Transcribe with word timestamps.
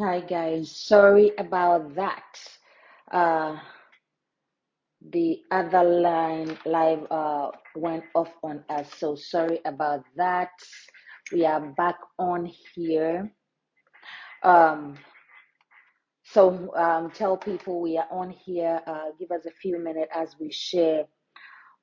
Hi 0.00 0.20
guys, 0.20 0.70
sorry 0.70 1.32
about 1.38 1.96
that. 1.96 2.38
Uh, 3.10 3.56
the 5.10 5.40
other 5.50 5.82
line 5.82 6.56
live 6.64 7.04
uh 7.10 7.50
went 7.74 8.04
off 8.14 8.30
on 8.44 8.62
us, 8.68 8.86
so 8.96 9.16
sorry 9.16 9.58
about 9.64 10.04
that. 10.14 10.50
We 11.32 11.44
are 11.44 11.74
back 11.76 11.96
on 12.16 12.48
here. 12.76 13.32
Um, 14.44 14.98
so 16.22 16.72
um, 16.76 17.10
tell 17.10 17.36
people 17.36 17.80
we 17.80 17.98
are 17.98 18.06
on 18.12 18.30
here. 18.30 18.80
Uh, 18.86 19.10
give 19.18 19.32
us 19.32 19.46
a 19.46 19.50
few 19.60 19.80
minutes 19.80 20.12
as 20.14 20.36
we 20.38 20.52
share 20.52 21.06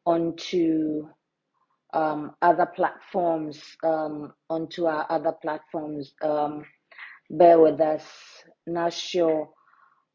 onto 0.05 1.09
um 1.93 2.32
other 2.41 2.66
platforms, 2.66 3.61
um, 3.84 4.32
onto 4.50 4.86
our 4.86 5.05
other 5.09 5.34
platforms. 5.34 6.13
Um, 6.21 6.63
bear 7.30 7.60
with 7.60 7.82
us. 7.82 8.04
Not 8.68 8.93
sure 8.93 9.50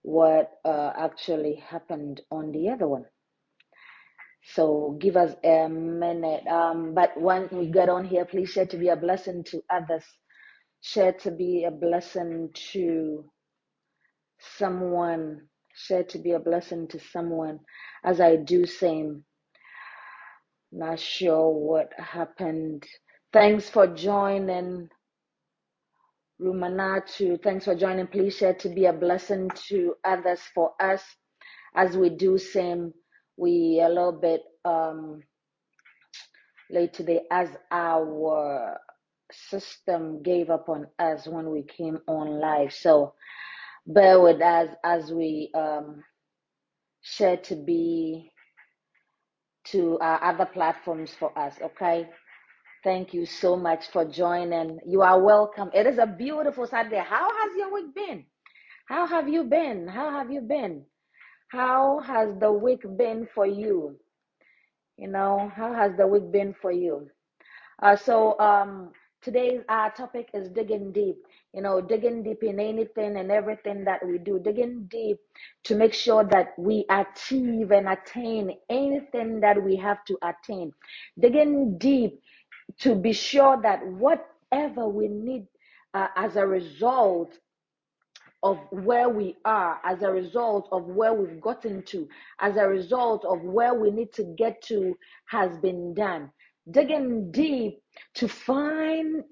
what 0.03 0.51
uh, 0.65 0.93
actually 0.99 1.57
happened 1.57 2.23
on 2.31 2.53
the 2.53 2.71
other 2.71 2.89
one. 2.89 3.05
So 4.55 4.97
give 5.01 5.17
us 5.17 5.35
a 5.45 5.69
minute. 5.69 6.47
Um, 6.47 6.95
but 6.95 7.21
when 7.21 7.49
we 7.53 7.69
get 7.69 7.89
on 7.89 8.05
here, 8.05 8.25
please 8.25 8.51
share 8.51 8.67
to 8.67 8.79
be 8.79 8.89
a 8.89 8.97
blessing 8.97 9.45
to 9.47 9.63
others. 9.71 10.05
Share 10.83 11.13
to 11.13 11.31
be 11.33 11.65
a 11.65 11.73
blessing 11.73 12.51
to 12.73 13.31
someone. 14.59 15.43
Share 15.75 16.05
to 16.05 16.19
be 16.19 16.33
a 16.33 16.41
blessing 16.41 16.89
to 16.89 17.01
someone. 17.01 17.61
As 18.05 18.21
I 18.21 18.37
do 18.37 18.67
same. 18.67 19.25
Not 20.73 21.01
sure 21.01 21.51
what 21.51 21.91
happened. 21.99 22.85
Thanks 23.33 23.69
for 23.71 23.87
joining, 23.87 24.89
Rumanatu. 26.41 27.43
Thanks 27.43 27.67
for 27.67 27.75
joining. 27.75 28.07
Please 28.09 28.37
share 28.37 28.55
to 28.55 28.69
be 28.71 28.87
a 28.87 28.93
blessing 28.93 29.51
to 29.69 29.95
others 30.05 30.41
for 30.55 30.73
us. 30.81 31.03
As 31.77 31.97
we 31.97 32.11
do 32.11 32.39
same, 32.39 32.93
we 33.37 33.81
a 33.85 33.89
little 33.89 34.13
bit 34.13 34.43
um 34.65 35.23
late 36.71 36.93
today 36.95 37.23
as 37.31 37.49
our 37.71 38.79
system 39.33 40.23
gave 40.23 40.51
up 40.51 40.69
on 40.69 40.87
us 40.99 41.27
when 41.27 41.51
we 41.51 41.63
came 41.63 41.99
on 42.07 42.41
live. 42.41 42.73
So 42.73 43.15
bear 43.87 44.21
with 44.21 44.41
us 44.43 44.71
as 44.85 45.13
we 45.13 45.51
um, 45.55 46.03
share 47.03 47.37
to 47.39 47.57
be 47.57 48.31
to 49.67 49.99
our 50.01 50.23
other 50.25 50.47
platforms 50.47 51.13
for 51.19 51.37
us. 51.39 51.55
Okay. 51.63 52.09
Thank 52.85 53.13
you 53.13 53.27
so 53.27 53.57
much 53.57 53.89
for 53.89 54.05
joining. 54.07 54.81
You 54.87 55.03
are 55.03 55.21
welcome. 55.23 55.71
It 55.75 55.87
is 55.87 55.99
a 55.99 56.07
beautiful 56.07 56.67
Saturday. 56.67 57.03
How 57.07 57.29
has 57.31 57.57
your 57.57 57.73
week 57.75 57.95
been? 57.95 58.25
How 58.87 59.07
have 59.07 59.29
you 59.29 59.45
been? 59.45 59.89
How 59.89 60.11
have 60.11 60.31
you 60.33 60.41
been? 60.41 60.85
How 61.49 62.01
has 62.01 62.31
the 62.41 62.53
week 62.53 62.83
been 62.97 63.29
for 63.35 63.47
you? 63.47 63.97
You 64.99 65.09
know, 65.09 65.51
how 65.57 65.75
has 65.75 65.93
the 65.97 66.07
week 66.07 66.33
been 66.33 66.55
for 66.63 66.73
you? 66.73 67.09
Uh, 67.83 67.97
so 67.97 68.39
um, 68.41 68.93
today's 69.23 69.63
our 69.69 69.91
topic 69.93 70.31
is 70.35 70.49
digging 70.51 70.93
deep. 70.93 71.17
You 71.55 71.63
know, 71.63 71.81
digging 71.81 72.23
deep 72.23 72.43
in 72.43 72.61
anything 72.61 73.17
and 73.17 73.31
everything 73.33 73.85
that 73.85 74.07
we 74.07 74.19
do, 74.19 74.39
digging 74.39 74.87
deep 74.91 75.19
to 75.65 75.75
make 75.77 75.95
sure 75.95 76.25
that 76.25 76.55
we 76.59 76.87
achieve 76.91 77.73
and 77.73 77.89
attain 77.89 78.53
anything 78.71 79.41
that 79.41 79.63
we 79.63 79.77
have 79.77 80.05
to 80.07 80.19
attain. 80.23 80.73
Digging 81.19 81.79
deep 81.79 82.21
to 82.79 82.95
be 82.95 83.13
sure 83.13 83.61
that 83.63 83.87
whatever 83.87 84.89
we 84.89 85.09
need 85.09 85.47
uh, 85.95 86.09
as 86.17 86.37
a 86.37 86.47
result 86.47 87.33
of 88.43 88.59
where 88.71 89.09
we 89.09 89.37
are, 89.45 89.81
as 89.85 90.03
a 90.03 90.11
result 90.11 90.69
of 90.73 90.87
where 90.87 91.13
we've 91.13 91.41
gotten 91.41 91.83
to, 91.83 92.09
as 92.41 92.57
a 92.57 92.67
result 92.67 93.25
of 93.25 93.43
where 93.43 93.75
we 93.75 93.91
need 93.91 94.13
to 94.15 94.25
get 94.39 94.63
to, 94.63 94.97
has 95.27 95.57
been 95.59 95.93
done. 95.95 96.31
Digging 96.71 97.31
deep 97.33 97.81
to 98.15 98.29
find 98.29 99.25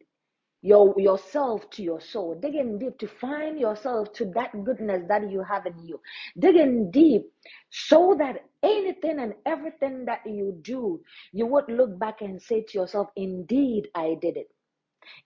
your 0.62 0.92
yourself 0.98 1.70
to 1.70 1.82
your 1.82 2.00
soul 2.00 2.34
digging 2.34 2.78
deep 2.78 2.98
to 2.98 3.06
find 3.06 3.60
yourself 3.60 4.12
to 4.12 4.24
that 4.34 4.50
goodness 4.64 5.02
that 5.06 5.30
you 5.30 5.40
have 5.42 5.64
in 5.66 5.78
you 5.86 6.00
digging 6.38 6.90
deep 6.90 7.22
so 7.70 8.16
that 8.18 8.44
anything 8.62 9.18
and 9.20 9.34
everything 9.46 10.04
that 10.04 10.20
you 10.26 10.58
do 10.62 11.00
you 11.32 11.46
would 11.46 11.68
look 11.68 11.98
back 11.98 12.22
and 12.22 12.40
say 12.42 12.62
to 12.62 12.78
yourself 12.78 13.08
indeed 13.16 13.88
i 13.94 14.16
did 14.20 14.36
it 14.36 14.48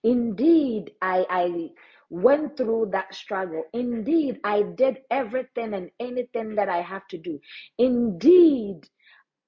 Indeed, 0.03 0.91
I, 1.01 1.25
I 1.29 1.69
went 2.09 2.57
through 2.57 2.89
that 2.91 3.13
struggle. 3.13 3.63
Indeed, 3.73 4.39
I 4.43 4.63
did 4.63 4.99
everything 5.11 5.73
and 5.73 5.89
anything 5.99 6.55
that 6.55 6.69
I 6.69 6.81
have 6.81 7.07
to 7.09 7.17
do. 7.17 7.39
Indeed, 7.77 8.87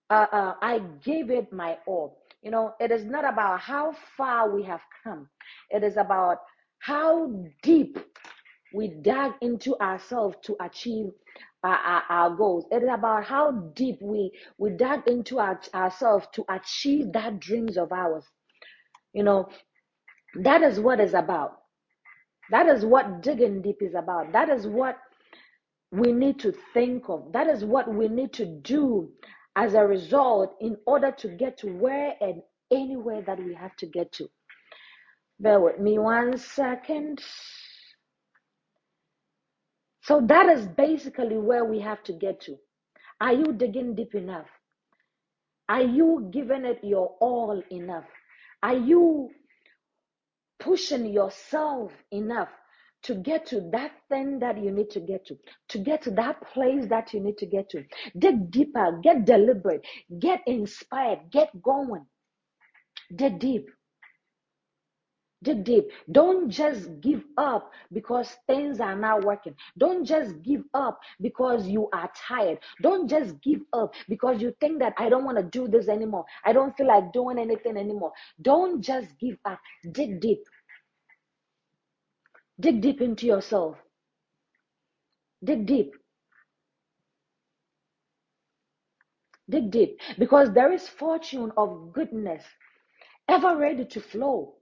uh, 0.09 0.27
uh, 0.31 0.53
I 0.61 0.79
gave 1.03 1.31
it 1.31 1.51
my 1.51 1.77
all. 1.85 2.21
You 2.41 2.51
know, 2.51 2.73
it 2.79 2.91
is 2.91 3.05
not 3.05 3.25
about 3.25 3.59
how 3.59 3.95
far 4.17 4.49
we 4.53 4.63
have 4.63 4.81
come, 5.03 5.29
it 5.71 5.83
is 5.83 5.97
about 5.97 6.37
how 6.79 7.31
deep 7.63 7.97
we 8.73 8.89
dug 8.89 9.33
into 9.41 9.79
ourselves 9.79 10.37
to 10.43 10.55
achieve 10.61 11.07
our, 11.65 11.77
our, 11.77 12.03
our 12.09 12.35
goals. 12.35 12.65
It 12.71 12.83
is 12.83 12.89
about 12.91 13.25
how 13.25 13.51
deep 13.75 13.97
we, 14.01 14.31
we 14.57 14.71
dug 14.71 15.07
into 15.07 15.39
our, 15.39 15.59
ourselves 15.73 16.27
to 16.33 16.45
achieve 16.49 17.11
that 17.13 17.39
dreams 17.39 17.77
of 17.77 17.91
ours. 17.91 18.25
You 19.13 19.23
know, 19.23 19.49
that 20.43 20.61
is 20.61 20.79
what 20.79 20.99
is 20.99 21.13
about. 21.13 21.57
That 22.51 22.67
is 22.67 22.85
what 22.85 23.23
digging 23.23 23.61
deep 23.61 23.77
is 23.81 23.95
about. 23.95 24.31
That 24.33 24.49
is 24.49 24.67
what 24.67 24.97
we 25.91 26.11
need 26.11 26.39
to 26.41 26.53
think 26.73 27.09
of. 27.09 27.31
That 27.33 27.47
is 27.47 27.65
what 27.65 27.93
we 27.93 28.07
need 28.07 28.33
to 28.33 28.45
do 28.45 29.09
as 29.55 29.73
a 29.73 29.81
result 29.81 30.55
in 30.61 30.77
order 30.85 31.11
to 31.11 31.29
get 31.29 31.57
to 31.59 31.67
where 31.67 32.13
and 32.21 32.41
anywhere 32.71 33.21
that 33.25 33.43
we 33.43 33.53
have 33.53 33.75
to 33.77 33.87
get 33.87 34.11
to. 34.13 34.27
Bear 35.39 35.59
with 35.59 35.79
me 35.79 35.97
one 35.99 36.37
second. 36.37 37.21
So, 40.05 40.21
that 40.27 40.49
is 40.57 40.67
basically 40.67 41.37
where 41.37 41.65
we 41.65 41.79
have 41.81 42.03
to 42.03 42.13
get 42.13 42.41
to. 42.41 42.57
Are 43.19 43.33
you 43.33 43.53
digging 43.53 43.95
deep 43.95 44.15
enough? 44.15 44.47
Are 45.67 45.81
you 45.81 46.29
giving 46.31 46.65
it 46.65 46.79
your 46.83 47.15
all 47.19 47.61
enough? 47.71 48.05
Are 48.61 48.77
you 48.77 49.31
pushing 50.59 51.05
yourself 51.07 51.91
enough 52.11 52.49
to 53.03 53.15
get 53.15 53.45
to 53.45 53.61
that 53.71 53.91
thing 54.09 54.39
that 54.39 54.61
you 54.61 54.71
need 54.71 54.89
to 54.89 54.99
get 54.99 55.25
to, 55.27 55.37
to 55.69 55.77
get 55.77 56.01
to 56.01 56.11
that 56.11 56.41
place 56.53 56.85
that 56.89 57.13
you 57.13 57.19
need 57.19 57.37
to 57.37 57.45
get 57.45 57.69
to. 57.69 57.83
Dig 58.17 58.49
deeper, 58.49 58.99
get 59.03 59.25
deliberate, 59.25 59.85
get 60.19 60.41
inspired, 60.47 61.19
get 61.31 61.49
going. 61.61 62.05
Dig 63.15 63.37
deep. 63.39 63.69
Dig 65.43 65.63
deep. 65.63 65.85
Don't 66.11 66.49
just 66.49 67.01
give 67.01 67.23
up 67.37 67.71
because 67.93 68.35
things 68.47 68.79
are 68.79 68.95
not 68.95 69.23
working. 69.23 69.55
Don't 69.77 70.05
just 70.05 70.41
give 70.41 70.63
up 70.73 70.99
because 71.21 71.67
you 71.67 71.89
are 71.93 72.09
tired. 72.27 72.59
Don't 72.81 73.07
just 73.07 73.39
give 73.41 73.61
up 73.73 73.93
because 74.09 74.41
you 74.41 74.55
think 74.59 74.79
that 74.79 74.93
I 74.97 75.09
don't 75.09 75.25
want 75.25 75.37
to 75.37 75.43
do 75.43 75.67
this 75.67 75.87
anymore. 75.87 76.25
I 76.43 76.53
don't 76.53 76.75
feel 76.75 76.87
like 76.87 77.13
doing 77.13 77.37
anything 77.37 77.77
anymore. 77.77 78.13
Don't 78.41 78.81
just 78.81 79.07
give 79.19 79.37
up. 79.45 79.59
Dig 79.91 80.19
deep. 80.21 80.39
Dig 82.59 82.81
deep 82.81 83.01
into 83.01 83.27
yourself. 83.27 83.77
Dig 85.43 85.65
deep. 85.65 85.93
Dig 89.49 89.69
deep. 89.69 89.99
Because 90.17 90.51
there 90.53 90.71
is 90.73 90.87
fortune 90.87 91.51
of 91.57 91.93
goodness 91.93 92.43
ever 93.27 93.57
ready 93.57 93.85
to 93.85 94.01
flow. 94.01 94.55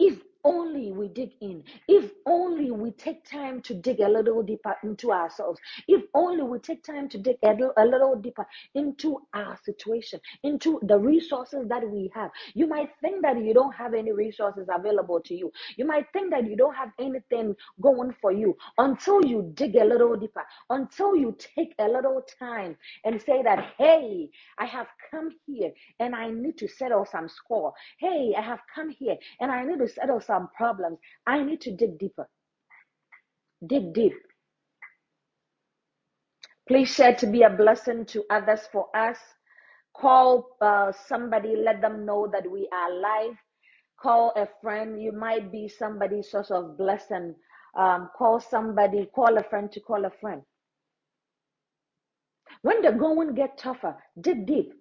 If 0.00 0.18
only 0.44 0.92
we 0.92 1.08
dig 1.08 1.30
in, 1.40 1.62
if 1.88 2.10
only 2.26 2.70
we 2.70 2.90
take 2.92 3.24
time 3.24 3.60
to 3.62 3.74
dig 3.74 4.00
a 4.00 4.08
little 4.08 4.42
deeper 4.42 4.74
into 4.82 5.12
ourselves, 5.12 5.58
if 5.88 6.02
only 6.14 6.42
we 6.42 6.58
take 6.58 6.82
time 6.82 7.08
to 7.08 7.18
dig 7.18 7.36
a 7.44 7.54
little, 7.84 8.16
deeper 8.16 8.46
into 8.74 9.18
our 9.34 9.58
situation, 9.64 10.20
into 10.42 10.80
the 10.82 10.98
resources 10.98 11.68
that 11.68 11.88
we 11.88 12.10
have. 12.14 12.30
You 12.54 12.66
might 12.66 12.90
think 13.00 13.22
that 13.22 13.42
you 13.42 13.54
don't 13.54 13.74
have 13.74 13.94
any 13.94 14.12
resources 14.12 14.68
available 14.72 15.20
to 15.20 15.34
you. 15.34 15.52
You 15.76 15.86
might 15.86 16.06
think 16.12 16.30
that 16.30 16.46
you 16.46 16.56
don't 16.56 16.74
have 16.74 16.90
anything 16.98 17.54
going 17.80 18.14
for 18.20 18.32
you 18.32 18.56
until 18.78 19.24
you 19.24 19.50
dig 19.54 19.76
a 19.76 19.84
little 19.84 20.16
deeper, 20.16 20.44
until 20.70 21.16
you 21.16 21.36
take 21.56 21.74
a 21.78 21.88
little 21.88 22.22
time 22.38 22.76
and 23.04 23.20
say 23.20 23.42
that, 23.42 23.72
hey, 23.78 24.30
I 24.58 24.66
have 24.66 24.86
come 25.10 25.30
here 25.46 25.72
and 25.98 26.14
I 26.14 26.30
need 26.30 26.58
to 26.58 26.68
settle 26.68 27.06
some 27.10 27.28
score. 27.28 27.72
Hey, 27.98 28.34
I 28.36 28.40
have 28.40 28.60
come 28.74 28.90
here 28.90 29.16
and 29.40 29.50
I 29.50 29.64
need 29.64 29.78
to 29.78 29.88
settle 29.88 30.20
some 30.20 30.29
problems. 30.54 30.98
I 31.26 31.42
need 31.42 31.60
to 31.62 31.74
dig 31.76 31.98
deeper. 31.98 32.28
Dig 33.66 33.92
deep. 33.92 34.14
Please 36.68 36.88
share 36.94 37.14
to 37.16 37.26
be 37.26 37.42
a 37.42 37.50
blessing 37.50 38.04
to 38.06 38.24
others 38.30 38.60
for 38.72 38.94
us. 38.96 39.18
Call 39.96 40.56
uh, 40.60 40.92
somebody, 41.08 41.56
let 41.56 41.80
them 41.80 42.06
know 42.06 42.28
that 42.32 42.50
we 42.50 42.68
are 42.72 42.92
alive. 42.92 43.36
Call 44.00 44.32
a 44.36 44.46
friend. 44.62 45.02
You 45.02 45.12
might 45.12 45.50
be 45.50 45.68
somebody's 45.68 46.30
source 46.30 46.50
of 46.50 46.78
blessing 46.78 47.34
um, 47.76 48.10
call 48.16 48.40
somebody, 48.40 49.08
call 49.14 49.36
a 49.38 49.42
friend 49.44 49.70
to 49.72 49.80
call 49.80 50.04
a 50.04 50.10
friend. 50.20 50.42
When 52.62 52.82
the 52.82 52.92
going 52.92 53.34
get 53.34 53.58
tougher, 53.58 53.96
dig 54.20 54.46
deep. 54.46 54.72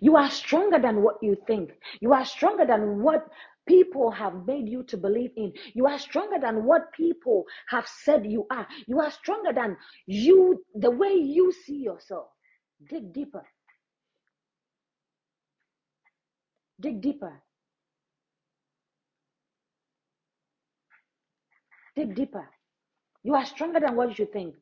You 0.00 0.16
are 0.16 0.30
stronger 0.30 0.78
than 0.78 1.02
what 1.02 1.16
you 1.22 1.36
think. 1.46 1.70
You 2.00 2.12
are 2.14 2.24
stronger 2.24 2.64
than 2.66 3.02
what 3.02 3.26
people 3.66 4.10
have 4.10 4.46
made 4.46 4.68
you 4.68 4.82
to 4.84 4.96
believe 4.96 5.30
in. 5.36 5.52
You 5.74 5.86
are 5.86 5.98
stronger 5.98 6.38
than 6.40 6.64
what 6.64 6.92
people 6.92 7.44
have 7.68 7.86
said 7.86 8.26
you 8.26 8.46
are. 8.50 8.66
You 8.86 9.00
are 9.00 9.10
stronger 9.10 9.52
than 9.52 9.76
you, 10.06 10.64
the 10.74 10.90
way 10.90 11.14
you 11.14 11.52
see 11.52 11.76
yourself. 11.76 12.26
Dig 12.88 13.12
deeper. 13.12 13.44
Dig 16.80 17.00
deeper. 17.00 17.42
Dig 21.96 22.14
deeper. 22.14 22.48
You 23.22 23.34
are 23.34 23.46
stronger 23.46 23.80
than 23.80 23.96
what 23.96 24.18
you 24.18 24.26
think. 24.26 24.54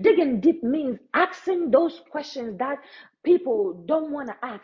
Digging 0.00 0.40
deep 0.40 0.62
means 0.62 0.98
asking 1.14 1.70
those 1.70 2.00
questions 2.10 2.58
that 2.58 2.78
people 3.24 3.84
don't 3.86 4.10
want 4.10 4.28
to 4.28 4.36
ask. 4.42 4.62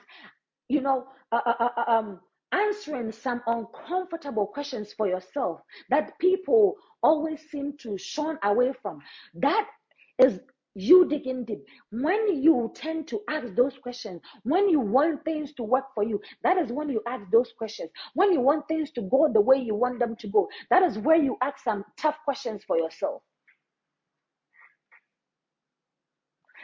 You 0.69 0.81
know, 0.81 1.07
uh, 1.33 1.41
uh, 1.47 1.69
uh, 1.77 1.91
um, 1.91 2.21
answering 2.53 3.13
some 3.13 3.43
uncomfortable 3.47 4.47
questions 4.47 4.93
for 4.93 5.07
yourself 5.07 5.61
that 5.89 6.19
people 6.19 6.77
always 7.03 7.41
seem 7.51 7.77
to 7.79 7.97
shun 7.99 8.39
away 8.43 8.73
from. 8.83 9.01
That 9.35 9.69
is 10.19 10.41
you 10.75 11.09
digging 11.09 11.45
deep. 11.45 11.65
When 11.91 12.43
you 12.43 12.73
tend 12.75 13.09
to 13.09 13.21
ask 13.29 13.55
those 13.55 13.77
questions, 13.79 14.21
when 14.45 14.69
you 14.69 14.81
want 14.81 15.25
things 15.25 15.53
to 15.55 15.63
work 15.63 15.87
for 15.95 16.05
you, 16.05 16.21
that 16.45 16.57
is 16.59 16.71
when 16.71 16.89
you 16.89 17.03
ask 17.07 17.25
those 17.33 17.53
questions. 17.57 17.91
When 18.15 18.33
you 18.33 18.41
want 18.41 18.69
things 18.69 18.91
to 18.93 19.03
go 19.03 19.31
the 19.33 19.41
way 19.41 19.57
you 19.57 19.75
want 19.75 19.99
them 19.99 20.15
to 20.17 20.29
go, 20.29 20.49
that 20.71 20.83
is 20.83 20.99
where 20.99 21.17
you 21.17 21.37
ask 21.43 21.65
some 21.65 21.85
tough 21.99 22.17
questions 22.25 22.63
for 22.67 22.79
yourself. 22.79 23.23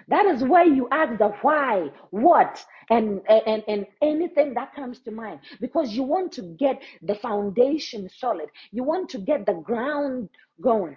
That 0.09 0.27
is 0.27 0.45
where 0.45 0.65
you 0.65 0.89
ask 0.93 1.19
the 1.19 1.29
why, 1.43 1.89
what, 2.11 2.65
and, 2.91 3.21
and, 3.29 3.65
and 3.67 3.87
anything 4.01 4.55
that 4.55 4.75
comes 4.75 5.01
to 5.01 5.11
mind 5.11 5.41
because 5.61 5.93
you 5.93 6.05
want 6.05 6.33
to 6.33 6.43
get 6.43 6.81
the 7.03 7.17
foundation 7.17 8.09
solid. 8.17 8.49
You 8.71 8.85
want 8.85 9.11
to 9.11 9.19
get 9.19 9.47
the 9.47 9.55
ground 9.55 10.29
going. 10.61 10.97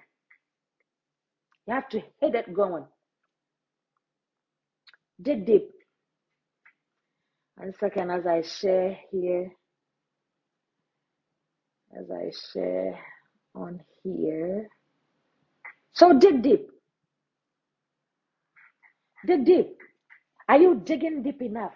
You 1.67 1.73
have 1.73 1.89
to 1.89 2.01
hit 2.21 2.35
it 2.35 2.53
going. 2.53 2.85
Dig 5.21 5.45
deep. 5.45 5.71
One 7.57 7.73
second 7.79 8.11
as 8.11 8.25
I 8.25 8.41
share 8.41 8.97
here, 9.11 9.51
as 11.97 12.05
I 12.11 12.31
share 12.53 12.99
on 13.55 13.81
here. 14.03 14.69
So 15.93 16.17
dig 16.17 16.41
deep. 16.43 16.69
Dig 19.25 19.45
deep. 19.45 19.77
Are 20.47 20.57
you 20.57 20.81
digging 20.83 21.23
deep 21.23 21.41
enough? 21.41 21.73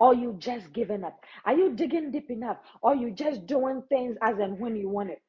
Or 0.00 0.14
you 0.14 0.36
just 0.38 0.72
giving 0.72 1.04
up? 1.04 1.18
Are 1.44 1.54
you 1.54 1.74
digging 1.74 2.10
deep 2.10 2.30
enough? 2.30 2.58
Or 2.82 2.94
you 2.94 3.10
just 3.12 3.46
doing 3.46 3.82
things 3.88 4.16
as 4.22 4.38
and 4.38 4.58
when 4.58 4.76
you 4.76 4.88
want 4.88 5.10
it? 5.10 5.22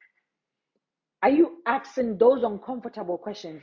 Are 1.22 1.30
you 1.30 1.62
asking 1.66 2.18
those 2.18 2.44
uncomfortable 2.44 3.18
questions? 3.18 3.62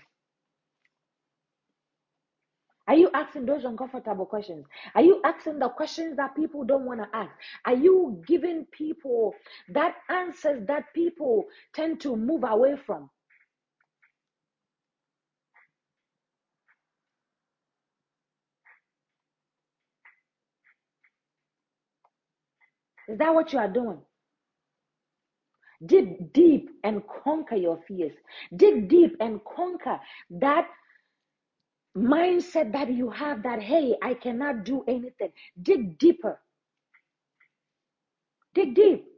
Are 2.88 2.97
you 2.97 3.11
asking 3.15 3.47
those 3.47 3.65
uncomfortable 3.65 4.26
questions? 4.26 4.67
Are 4.94 5.03
you 5.03 5.21
asking 5.25 5.61
the 5.61 5.69
questions 5.69 6.17
that 6.17 6.35
people 6.35 6.65
don't 6.65 6.87
want 6.87 7.00
to 7.00 7.09
ask? 7.17 7.31
Are 7.65 7.75
you 7.75 8.23
giving 8.26 8.67
people 8.73 9.35
that 9.69 9.97
answers 10.09 10.67
that 10.67 10.93
people 10.94 11.44
tend 11.75 12.00
to 12.00 12.17
move 12.17 12.43
away 12.44 12.76
from? 12.85 13.09
Is 23.11 23.19
that 23.19 23.35
what 23.35 23.53
you 23.53 23.59
are 23.59 23.69
doing? 23.69 23.99
Dig 25.85 26.33
deep 26.33 26.71
and 26.85 27.03
conquer 27.25 27.57
your 27.57 27.81
fears. 27.89 28.12
Dig 28.55 28.89
deep 28.89 29.17
and 29.19 29.41
conquer 29.45 29.99
that 30.31 30.69
mindset 31.97 32.73
that 32.73 32.93
you 32.93 33.11
have 33.11 33.43
that, 33.43 33.61
hey, 33.61 33.97
I 34.03 34.15
cannot 34.15 34.65
do 34.65 34.85
anything. 34.87 35.33
Dig 35.61 35.99
deeper. 35.99 36.41
Dig 38.55 38.75
deep. 38.75 39.10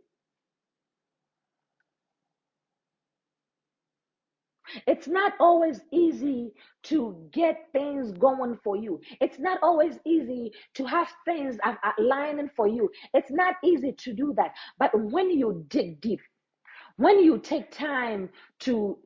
It's 4.86 5.08
not 5.08 5.34
always 5.40 5.80
easy 5.92 6.52
to 6.84 7.28
get 7.32 7.66
things 7.72 8.12
going 8.12 8.58
for 8.62 8.76
you. 8.76 9.00
It's 9.20 9.38
not 9.38 9.58
always 9.62 9.98
easy 10.04 10.52
to 10.74 10.84
have 10.84 11.08
things 11.24 11.58
aligning 11.98 12.50
for 12.56 12.66
you. 12.66 12.90
It's 13.14 13.30
not 13.30 13.56
easy 13.64 13.92
to 13.92 14.12
do 14.12 14.34
that. 14.36 14.52
But 14.78 14.90
when 14.94 15.30
you 15.30 15.64
dig 15.68 16.00
deep, 16.00 16.20
when 16.96 17.20
you 17.22 17.38
take 17.38 17.70
time 17.70 18.30
to 18.60 18.98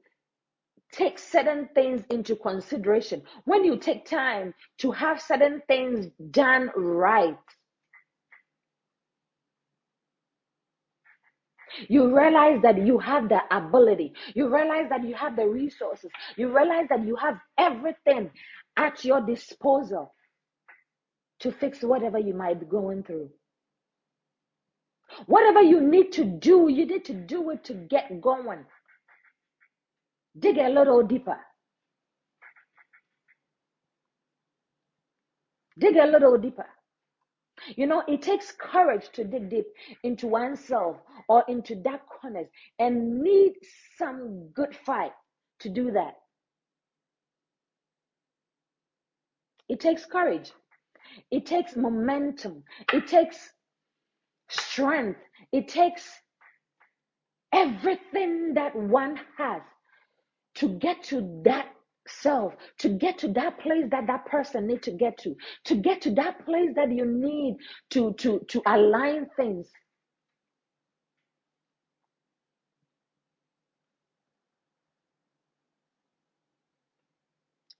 take 0.92 1.18
certain 1.18 1.68
things 1.74 2.02
into 2.10 2.36
consideration, 2.36 3.22
when 3.44 3.64
you 3.64 3.76
take 3.76 4.06
time 4.06 4.54
to 4.78 4.90
have 4.92 5.20
certain 5.20 5.62
things 5.68 6.08
done 6.30 6.70
right, 6.76 7.36
You 11.88 12.16
realize 12.16 12.60
that 12.62 12.84
you 12.86 12.98
have 12.98 13.28
the 13.28 13.40
ability. 13.50 14.12
You 14.34 14.54
realize 14.54 14.88
that 14.90 15.04
you 15.04 15.14
have 15.14 15.36
the 15.36 15.46
resources. 15.46 16.10
You 16.36 16.54
realize 16.56 16.86
that 16.90 17.06
you 17.06 17.16
have 17.16 17.38
everything 17.58 18.30
at 18.76 19.04
your 19.04 19.20
disposal 19.20 20.14
to 21.40 21.52
fix 21.52 21.82
whatever 21.82 22.18
you 22.18 22.34
might 22.34 22.60
be 22.60 22.66
going 22.66 23.02
through. 23.02 23.30
Whatever 25.26 25.62
you 25.62 25.80
need 25.80 26.12
to 26.12 26.24
do, 26.24 26.68
you 26.68 26.86
need 26.86 27.04
to 27.06 27.14
do 27.14 27.50
it 27.50 27.64
to 27.64 27.74
get 27.74 28.20
going. 28.20 28.64
Dig 30.38 30.58
a 30.58 30.68
little 30.68 31.02
deeper. 31.02 31.38
Dig 35.78 35.96
a 35.96 36.06
little 36.06 36.36
deeper. 36.38 36.66
You 37.74 37.86
know, 37.86 38.02
it 38.06 38.22
takes 38.22 38.52
courage 38.52 39.08
to 39.14 39.24
dig 39.24 39.50
deep 39.50 39.66
into 40.02 40.26
oneself 40.26 40.96
or 41.28 41.44
into 41.48 41.74
dark 41.74 42.02
corners 42.08 42.46
and 42.78 43.20
need 43.22 43.54
some 43.98 44.48
good 44.54 44.76
fight 44.76 45.12
to 45.60 45.68
do 45.68 45.90
that. 45.92 46.14
It 49.68 49.80
takes 49.80 50.06
courage. 50.06 50.52
It 51.30 51.46
takes 51.46 51.76
momentum. 51.76 52.62
It 52.92 53.06
takes 53.06 53.50
strength. 54.48 55.20
It 55.52 55.68
takes 55.68 56.08
everything 57.52 58.54
that 58.54 58.76
one 58.76 59.18
has 59.38 59.62
to 60.56 60.68
get 60.68 61.02
to 61.04 61.42
that 61.44 61.68
self, 62.08 62.54
to 62.78 62.90
get 62.90 63.18
to 63.18 63.28
that 63.28 63.58
place 63.60 63.86
that 63.90 64.06
that 64.06 64.26
person 64.26 64.66
need 64.66 64.82
to 64.82 64.92
get 64.92 65.18
to, 65.18 65.34
to 65.64 65.76
get 65.76 66.00
to 66.02 66.10
that 66.14 66.44
place 66.44 66.70
that 66.76 66.90
you 66.92 67.04
need 67.06 67.56
to 67.90 68.14
to 68.14 68.40
to 68.48 68.62
align 68.66 69.26
things. 69.36 69.68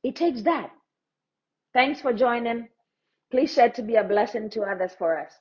It 0.03 0.17
takes 0.17 0.43
that. 0.43 0.71
Thanks 1.75 2.01
for 2.01 2.13
joining. 2.13 2.69
Please 3.31 3.53
share 3.53 3.71
to 3.71 3.83
be 3.83 3.97
a 3.97 4.05
blessing 4.05 4.51
to 4.51 4.63
others 4.63 4.93
for 4.99 5.19
us. 5.19 5.33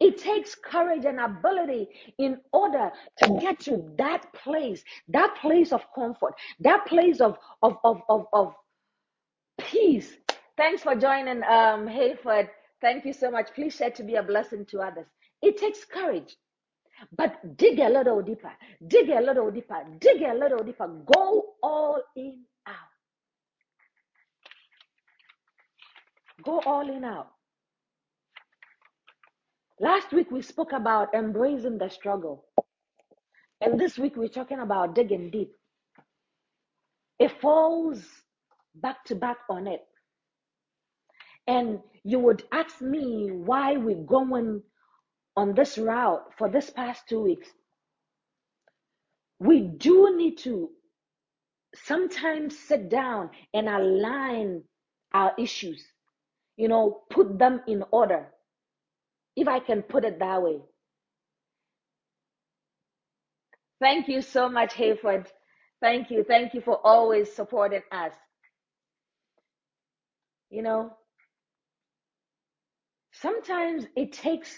It 0.00 0.18
takes 0.18 0.54
courage 0.54 1.06
and 1.06 1.20
ability 1.20 1.88
in 2.18 2.40
order 2.52 2.92
to 3.18 3.38
get 3.40 3.60
to 3.60 3.84
that 3.98 4.32
place, 4.34 4.84
that 5.08 5.36
place 5.40 5.72
of 5.72 5.82
comfort, 5.94 6.34
that 6.60 6.86
place 6.86 7.20
of 7.20 7.38
of 7.62 7.78
of 7.84 8.02
of, 8.08 8.26
of 8.32 8.54
peace. 9.58 10.12
Thanks 10.56 10.82
for 10.82 10.94
joining, 10.96 11.42
um, 11.44 11.88
Hayford. 11.88 12.50
Thank 12.80 13.04
you 13.06 13.12
so 13.12 13.30
much. 13.30 13.50
Please 13.54 13.74
share 13.76 13.90
to 13.92 14.02
be 14.04 14.16
a 14.16 14.22
blessing 14.22 14.66
to 14.66 14.80
others. 14.80 15.06
It 15.42 15.58
takes 15.58 15.84
courage, 15.84 16.36
but 17.16 17.56
dig 17.56 17.80
a 17.80 17.88
little 17.88 18.22
deeper, 18.22 18.52
dig 18.86 19.10
a 19.10 19.20
little 19.20 19.50
deeper, 19.50 19.84
dig 20.00 20.22
a 20.22 20.34
little 20.34 20.64
deeper. 20.64 20.88
Go 21.14 21.54
all 21.62 22.02
in 22.16 22.44
out. 22.66 22.76
Go 26.44 26.60
all 26.66 26.88
in 26.90 27.04
out. 27.04 27.28
Last 29.80 30.12
week 30.12 30.30
we 30.32 30.42
spoke 30.42 30.72
about 30.72 31.14
embracing 31.14 31.78
the 31.78 31.90
struggle. 31.90 32.46
And 33.62 33.80
this 33.80 33.98
week 33.98 34.16
we're 34.16 34.28
talking 34.28 34.60
about 34.60 34.94
digging 34.94 35.30
deep. 35.30 35.52
It 37.18 37.40
falls 37.40 38.04
back 38.74 39.04
to 39.06 39.16
back 39.16 39.38
on 39.50 39.68
it. 39.68 39.82
And 41.48 41.80
you 42.04 42.20
would 42.20 42.44
ask 42.52 42.80
me 42.82 43.30
why 43.32 43.76
we're 43.78 44.04
going 44.04 44.62
on 45.36 45.54
this 45.54 45.78
route 45.78 46.22
for 46.38 46.50
this 46.50 46.70
past 46.70 47.04
two 47.08 47.22
weeks. 47.22 47.48
we 49.40 49.60
do 49.62 50.16
need 50.16 50.38
to 50.38 50.70
sometimes 51.74 52.58
sit 52.58 52.90
down 52.90 53.30
and 53.54 53.68
align 53.68 54.62
our 55.14 55.32
issues, 55.38 55.84
you 56.56 56.68
know, 56.68 57.02
put 57.10 57.38
them 57.38 57.62
in 57.68 57.84
order, 57.92 58.28
if 59.36 59.48
I 59.48 59.60
can 59.60 59.82
put 59.82 60.04
it 60.04 60.18
that 60.18 60.42
way. 60.42 60.60
Thank 63.80 64.08
you 64.08 64.20
so 64.22 64.48
much, 64.48 64.74
Hayford. 64.74 65.26
Thank 65.80 66.10
you. 66.10 66.24
Thank 66.24 66.54
you 66.54 66.60
for 66.60 66.78
always 66.86 67.32
supporting 67.32 67.82
us. 67.90 68.12
You 70.50 70.62
know, 70.62 70.92
sometimes 73.12 73.86
it 73.96 74.12
takes 74.12 74.56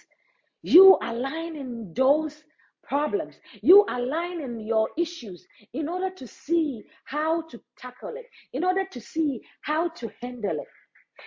you 0.63 0.99
aligning 1.03 1.93
those 1.95 2.43
problems, 2.83 3.37
you 3.63 3.85
aligning 3.89 4.61
your 4.61 4.89
issues 4.99 5.47
in 5.73 5.89
order 5.89 6.11
to 6.11 6.27
see 6.27 6.83
how 7.05 7.43
to 7.43 7.61
tackle 7.79 8.15
it, 8.17 8.27
in 8.53 8.65
order 8.65 8.85
to 8.91 9.01
see 9.01 9.41
how 9.63 9.89
to 9.91 10.11
handle 10.21 10.59
it. 10.59 10.69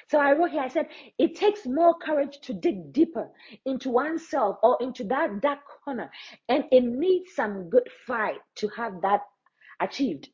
So 0.09 0.19
I 0.19 0.33
wrote 0.33 0.51
here, 0.51 0.61
I 0.61 0.69
said, 0.69 0.87
it 1.17 1.35
takes 1.35 1.65
more 1.65 1.95
courage 1.97 2.39
to 2.43 2.53
dig 2.53 2.93
deeper 2.93 3.29
into 3.65 3.89
oneself 3.89 4.57
or 4.63 4.77
into 4.81 5.03
that 5.05 5.41
dark 5.41 5.59
corner. 5.83 6.11
And 6.49 6.65
it 6.71 6.83
needs 6.83 7.33
some 7.35 7.69
good 7.69 7.87
fight 8.07 8.39
to 8.57 8.67
have 8.69 9.01
that 9.01 9.21
achieved. 9.79 10.29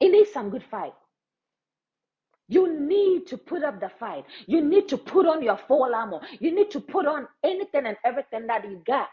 It 0.00 0.10
needs 0.10 0.32
some 0.32 0.50
good 0.50 0.64
fight. 0.70 0.94
You 2.48 2.78
need 2.80 3.26
to 3.28 3.38
put 3.38 3.64
up 3.64 3.80
the 3.80 3.90
fight. 3.98 4.24
You 4.46 4.60
need 4.62 4.88
to 4.88 4.98
put 4.98 5.26
on 5.26 5.42
your 5.42 5.58
full 5.66 5.94
armor. 5.94 6.20
You 6.40 6.54
need 6.54 6.70
to 6.72 6.80
put 6.80 7.06
on 7.06 7.26
anything 7.42 7.86
and 7.86 7.96
everything 8.04 8.46
that 8.48 8.64
you 8.64 8.82
got 8.86 9.08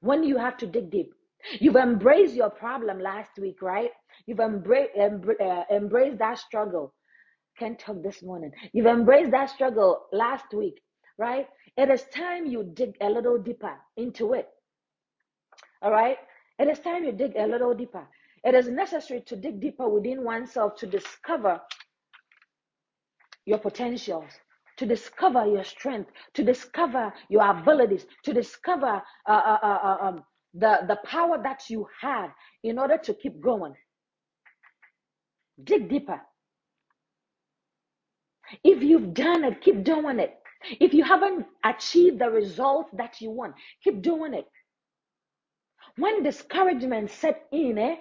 when 0.00 0.22
you 0.22 0.36
have 0.38 0.56
to 0.58 0.66
dig 0.66 0.90
deep. 0.90 1.14
You've 1.60 1.76
embraced 1.76 2.34
your 2.34 2.50
problem 2.50 3.00
last 3.00 3.32
week, 3.38 3.62
right? 3.62 3.90
You've 4.26 4.40
embraced, 4.40 4.94
embra- 4.98 5.40
uh, 5.40 5.64
embraced 5.74 6.18
that 6.18 6.38
struggle. 6.38 6.94
Can't 7.58 7.78
talk 7.78 8.02
this 8.02 8.22
morning. 8.22 8.52
You've 8.72 8.86
embraced 8.86 9.30
that 9.32 9.50
struggle 9.50 10.06
last 10.12 10.46
week, 10.54 10.80
right? 11.18 11.48
It 11.76 11.90
is 11.90 12.04
time 12.14 12.46
you 12.46 12.64
dig 12.74 12.96
a 13.00 13.08
little 13.10 13.38
deeper 13.38 13.74
into 13.96 14.34
it. 14.34 14.48
All 15.82 15.90
right? 15.90 16.18
It 16.58 16.68
is 16.68 16.78
time 16.80 17.04
you 17.04 17.12
dig 17.12 17.34
a 17.36 17.46
little 17.46 17.74
deeper. 17.74 18.06
It 18.44 18.54
is 18.54 18.68
necessary 18.68 19.22
to 19.26 19.36
dig 19.36 19.60
deeper 19.60 19.88
within 19.88 20.24
oneself 20.24 20.76
to 20.76 20.86
discover 20.86 21.60
your 23.46 23.58
potentials, 23.58 24.30
to 24.78 24.86
discover 24.86 25.46
your 25.46 25.64
strength, 25.64 26.10
to 26.34 26.44
discover 26.44 27.12
your 27.28 27.48
abilities, 27.50 28.06
to 28.24 28.32
discover 28.32 29.02
uh, 29.26 29.30
uh, 29.30 29.58
uh, 29.62 29.78
uh, 29.84 29.98
um, 30.06 30.24
the, 30.54 30.80
the 30.88 30.98
power 31.04 31.40
that 31.42 31.70
you 31.70 31.86
have 32.00 32.30
in 32.64 32.78
order 32.78 32.98
to 32.98 33.14
keep 33.14 33.40
going. 33.40 33.74
Dig 35.62 35.88
deeper. 35.88 36.20
If 38.64 38.82
you've 38.82 39.14
done 39.14 39.44
it, 39.44 39.62
keep 39.62 39.84
doing 39.84 40.20
it. 40.20 40.34
If 40.80 40.94
you 40.94 41.04
haven't 41.04 41.46
achieved 41.64 42.18
the 42.20 42.30
result 42.30 42.86
that 42.96 43.20
you 43.20 43.30
want, 43.30 43.54
keep 43.82 44.02
doing 44.02 44.34
it. 44.34 44.46
When 45.96 46.22
discouragement 46.22 47.10
set 47.10 47.46
in, 47.52 47.78
eh, 47.78 47.96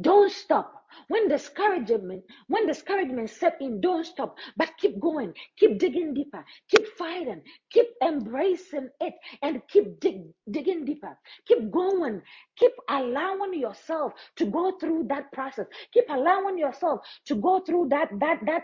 don't 0.00 0.32
stop. 0.32 0.85
When 1.08 1.28
discouragement, 1.28 2.24
when 2.48 2.66
discouragement 2.66 3.30
set 3.30 3.58
in, 3.60 3.80
don't 3.80 4.04
stop, 4.04 4.36
but 4.56 4.70
keep 4.78 5.00
going, 5.00 5.34
keep 5.58 5.78
digging 5.78 6.14
deeper, 6.14 6.44
keep 6.68 6.86
fighting, 6.98 7.42
keep 7.70 7.86
embracing 8.02 8.88
it, 9.00 9.14
and 9.42 9.62
keep 9.68 10.00
dig, 10.00 10.22
digging 10.50 10.84
deeper. 10.84 11.18
Keep 11.46 11.70
going, 11.70 12.22
keep 12.56 12.72
allowing 12.88 13.54
yourself 13.54 14.12
to 14.36 14.46
go 14.46 14.72
through 14.78 15.06
that 15.08 15.32
process. 15.32 15.66
Keep 15.92 16.06
allowing 16.10 16.58
yourself 16.58 17.00
to 17.26 17.36
go 17.36 17.60
through 17.60 17.88
that 17.90 18.08
that 18.20 18.40
that 18.46 18.62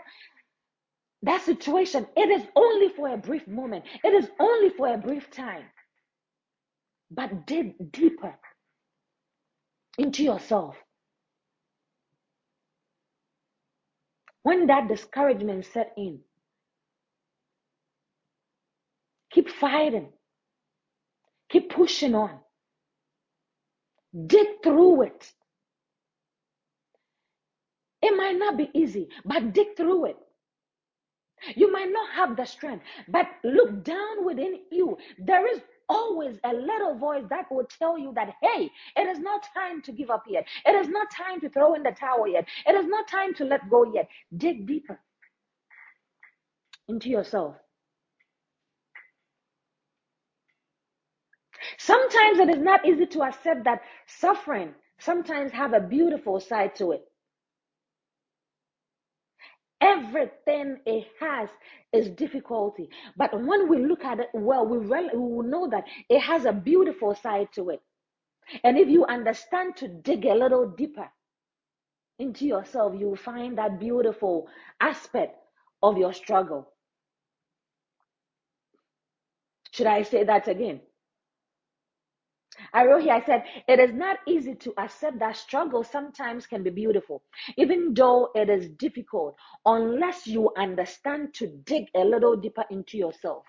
that 1.23 1.41
situation. 1.43 2.07
It 2.15 2.29
is 2.29 2.47
only 2.55 2.89
for 2.89 3.09
a 3.09 3.17
brief 3.17 3.47
moment. 3.47 3.85
It 4.03 4.13
is 4.13 4.29
only 4.39 4.69
for 4.71 4.93
a 4.93 4.97
brief 4.97 5.31
time. 5.31 5.65
But 7.11 7.47
dig 7.47 7.91
deeper 7.91 8.35
into 9.97 10.23
yourself. 10.23 10.75
When 14.43 14.67
that 14.67 14.87
discouragement 14.89 15.65
set 15.65 15.93
in, 15.97 16.21
keep 19.31 19.49
fighting, 19.49 20.09
keep 21.49 21.71
pushing 21.71 22.15
on, 22.15 22.39
dig 24.27 24.47
through 24.63 25.03
it. 25.03 25.33
It 28.01 28.17
might 28.17 28.37
not 28.37 28.57
be 28.57 28.69
easy, 28.73 29.09
but 29.25 29.53
dig 29.53 29.77
through 29.77 30.07
it. 30.07 30.17
You 31.55 31.71
might 31.71 31.91
not 31.91 32.13
have 32.15 32.37
the 32.37 32.45
strength, 32.45 32.85
but 33.07 33.27
look 33.43 33.83
down 33.83 34.25
within 34.25 34.59
you. 34.71 34.97
There 35.19 35.47
is 35.47 35.61
always 35.93 36.37
a 36.45 36.53
little 36.53 36.95
voice 36.97 37.25
that 37.31 37.51
will 37.51 37.67
tell 37.79 37.99
you 37.99 38.13
that, 38.15 38.35
hey, 38.43 38.71
it 38.97 39.07
is 39.07 39.19
not 39.19 39.43
time 39.55 39.83
to 39.83 39.93
give 39.93 40.11
up 40.11 40.25
yet. 40.27 40.47
It 40.65 40.75
is 40.75 40.89
not 40.89 41.09
time 41.11 41.41
to 41.41 41.49
throw 41.49 41.75
in 41.75 41.83
the 41.83 41.93
towel 41.93 42.27
yet. 42.27 42.47
It 42.67 42.75
is 42.75 42.87
not 42.87 43.07
time 43.09 43.35
to 43.35 43.45
let 43.45 43.69
go 43.69 43.93
yet. 43.93 44.09
Dig 44.37 44.67
deeper 44.67 44.99
into 46.89 47.09
yourself. 47.09 47.55
Sometimes 51.79 52.39
it 52.39 52.49
is 52.49 52.59
not 52.59 52.85
easy 52.87 53.07
to 53.07 53.23
accept 53.23 53.65
that 53.65 53.81
suffering 54.07 54.75
sometimes 54.99 55.53
have 55.53 55.73
a 55.73 55.81
beautiful 55.81 56.39
side 56.41 56.75
to 56.77 56.93
it. 56.93 57.05
Everything 59.83 60.79
it 60.87 61.07
has 61.19 61.49
is 61.93 62.09
difficulty. 62.11 62.89
But 63.17 63.33
when 63.33 63.69
we 63.69 63.85
look 63.85 64.05
at 64.05 64.19
it 64.21 64.29
well, 64.33 64.65
we, 64.65 64.79
we 64.79 65.09
will 65.13 65.43
know 65.43 65.69
that 65.69 65.85
it 66.09 66.21
has 66.21 66.45
a 66.45 66.53
beautiful 66.53 67.15
side 67.15 67.49
to 67.55 67.71
it. 67.71 67.81
And 68.63 68.79
if 68.79 68.89
you 68.89 69.05
understand 69.05 69.77
to 69.77 69.89
dig 69.89 70.25
a 70.25 70.35
little 70.35 70.67
deeper 70.69 71.09
into 72.19 72.45
yourself, 72.45 72.93
you 72.97 73.07
will 73.09 73.17
find 73.17 73.57
that 73.57 73.79
beautiful 73.79 74.47
aspect 74.81 75.37
of 75.83 75.97
your 75.97 76.13
struggle. 76.13 76.69
Should 79.71 79.87
I 79.87 80.03
say 80.03 80.23
that 80.23 80.47
again? 80.47 80.81
I 82.73 82.85
wrote 82.85 83.03
here, 83.03 83.13
I 83.13 83.25
said, 83.25 83.43
it 83.67 83.79
is 83.79 83.93
not 83.93 84.17
easy 84.27 84.55
to 84.55 84.73
accept 84.77 85.19
that 85.19 85.35
struggle 85.37 85.83
sometimes 85.83 86.47
can 86.47 86.63
be 86.63 86.69
beautiful, 86.69 87.23
even 87.57 87.93
though 87.93 88.31
it 88.35 88.49
is 88.49 88.69
difficult, 88.69 89.35
unless 89.65 90.27
you 90.27 90.51
understand 90.57 91.33
to 91.35 91.47
dig 91.47 91.87
a 91.95 92.03
little 92.03 92.35
deeper 92.35 92.65
into 92.69 92.97
yourself. 92.97 93.45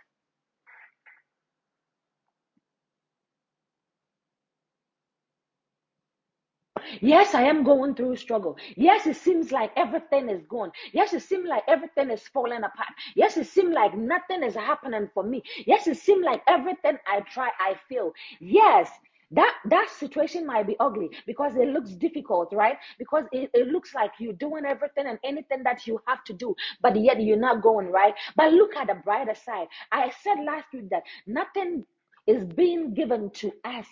Yes, 7.01 7.35
I 7.35 7.43
am 7.43 7.63
going 7.65 7.95
through 7.95 8.17
struggle. 8.17 8.57
Yes, 8.77 9.07
it 9.07 9.17
seems 9.17 9.53
like 9.53 9.73
everything 9.77 10.29
is 10.29 10.43
gone. 10.47 10.73
Yes, 10.93 11.13
it 11.13 11.23
seems 11.23 11.49
like 11.49 11.63
everything 11.69 12.11
is 12.11 12.27
falling 12.29 12.59
apart. 12.59 12.89
Yes, 13.15 13.37
it 13.37 13.47
seems 13.47 13.75
like 13.75 13.97
nothing 13.97 14.43
is 14.43 14.55
happening 14.55 15.09
for 15.15 15.23
me. 15.23 15.43
Yes, 15.67 15.87
it 15.87 15.97
seems 15.99 16.25
like 16.25 16.43
everything 16.47 16.99
I 17.07 17.21
try, 17.21 17.51
I 17.61 17.75
fail. 17.89 18.13
Yes, 18.41 18.91
that 19.33 19.57
that 19.67 19.89
situation 19.91 20.47
might 20.47 20.67
be 20.67 20.77
ugly 20.79 21.11
because 21.27 21.57
it 21.57 21.69
looks 21.69 21.91
difficult, 21.93 22.53
right? 22.53 22.77
Because 22.99 23.25
it, 23.33 23.51
it 23.55 23.69
looks 23.69 23.95
like 23.95 24.13
you're 24.19 24.35
doing 24.35 24.65
everything 24.65 25.07
and 25.07 25.19
anything 25.25 25.63
that 25.65 25.87
you 25.87 26.01
have 26.07 26.23
to 26.25 26.33
do, 26.33 26.55
but 26.83 26.95
yet 27.01 27.21
you're 27.23 27.37
not 27.37 27.63
going 27.63 27.91
right. 27.91 28.15
But 28.37 28.53
look 28.53 28.77
at 28.77 28.87
the 28.89 28.95
brighter 28.95 29.35
side. 29.35 29.67
I 29.91 30.13
said 30.23 30.45
last 30.45 30.67
week 30.73 30.91
that 30.91 31.03
nothing 31.27 31.85
is 32.27 32.45
being 32.45 32.95
given 32.95 33.31
to 33.31 33.53
us 33.65 33.87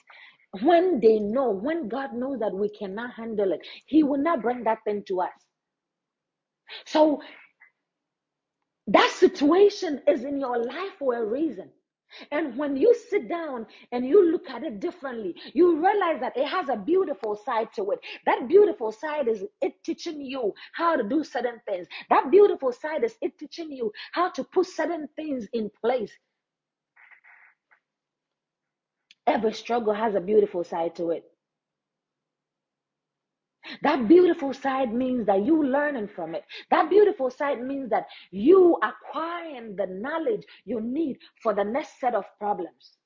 when 0.61 1.01
they 1.01 1.19
know, 1.19 1.51
when 1.51 1.89
God 1.89 2.15
knows 2.15 2.41
that 2.41 2.55
we 2.55 2.69
cannot 2.71 3.15
handle 3.15 3.53
it, 3.53 3.61
He 3.87 4.03
will 4.03 4.19
not 4.23 4.43
bring 4.43 4.65
that 4.65 4.79
thing 4.85 5.05
to 5.09 5.23
us. 5.23 5.33
So 6.87 7.23
that 8.89 9.11
situation 9.13 10.03
is 10.09 10.25
in 10.25 10.41
your 10.41 10.59
life 10.65 10.93
for 10.99 11.17
a 11.17 11.25
reason. 11.25 11.71
And 12.31 12.57
when 12.59 12.77
you 12.77 12.95
sit 13.11 13.29
down 13.29 13.67
and 13.93 14.07
you 14.07 14.31
look 14.33 14.49
at 14.51 14.65
it 14.65 14.81
differently, 14.81 15.35
you 15.55 15.77
realize 15.77 16.21
that 16.21 16.37
it 16.37 16.47
has 16.47 16.69
a 16.69 16.77
beautiful 16.77 17.37
side 17.37 17.69
to 17.77 17.91
it. 17.93 18.01
That 18.27 18.49
beautiful 18.49 18.93
side 18.93 19.29
is 19.29 19.45
it 19.63 19.75
teaching 19.85 20.21
you 20.23 20.55
how 20.75 20.97
to 20.97 21.03
do 21.05 21.25
certain 21.25 21.61
things. 21.69 21.89
That 22.11 22.31
beautiful 22.31 22.73
side 22.73 23.05
is 23.05 23.17
it 23.23 23.39
teaching 23.39 23.73
you 23.73 23.93
how 24.13 24.31
to 24.31 24.45
put 24.45 24.67
certain 24.67 25.09
things 25.17 25.49
in 25.55 25.71
place. 25.81 26.13
Every 29.27 29.53
struggle 29.53 29.95
has 29.95 30.15
a 30.15 30.21
beautiful 30.21 30.65
side 30.65 30.97
to 30.97 31.11
it. 31.11 31.25
That 33.83 34.09
beautiful 34.09 34.53
side 34.53 34.93
means 34.93 35.27
that 35.27 35.45
you 35.45 35.65
learning 35.65 36.09
from 36.15 36.35
it. 36.35 36.45
That 36.71 36.91
beautiful 36.91 37.31
side 37.31 37.63
means 37.63 37.91
that 37.91 38.07
you 38.31 38.77
acquiring 38.83 39.77
the 39.77 39.87
knowledge 39.87 40.43
you 40.65 40.81
need 40.81 41.19
for 41.43 41.55
the 41.55 41.65
next 41.65 42.01
set 42.01 42.15
of 42.15 42.25
problems. 42.39 42.97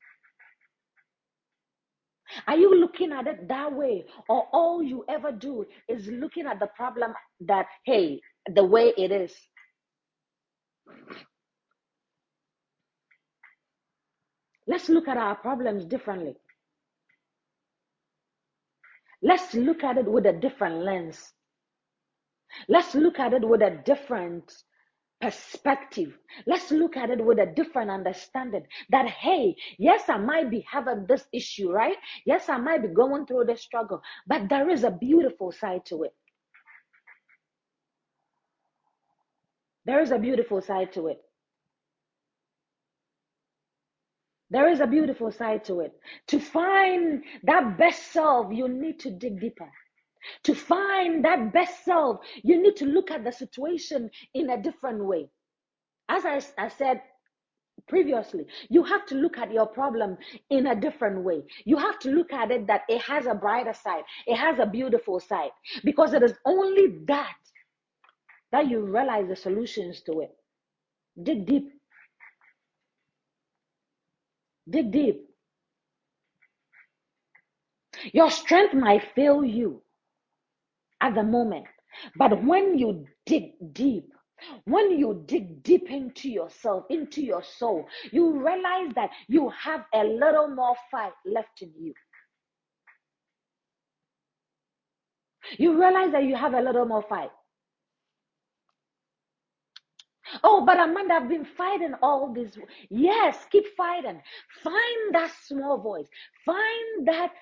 Are 2.47 2.57
you 2.57 2.75
looking 2.81 3.13
at 3.13 3.27
it 3.27 3.49
that 3.49 3.73
way? 3.73 4.07
Or 4.29 4.49
all 4.53 4.83
you 4.83 5.05
ever 5.09 5.31
do 5.33 5.67
is 5.89 6.07
looking 6.09 6.47
at 6.47 6.59
the 6.59 6.69
problem 6.69 7.13
that, 7.41 7.67
hey, 7.85 8.21
the 8.55 8.65
way 8.65 8.93
it 8.97 9.13
is? 9.13 9.35
Let's 14.67 14.89
look 14.89 15.09
at 15.09 15.17
our 15.17 15.37
problems 15.37 15.85
differently. 15.85 16.35
Let's 19.23 19.55
look 19.55 19.85
at 19.85 19.97
it 19.97 20.07
with 20.07 20.27
a 20.27 20.33
different 20.33 20.85
lens. 20.85 21.33
Let's 22.69 22.95
look 22.95 23.19
at 23.19 23.33
it 23.33 23.47
with 23.47 23.63
a 23.63 23.83
different 23.85 24.53
perspective. 25.21 26.17
Let's 26.47 26.71
look 26.71 26.97
at 26.97 27.11
it 27.11 27.25
with 27.25 27.39
a 27.39 27.47
different 27.47 27.91
understanding 27.91 28.65
that, 28.91 29.09
hey, 29.09 29.57
yes, 29.79 30.03
I 30.09 30.19
might 30.19 30.51
be 30.51 30.67
having 30.71 31.07
this 31.09 31.25
issue, 31.33 31.71
right? 31.71 31.97
Yes, 32.25 32.49
I 32.49 32.59
might 32.59 32.83
be 32.83 32.89
going 32.89 33.27
through 33.27 33.45
this 33.45 33.63
struggle, 33.63 34.03
but 34.27 34.49
there 34.49 34.69
is 34.69 34.85
a 34.85 34.91
beautiful 34.91 35.53
side 35.53 35.85
to 35.87 36.05
it. 36.05 36.15
There 39.87 40.01
is 40.01 40.11
a 40.11 40.19
beautiful 40.19 40.61
side 40.61 40.93
to 40.95 41.07
it. 41.09 41.23
There 44.51 44.69
is 44.69 44.81
a 44.81 44.87
beautiful 44.87 45.33
side 45.33 45.65
to 45.65 45.81
it. 45.81 45.93
To 46.29 46.39
find 46.41 47.25
that 47.45 47.79
best 47.79 48.13
self, 48.13 48.53
you 48.53 48.69
need 48.69 49.01
to 49.01 49.11
dig 49.11 49.41
deeper. 49.41 49.71
To 50.45 50.55
find 50.55 51.25
that 51.25 51.53
best 51.53 51.85
self, 51.85 52.21
you 52.43 52.61
need 52.61 52.77
to 52.77 52.87
look 52.87 53.11
at 53.11 53.25
the 53.25 53.33
situation 53.33 54.11
in 54.35 54.51
a 54.51 54.63
different 54.63 55.05
way. 55.05 55.29
As 56.09 56.25
I, 56.25 56.41
I 56.59 56.69
said 56.69 57.01
previously, 57.89 58.47
you 58.69 58.83
have 58.85 59.07
to 59.07 59.15
look 59.15 59.39
at 59.39 59.53
your 59.53 59.67
problem 59.67 60.17
in 60.51 60.67
a 60.69 60.81
different 60.81 61.23
way. 61.23 61.43
You 61.65 61.77
have 61.77 61.99
to 62.01 62.11
look 62.11 62.33
at 62.33 62.51
it 62.51 62.67
that 62.67 62.83
it 62.89 63.03
has 63.03 63.27
a 63.27 63.35
brighter 63.35 63.75
side, 63.75 64.03
it 64.27 64.37
has 64.37 64.59
a 64.59 64.67
beautiful 64.67 65.21
side, 65.21 65.51
because 65.85 66.13
it 66.13 66.23
is 66.23 66.35
only 66.45 66.99
that 67.07 67.37
that 68.53 68.69
you 68.69 68.81
realize 68.81 69.29
the 69.29 69.37
solutions 69.37 70.03
to 70.03 70.21
it. 70.21 70.31
Dig 71.23 71.47
deep, 71.47 71.71
dig 74.69 74.91
deep. 74.93 75.29
Your 78.13 78.31
strength 78.31 78.75
might 78.75 79.03
fail 79.15 79.45
you 79.45 79.83
at 81.01 81.15
the 81.15 81.23
moment, 81.23 81.67
but 82.17 82.43
when 82.45 82.79
you 82.79 83.07
dig 83.27 83.53
deep, 83.73 84.13
when 84.65 84.99
you 84.99 85.25
dig 85.27 85.63
deep 85.63 85.91
into 85.91 86.29
yourself, 86.29 86.85
into 86.91 87.23
your 87.23 87.43
soul, 87.43 87.87
you 88.13 88.33
realize 88.39 88.93
that 88.95 89.11
you 89.29 89.51
have 89.51 89.85
a 89.95 90.05
little 90.05 90.49
more 90.49 90.77
fight 90.91 91.13
left 91.25 91.63
in 91.63 91.73
you. 91.79 91.95
You 95.59 95.79
realize 95.81 96.13
that 96.13 96.25
you 96.25 96.37
have 96.37 96.55
a 96.55 96.61
little 96.61 96.87
more 96.87 97.05
fight. 97.09 97.31
Oh, 100.43 100.65
but 100.65 100.79
Amanda, 100.81 101.15
I've 101.15 101.29
been 101.29 101.45
fighting 101.45 101.95
all 102.03 102.33
this. 102.33 102.57
Yes, 102.91 103.37
keep 103.51 103.65
fighting. 103.77 104.21
Find 104.63 105.15
that 105.15 105.33
small 105.47 105.79
voice. 105.79 106.07
Find 106.45 107.07
that 107.07 107.33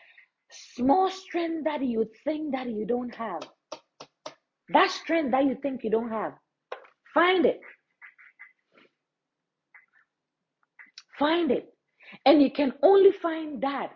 small 0.50 1.10
strength 1.10 1.64
that 1.64 1.82
you 1.82 2.10
think 2.24 2.52
that 2.52 2.68
you 2.68 2.84
don't 2.86 3.14
have. 3.14 3.42
That 4.70 4.90
strength 4.90 5.32
that 5.32 5.44
you 5.44 5.56
think 5.62 5.84
you 5.84 5.90
don't 5.90 6.10
have. 6.10 6.34
Find 7.12 7.46
it. 7.46 7.60
Find 11.18 11.50
it. 11.50 11.72
And 12.26 12.42
you 12.42 12.50
can 12.50 12.72
only 12.82 13.12
find 13.12 13.62
that 13.62 13.92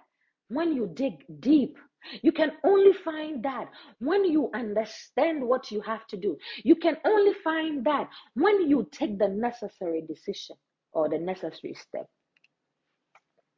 when 0.49 0.75
you 0.75 0.91
dig 0.95 1.25
deep. 1.41 1.77
You 2.23 2.33
can 2.33 2.53
only 2.65 2.93
find 3.05 3.43
that 3.45 3.71
when 3.99 4.25
you 4.25 4.51
understand 4.55 5.43
what 5.43 5.71
you 5.71 5.81
have 5.83 6.07
to 6.09 6.17
do. 6.17 6.37
You 6.65 6.77
can 6.77 6.97
only 7.05 7.35
find 7.45 7.85
that 7.87 8.09
when 8.35 8.69
you 8.69 8.89
take 8.93 9.19
the 9.19 9.29
necessary 9.29 10.03
decision 10.07 10.57
or 10.93 11.09
the 11.09 11.19
necessary 11.19 11.75
step. 11.75 12.07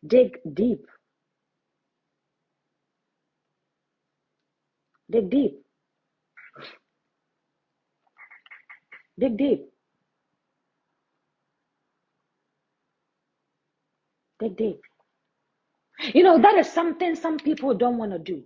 Dig 0.06 0.38
deep. 0.54 0.86
Dig 5.10 5.30
deep. 5.30 5.62
Dig 9.18 9.36
deep. 9.36 9.66
Dig 14.38 14.56
deep. 14.56 14.80
You 16.14 16.22
know, 16.22 16.38
that 16.40 16.54
is 16.56 16.70
something 16.70 17.14
some 17.14 17.38
people 17.38 17.74
don't 17.74 17.98
want 17.98 18.12
to 18.12 18.18
do. 18.18 18.42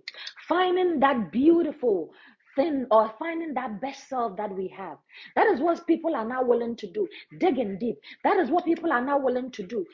Finding 0.47 0.99
that 0.99 1.31
beautiful 1.31 2.11
thing 2.55 2.85
or 2.91 3.13
finding 3.19 3.53
that 3.53 3.81
best 3.81 4.07
self 4.09 4.37
that 4.37 4.53
we 4.53 4.67
have. 4.75 4.97
That 5.35 5.47
is 5.47 5.59
what 5.59 5.85
people 5.87 6.15
are 6.15 6.27
now 6.27 6.43
willing 6.43 6.75
to 6.77 6.91
do. 6.91 7.07
Digging 7.39 7.77
deep. 7.79 7.97
That 8.23 8.37
is 8.37 8.49
what 8.49 8.65
people 8.65 8.91
are 8.91 9.03
now 9.03 9.17
willing 9.19 9.51
to 9.51 9.63
do. 9.63 9.85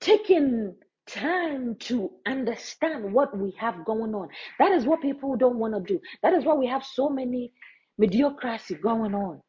Taking 0.00 0.74
time 1.06 1.76
to 1.80 2.10
understand 2.26 3.12
what 3.12 3.36
we 3.36 3.52
have 3.58 3.84
going 3.84 4.14
on. 4.14 4.28
That 4.58 4.72
is 4.72 4.84
what 4.84 5.02
people 5.02 5.36
don't 5.36 5.58
want 5.58 5.74
to 5.74 5.80
do. 5.80 6.00
That 6.22 6.34
is 6.34 6.44
why 6.44 6.54
we 6.54 6.66
have 6.68 6.84
so 6.84 7.08
many 7.08 7.52
mediocrity 7.98 8.74
going 8.74 9.14
on. 9.14 9.40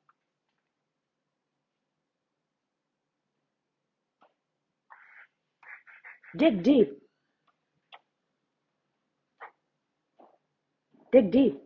Dig 6.38 6.64
deep. 6.64 6.92
Dig 11.12 11.32
deep. 11.32 11.60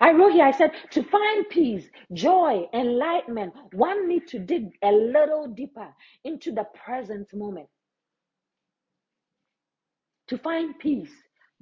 I 0.00 0.12
wrote 0.12 0.32
here, 0.32 0.44
I 0.46 0.52
said, 0.52 0.72
to 0.92 1.02
find 1.04 1.48
peace, 1.48 1.84
joy, 2.12 2.66
enlightenment, 2.74 3.54
one 3.72 4.08
needs 4.08 4.30
to 4.32 4.38
dig 4.38 4.70
a 4.82 4.92
little 4.92 5.48
deeper 5.48 5.88
into 6.24 6.52
the 6.52 6.64
present 6.84 7.32
moment. 7.34 7.68
To 10.28 10.38
find 10.38 10.78
peace, 10.78 11.12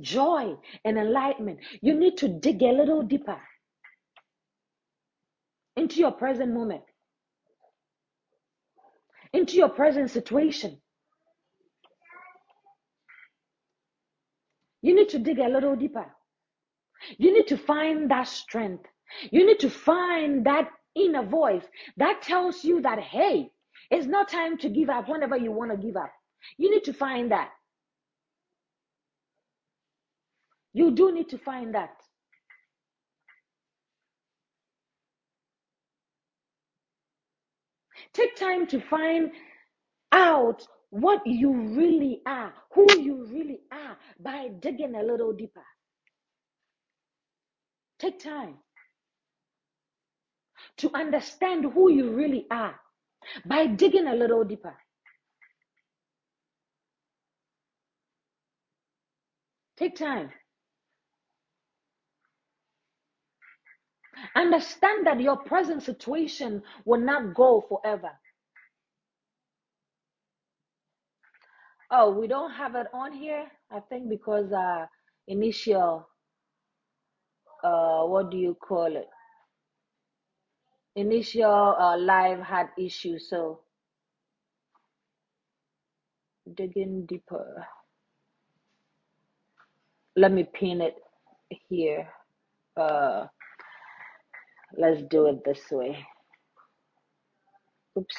joy, 0.00 0.54
and 0.84 0.98
enlightenment, 0.98 1.60
you 1.82 1.94
need 1.94 2.18
to 2.18 2.28
dig 2.28 2.62
a 2.62 2.72
little 2.72 3.02
deeper 3.02 3.40
into 5.76 6.00
your 6.00 6.12
present 6.12 6.52
moment, 6.54 6.82
into 9.36 9.56
your 9.56 9.68
present 9.68 10.10
situation. 10.10 10.80
You 14.82 14.94
need 14.94 15.08
to 15.10 15.18
dig 15.18 15.38
a 15.38 15.48
little 15.48 15.76
deeper. 15.76 16.06
You 17.18 17.32
need 17.32 17.46
to 17.48 17.56
find 17.56 18.10
that 18.10 18.28
strength. 18.28 18.84
You 19.30 19.46
need 19.46 19.60
to 19.60 19.70
find 19.70 20.46
that 20.46 20.68
inner 20.94 21.24
voice 21.24 21.64
that 21.96 22.22
tells 22.22 22.64
you 22.64 22.80
that, 22.82 22.98
hey, 22.98 23.50
it's 23.90 24.06
not 24.06 24.28
time 24.28 24.58
to 24.58 24.68
give 24.68 24.88
up 24.88 25.08
whenever 25.08 25.36
you 25.36 25.52
want 25.52 25.70
to 25.70 25.76
give 25.76 25.96
up. 25.96 26.12
You 26.56 26.70
need 26.70 26.84
to 26.84 26.92
find 26.92 27.30
that. 27.30 27.50
You 30.72 30.90
do 30.90 31.12
need 31.12 31.28
to 31.30 31.38
find 31.38 31.74
that. 31.74 31.96
Take 38.16 38.34
time 38.36 38.66
to 38.68 38.80
find 38.80 39.30
out 40.10 40.66
what 40.88 41.20
you 41.26 41.52
really 41.52 42.22
are, 42.26 42.54
who 42.72 42.86
you 42.98 43.26
really 43.26 43.60
are, 43.70 43.98
by 44.18 44.48
digging 44.58 44.94
a 44.94 45.02
little 45.02 45.34
deeper. 45.34 45.66
Take 47.98 48.18
time 48.18 48.54
to 50.78 50.90
understand 50.94 51.66
who 51.74 51.92
you 51.92 52.12
really 52.12 52.46
are 52.50 52.80
by 53.44 53.66
digging 53.66 54.06
a 54.06 54.14
little 54.14 54.44
deeper. 54.44 54.74
Take 59.76 59.94
time. 59.96 60.30
Understand 64.36 65.06
that 65.06 65.20
your 65.20 65.36
present 65.36 65.82
situation 65.82 66.62
will 66.84 67.00
not 67.00 67.34
go 67.34 67.64
forever. 67.68 68.10
Oh, 71.90 72.10
we 72.18 72.26
don't 72.26 72.52
have 72.52 72.74
it 72.74 72.88
on 72.92 73.12
here, 73.12 73.46
I 73.70 73.80
think, 73.80 74.08
because 74.08 74.52
uh 74.52 74.86
initial 75.28 76.08
uh 77.64 78.02
what 78.04 78.30
do 78.30 78.36
you 78.38 78.54
call 78.54 78.96
it? 78.96 79.08
Initial 80.96 81.76
uh 81.78 81.96
live 81.98 82.40
had 82.40 82.68
issues, 82.78 83.28
so 83.30 83.60
digging 86.54 87.06
deeper. 87.06 87.66
Let 90.16 90.32
me 90.32 90.44
pin 90.44 90.80
it 90.80 90.96
here. 91.68 92.08
Uh 92.76 93.26
Let's 94.76 95.02
do 95.10 95.26
it 95.28 95.44
this 95.44 95.60
way. 95.72 95.98
Oops. 97.98 98.16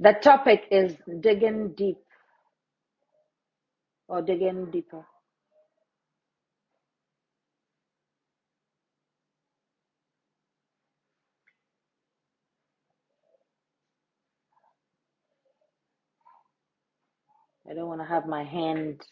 The 0.00 0.14
topic 0.22 0.64
is 0.70 0.96
digging 1.20 1.74
deep 1.74 1.98
or 4.08 4.22
digging 4.22 4.70
deeper. 4.70 5.04
I 17.70 17.74
don't 17.74 17.88
want 17.88 18.00
to 18.02 18.06
have 18.06 18.26
my 18.26 18.44
hand 18.44 19.02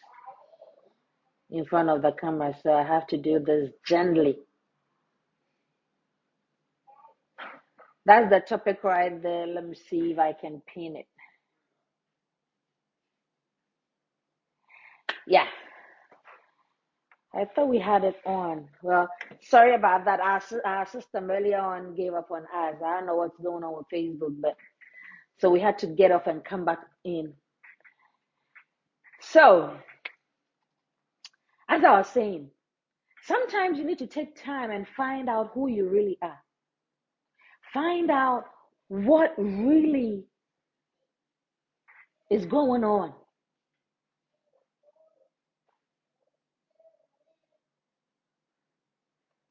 in 1.51 1.65
front 1.65 1.89
of 1.89 2.01
the 2.03 2.13
camera, 2.13 2.55
so 2.63 2.73
I 2.73 2.83
have 2.83 3.07
to 3.07 3.17
do 3.17 3.39
this 3.39 3.71
gently. 3.87 4.37
That's 8.05 8.29
the 8.29 8.41
topic 8.41 8.83
right 8.83 9.21
there. 9.23 9.47
Let 9.47 9.67
me 9.67 9.75
see 9.75 10.11
if 10.11 10.19
I 10.19 10.33
can 10.33 10.61
pin 10.73 10.95
it. 10.97 11.07
Yeah, 15.27 15.47
I 17.35 17.45
thought 17.45 17.69
we 17.69 17.79
had 17.79 18.03
it 18.05 18.17
on. 18.25 18.69
Well, 18.83 19.09
sorry 19.41 19.75
about 19.75 20.05
that. 20.05 20.19
Our, 20.21 20.41
our 20.65 20.87
system 20.87 21.31
earlier 21.31 21.59
on 21.59 21.95
gave 21.95 22.13
up 22.13 22.31
on 22.31 22.43
us. 22.43 22.75
I 22.85 22.97
don't 22.97 23.07
know 23.07 23.15
what's 23.17 23.37
going 23.39 23.63
on 23.63 23.77
with 23.77 23.87
Facebook, 23.93 24.41
but 24.41 24.55
so 25.39 25.49
we 25.51 25.59
had 25.61 25.79
to 25.79 25.87
get 25.87 26.11
off 26.11 26.27
and 26.27 26.43
come 26.45 26.65
back 26.65 26.79
in. 27.05 27.33
So, 29.33 29.75
as 31.67 31.83
I 31.83 31.97
was 31.97 32.07
saying, 32.07 32.51
sometimes 33.25 33.79
you 33.79 33.83
need 33.83 33.97
to 33.97 34.05
take 34.05 34.39
time 34.39 34.69
and 34.69 34.87
find 34.95 35.27
out 35.27 35.49
who 35.55 35.69
you 35.69 35.89
really 35.89 36.19
are. 36.21 36.37
Find 37.73 38.11
out 38.11 38.43
what 38.89 39.33
really 39.39 40.23
is 42.29 42.45
going 42.45 42.83
on. 42.83 43.11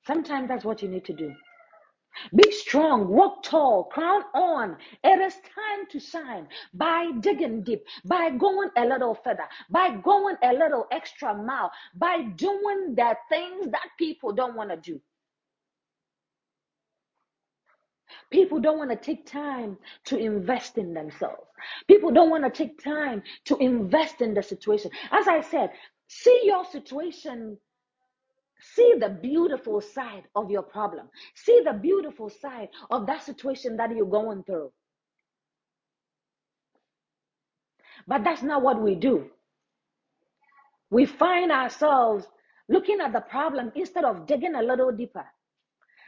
Sometimes 0.07 0.47
that's 0.47 0.65
what 0.65 0.81
you 0.81 0.89
need 0.89 1.05
to 1.07 1.13
do. 1.13 1.33
Be 2.35 2.51
strong, 2.53 3.09
walk 3.09 3.43
tall, 3.43 3.85
crown 3.85 4.23
on. 4.35 4.77
It 5.05 5.21
is 5.21 5.35
time 5.35 5.87
to 5.91 6.01
shine 6.01 6.49
by 6.75 7.11
digging 7.21 7.63
deep, 7.63 7.85
by 8.05 8.31
going 8.31 8.71
a 8.77 8.85
little 8.87 9.15
further, 9.15 9.49
by 9.71 9.91
going 9.97 10.37
a 10.43 10.53
little 10.53 10.87
extra 10.91 11.35
mile, 11.35 11.71
by 11.95 12.23
doing 12.23 12.95
the 12.95 13.17
things 13.29 13.71
that 13.71 13.89
people 13.99 14.33
don't 14.33 14.57
want 14.57 14.71
to 14.71 14.77
do. 14.77 15.01
People 18.31 18.61
don't 18.61 18.79
want 18.79 18.91
to 18.91 18.97
take 18.97 19.27
time 19.27 19.79
to 20.07 20.17
invest 20.19 20.79
in 20.79 20.95
themselves. 20.95 21.47
People 21.89 22.11
don't 22.11 22.31
want 22.31 22.45
to 22.45 22.51
take 22.51 22.83
time 22.83 23.23
to 23.47 23.57
invest 23.59 24.21
in 24.21 24.35
the 24.35 24.43
situation. 24.43 24.91
As 25.11 25.29
I 25.29 25.41
said, 25.43 25.71
see 26.09 26.43
your 26.45 26.65
situation 26.65 27.59
See 28.63 28.95
the 28.99 29.09
beautiful 29.09 29.81
side 29.81 30.25
of 30.37 30.51
your 30.51 30.63
problem. 30.63 31.09
See 31.35 31.63
the 31.65 31.73
beautiful 31.73 32.31
side 32.31 32.69
of 32.91 33.07
that 33.07 33.23
situation 33.23 33.77
that 33.77 33.95
you're 33.95 34.07
going 34.07 34.45
through. 34.45 34.73
But 38.07 38.25
that's 38.25 38.43
not 38.43 38.63
what 38.63 38.81
we 38.81 38.95
do. 38.95 39.31
We 40.91 41.07
find 41.07 41.51
ourselves 41.51 42.27
looking 42.69 43.01
at 43.01 43.13
the 43.13 43.21
problem 43.21 43.73
instead 43.75 44.05
of 44.05 44.27
digging 44.27 44.55
a 44.55 44.63
little 44.63 44.93
deeper. 44.93 45.25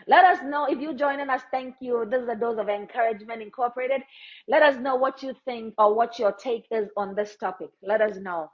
Let 0.07 0.25
us 0.25 0.43
know 0.45 0.67
if 0.67 0.81
you're 0.81 0.95
joining 0.95 1.31
us. 1.31 1.43
Thank 1.51 1.77
you. 1.81 2.07
This 2.11 2.23
is 2.23 2.29
a 2.29 2.37
dose 2.37 2.59
of 2.59 2.69
encouragement 2.69 3.43
incorporated. 3.43 4.03
Let 4.47 4.63
us 4.63 4.77
know 4.77 4.97
what 4.97 5.23
you 5.23 5.35
think 5.45 5.75
or 5.79 5.95
what 5.95 6.19
your 6.19 6.33
take 6.33 6.67
is 6.71 6.89
on 6.97 7.15
this 7.15 7.37
topic. 7.37 7.71
Let 7.83 8.01
us 8.01 8.17
know. 8.17 8.51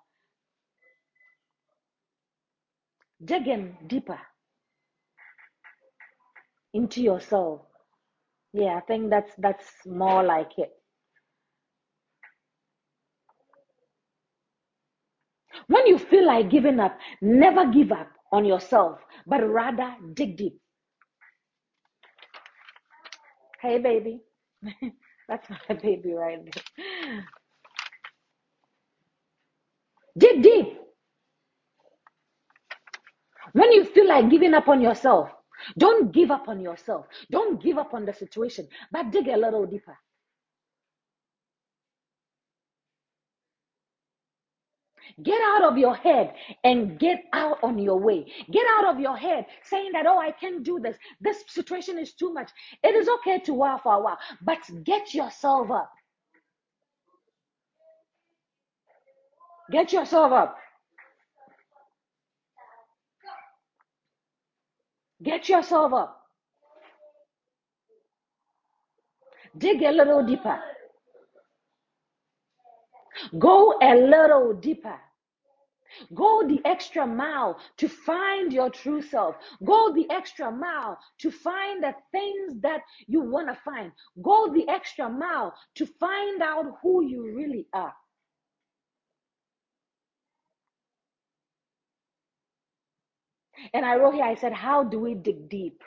Digging 3.25 3.79
deeper 3.87 4.21
into 6.75 7.03
yourself. 7.03 7.63
Yeah, 8.53 8.77
I 8.77 8.81
think 8.81 9.11
that's 9.11 9.33
that's 9.39 9.67
more 9.87 10.23
like 10.25 10.53
it. 10.59 10.71
When 15.69 15.87
you 15.87 15.99
feel 15.99 16.27
like 16.27 16.51
giving 16.51 16.81
up, 16.81 16.99
never 17.23 17.67
give 17.67 17.93
up 17.93 18.09
on 18.33 18.45
yourself, 18.45 19.01
but 19.27 19.43
rather 19.49 19.97
dig 20.15 20.37
deep. 20.37 20.61
Hey, 23.61 23.79
baby. 23.79 24.21
That's 25.29 25.49
my 25.51 25.77
baby 25.77 26.13
right 26.13 26.39
there. 26.45 26.65
Dig 30.19 30.43
deep. 30.43 30.79
When 33.53 33.73
you 33.73 33.85
feel 33.85 34.09
like 34.09 34.31
giving 34.31 34.55
up 34.55 34.69
on 34.69 34.81
yourself, 34.81 35.31
don't 35.79 36.13
give 36.13 36.31
up 36.31 36.49
on 36.49 36.61
yourself. 36.61 37.07
Don't 37.31 37.63
give 37.63 37.79
up 37.79 37.95
on 37.95 38.07
the 38.07 38.15
situation, 38.15 38.69
but 38.93 39.11
dig 39.11 39.29
a 39.29 39.37
little 39.37 39.67
deeper. 39.67 39.97
Get 45.23 45.41
out 45.43 45.65
of 45.65 45.79
your 45.79 45.95
head 45.97 46.35
and 46.65 46.99
get 46.99 47.25
out 47.33 47.59
on 47.63 47.79
your 47.79 47.99
way. 47.99 48.27
Get 48.51 48.67
out 48.79 48.95
of 48.95 49.01
your 49.01 49.17
head 49.17 49.47
saying 49.65 49.93
that, 49.93 50.07
oh, 50.07 50.19
I 50.19 50.33
can't 50.33 50.63
do 50.65 50.81
this. 50.81 50.97
This 51.21 51.45
situation 51.49 51.99
is 51.99 52.15
too 52.15 52.33
much. 52.33 52.51
It 52.83 52.95
is 52.95 53.09
okay 53.21 53.41
to 53.41 53.55
wow 53.55 53.81
for 53.83 53.95
a 53.95 54.01
while, 54.01 54.19
but 54.43 54.59
get 54.85 55.15
yourself 55.15 55.71
up. 55.71 55.93
Get 59.71 59.93
yourself 59.93 60.33
up. 60.33 60.57
Get 65.23 65.49
yourself 65.49 65.93
up. 65.93 66.23
Dig 69.57 69.83
a 69.83 69.91
little 69.91 70.25
deeper. 70.25 70.61
Go 73.39 73.79
a 73.83 73.95
little 73.95 74.55
deeper. 74.55 74.99
Go 76.15 76.47
the 76.47 76.61
extra 76.65 77.07
mile 77.07 77.59
to 77.79 77.89
find 77.89 78.53
your 78.53 78.71
true 78.71 79.03
self. 79.03 79.37
Go 79.65 79.93
the 79.93 80.09
extra 80.11 80.51
mile 80.51 80.99
to 81.19 81.31
find 81.31 81.83
the 81.83 81.95
things 82.13 82.61
that 82.63 82.83
you 83.07 83.21
want 83.21 83.49
to 83.49 83.55
find. 83.65 83.93
Go 84.23 84.53
the 84.53 84.69
extra 84.69 85.09
mile 85.09 85.53
to 85.75 85.87
find 85.87 86.43
out 86.43 86.79
who 86.83 87.05
you 87.05 87.35
really 87.35 87.67
are. 87.73 87.93
And 93.75 93.85
I 93.85 93.97
wrote 93.97 94.15
here, 94.15 94.25
I 94.25 94.35
said, 94.35 94.53
How 94.53 94.85
do 94.85 94.99
we 94.99 95.15
dig 95.15 95.49
deep? 95.49 95.83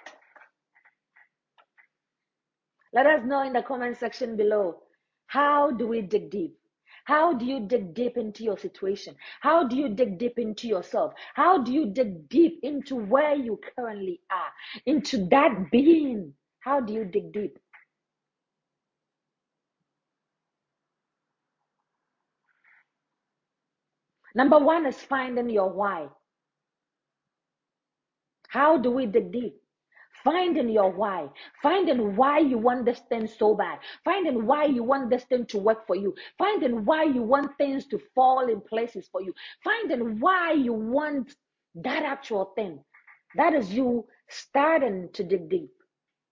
Let 2.94 3.08
us 3.08 3.22
know 3.26 3.42
in 3.44 3.54
the 3.54 3.64
comment 3.64 3.98
section 3.98 4.38
below. 4.38 4.82
How 5.28 5.72
do 5.72 5.88
we 5.88 6.02
dig 6.02 6.30
deep? 6.30 6.56
How 7.06 7.34
do 7.34 7.46
you 7.46 7.62
dig 7.68 7.94
deep 7.94 8.18
into 8.18 8.44
your 8.44 8.58
situation? 8.58 9.16
How 9.42 9.68
do 9.68 9.76
you 9.76 9.90
dig 9.90 10.18
deep 10.20 10.40
into 10.40 10.68
yourself? 10.68 11.14
How 11.34 11.62
do 11.62 11.74
you 11.74 11.88
dig 11.88 12.30
deep 12.30 12.60
into 12.64 12.96
where 12.96 13.36
you 13.36 13.60
currently 13.76 14.22
are? 14.32 14.52
Into 14.86 15.26
that 15.28 15.72
being? 15.72 16.34
How 16.60 16.80
do 16.80 16.94
you 16.94 17.06
dig 17.06 17.34
deep? 17.34 17.60
Number 24.36 24.60
one 24.60 24.86
is 24.86 24.98
finding 24.98 25.50
your 25.50 25.70
why. 25.72 26.08
How 28.54 28.78
do 28.78 28.92
we 28.92 29.08
dig 29.08 29.32
deep? 29.32 29.56
Finding 30.24 30.70
your 30.70 30.92
why. 30.92 31.28
Finding 31.63 32.16
why 32.16 32.38
you 32.38 32.60
want 32.60 32.86
this 32.86 33.00
thing 33.10 33.26
so 33.26 33.56
bad. 33.56 33.80
Finding 34.06 34.46
why 34.46 34.66
you 34.66 34.84
want 34.84 35.10
this 35.10 35.24
thing 35.24 35.48
to 35.48 35.58
work 35.58 35.88
for 35.88 35.96
you. 35.96 36.13
Finding 36.38 36.86
why 36.86 37.04
you 37.06 37.24
want 37.24 37.58
things 37.58 37.88
to 37.88 38.00
fall 38.13 38.48
in 38.48 38.62
places 38.62 39.10
for 39.12 39.24
you. 39.24 39.34
Finding 39.63 40.20
why 40.20 40.52
you 40.52 40.72
want 40.72 41.34
that 41.74 42.04
actual 42.04 42.54
thing. 42.56 42.80
That 43.38 43.56
is 43.56 43.72
you 43.72 44.06
starting 44.30 45.10
to 45.13 45.24
dig 45.24 45.50
deep 45.50 45.72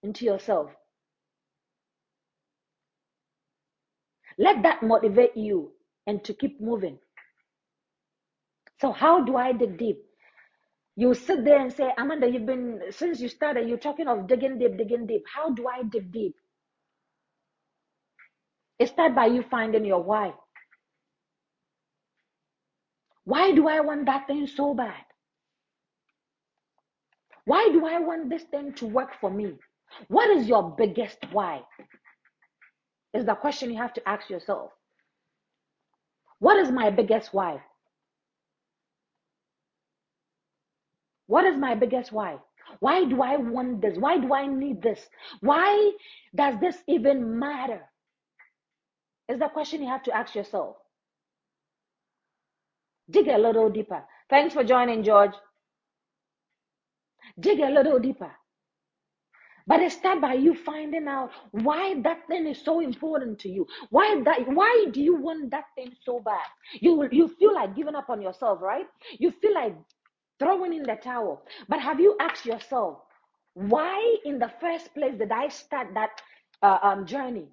into 0.04 0.24
yourself. 0.24 0.70
Let 4.38 4.62
that 4.62 4.84
motivate 4.84 5.36
you 5.36 5.72
and 6.06 6.24
to 6.26 6.36
keep 6.36 6.62
moving. 6.62 7.00
So, 8.80 8.92
how 8.92 9.24
do 9.24 9.38
I 9.38 9.54
dig 9.54 9.80
deep? 9.80 10.04
You 11.02 11.16
sit 11.16 11.44
there 11.44 11.60
and 11.60 11.74
say, 11.74 11.92
Amanda, 11.98 12.30
you've 12.30 12.46
been, 12.46 12.80
since 12.92 13.20
you 13.20 13.28
started, 13.28 13.68
you're 13.68 13.80
talking 13.80 14.08
of 14.08 14.28
digging 14.28 14.60
deep, 14.60 14.78
digging 14.78 15.08
deep. 15.08 15.24
How 15.36 15.50
do 15.50 15.68
I 15.68 15.82
dig 15.82 16.12
deep? 16.12 16.36
It 18.78 18.90
starts 18.90 19.16
by 19.16 19.26
you 19.26 19.44
finding 19.50 19.84
your 19.84 20.04
why. 20.04 20.36
Why 23.24 23.52
do 23.52 23.68
I 23.68 23.80
want 23.80 24.06
that 24.06 24.28
thing 24.28 24.46
so 24.46 24.76
bad? 24.76 25.04
Why 27.46 27.70
do 27.74 27.88
I 27.88 27.98
want 27.98 28.30
this 28.30 28.44
thing 28.44 28.74
to 28.74 28.86
work 28.86 29.10
for 29.20 29.32
me? 29.32 29.56
What 30.08 30.30
is 30.30 30.48
your 30.48 30.76
biggest 30.78 31.18
why? 31.32 31.64
Is 33.16 33.26
the 33.26 33.34
question 33.34 33.72
you 33.72 33.78
have 33.78 33.94
to 33.94 34.08
ask 34.08 34.30
yourself. 34.30 34.70
What 36.38 36.58
is 36.58 36.70
my 36.70 36.92
biggest 36.92 37.34
why? 37.34 37.64
What 41.32 41.46
is 41.46 41.56
my 41.56 41.76
biggest 41.76 42.12
why? 42.12 42.40
Why 42.82 43.06
do 43.06 43.22
I 43.22 43.38
want 43.38 43.82
this? 43.82 43.98
Why 43.98 44.18
do 44.18 44.34
I 44.34 44.48
need 44.48 44.82
this? 44.82 45.00
Why 45.40 45.92
does 46.36 46.60
this 46.60 46.76
even 46.90 47.40
matter? 47.40 47.80
Is 49.30 49.40
the 49.40 49.48
question 49.48 49.82
you 49.82 49.88
have 49.88 50.04
to 50.04 50.14
ask 50.14 50.36
yourself. 50.36 50.76
Dig 53.10 53.30
a 53.30 53.38
little 53.38 53.70
deeper. 53.70 54.04
Thanks 54.30 54.54
for 54.54 54.66
joining, 54.66 55.06
George. 55.06 55.32
Dig 57.40 57.62
a 57.62 57.70
little 57.70 58.00
deeper. 58.00 58.32
But 59.68 59.80
it 59.80 59.96
by 60.20 60.34
you 60.34 60.54
finding 60.54 61.08
out 61.08 61.32
why 61.52 62.02
that 62.02 62.28
thing 62.28 62.46
is 62.46 62.62
so 62.62 62.82
important 62.82 63.40
to 63.40 63.50
you. 63.50 63.66
Why 63.90 64.22
that 64.26 64.50
why 64.50 64.88
do 64.92 65.00
you 65.00 65.16
want 65.16 65.52
that 65.52 65.68
thing 65.76 65.94
so 66.04 66.20
bad? 66.20 66.48
You 66.82 67.08
you 67.10 67.30
feel 67.30 67.54
like 67.54 67.74
giving 67.74 67.96
up 67.96 68.10
on 68.10 68.22
yourself, 68.22 68.62
right? 68.62 68.88
You 69.18 69.32
feel 69.32 69.54
like 69.54 69.78
throwing 70.42 70.74
in 70.74 70.84
the 70.84 70.96
towel. 70.96 71.44
But 71.70 71.82
have 71.82 72.00
you 72.00 72.18
asked 72.20 72.46
yourself, 72.46 72.98
why 73.54 74.18
in 74.26 74.40
the 74.40 74.52
first 74.60 74.94
place 74.96 75.14
did 75.18 75.32
I 75.32 75.50
start 75.50 75.90
that 75.94 76.10
uh, 76.64 76.80
um, 76.82 77.06
journey? 77.06 77.48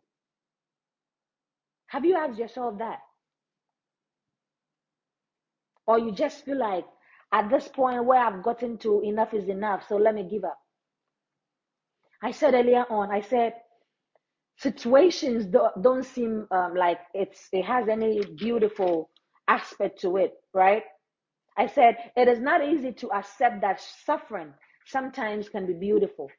Have 1.88 2.04
you 2.04 2.16
asked 2.16 2.38
yourself 2.38 2.78
that? 2.78 3.00
Or 5.86 5.98
you 5.98 6.12
just 6.12 6.44
feel 6.44 6.58
like 6.58 6.86
at 7.32 7.50
this 7.50 7.68
point 7.68 8.04
where 8.04 8.20
I've 8.24 8.42
gotten 8.42 8.78
to 8.78 9.02
enough 9.02 9.34
is 9.34 9.48
enough, 9.48 9.86
so 9.88 9.96
let 9.96 10.14
me 10.14 10.24
give 10.24 10.44
up. 10.44 10.58
I 12.22 12.32
said 12.32 12.54
earlier 12.54 12.84
on, 12.90 13.10
I 13.10 13.20
said 13.20 13.54
situations 14.56 15.46
don't, 15.46 16.04
seem 16.04 16.46
um, 16.50 16.74
like 16.74 16.98
it's 17.14 17.48
it 17.52 17.64
has 17.64 17.88
any 17.88 18.20
beautiful 18.36 19.10
aspect 19.46 20.00
to 20.02 20.16
it, 20.16 20.34
right? 20.54 20.82
I 21.58 21.68
said 21.68 21.96
it 22.16 22.28
is 22.28 22.40
not 22.40 22.66
easy 22.66 22.92
to 22.94 23.12
accept 23.12 23.62
that 23.62 23.80
suffering 24.06 24.54
sometimes 24.86 25.50
can 25.50 25.66
be 25.66 25.74
beautiful, 25.74 26.30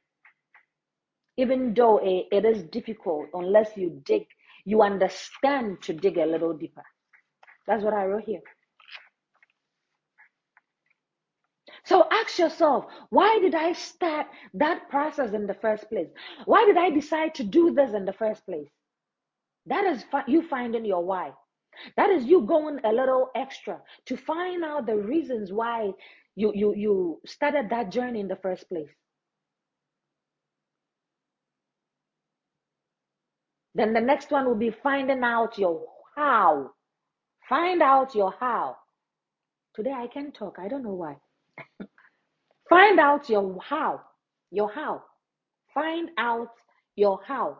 even 1.37 1.73
though 1.75 1.99
it, 1.99 2.27
it 2.31 2.45
is 2.45 2.63
difficult 2.65 3.27
unless 3.33 3.77
you 3.77 4.01
dig, 4.05 4.27
you 4.65 4.81
understand 4.83 5.81
to 5.83 5.93
dig 5.93 6.17
a 6.17 6.25
little 6.25 6.53
deeper. 6.53 6.83
That's 7.67 7.83
what 7.83 7.93
I 7.95 8.05
wrote 8.05 8.25
here. 8.25 8.41
So 11.85 12.07
ask 12.11 12.39
yourself, 12.39 12.85
why 13.09 13.39
did 13.41 13.55
I 13.55 13.73
start 13.73 14.27
that 14.55 14.89
process 14.89 15.33
in 15.33 15.47
the 15.47 15.55
first 15.55 15.89
place? 15.89 16.09
Why 16.45 16.65
did 16.65 16.77
I 16.77 16.91
decide 16.91 17.35
to 17.35 17.43
do 17.43 17.73
this 17.73 17.93
in 17.93 18.05
the 18.05 18.13
first 18.13 18.45
place? 18.45 18.69
That 19.67 19.85
is 19.85 20.03
fi- 20.11 20.25
you 20.27 20.43
finding 20.47 20.85
your 20.85 21.03
why. 21.03 21.33
That 21.97 22.09
is 22.09 22.25
you 22.25 22.41
going 22.41 22.79
a 22.83 22.91
little 22.91 23.29
extra 23.35 23.79
to 24.05 24.17
find 24.17 24.63
out 24.63 24.85
the 24.85 24.97
reasons 24.97 25.51
why 25.51 25.91
you 26.35 26.51
you 26.55 26.73
you 26.75 27.21
started 27.25 27.69
that 27.69 27.91
journey 27.91 28.19
in 28.19 28.27
the 28.27 28.35
first 28.37 28.67
place. 28.69 28.89
Then 33.75 33.93
the 33.93 34.01
next 34.01 34.31
one 34.31 34.45
will 34.45 34.55
be 34.55 34.71
finding 34.71 35.23
out 35.23 35.57
your 35.57 35.85
how. 36.15 36.71
Find 37.47 37.81
out 37.81 38.15
your 38.15 38.33
how. 38.39 38.77
Today 39.73 39.93
I 39.93 40.07
can 40.07 40.31
talk. 40.31 40.57
I 40.59 40.67
don't 40.67 40.83
know 40.83 40.95
why. 40.95 41.17
Find 42.69 42.99
out 42.99 43.29
your 43.29 43.57
how. 43.61 44.01
Your 44.51 44.71
how. 44.71 45.03
Find 45.73 46.09
out 46.17 46.51
your 46.95 47.21
how. 47.25 47.59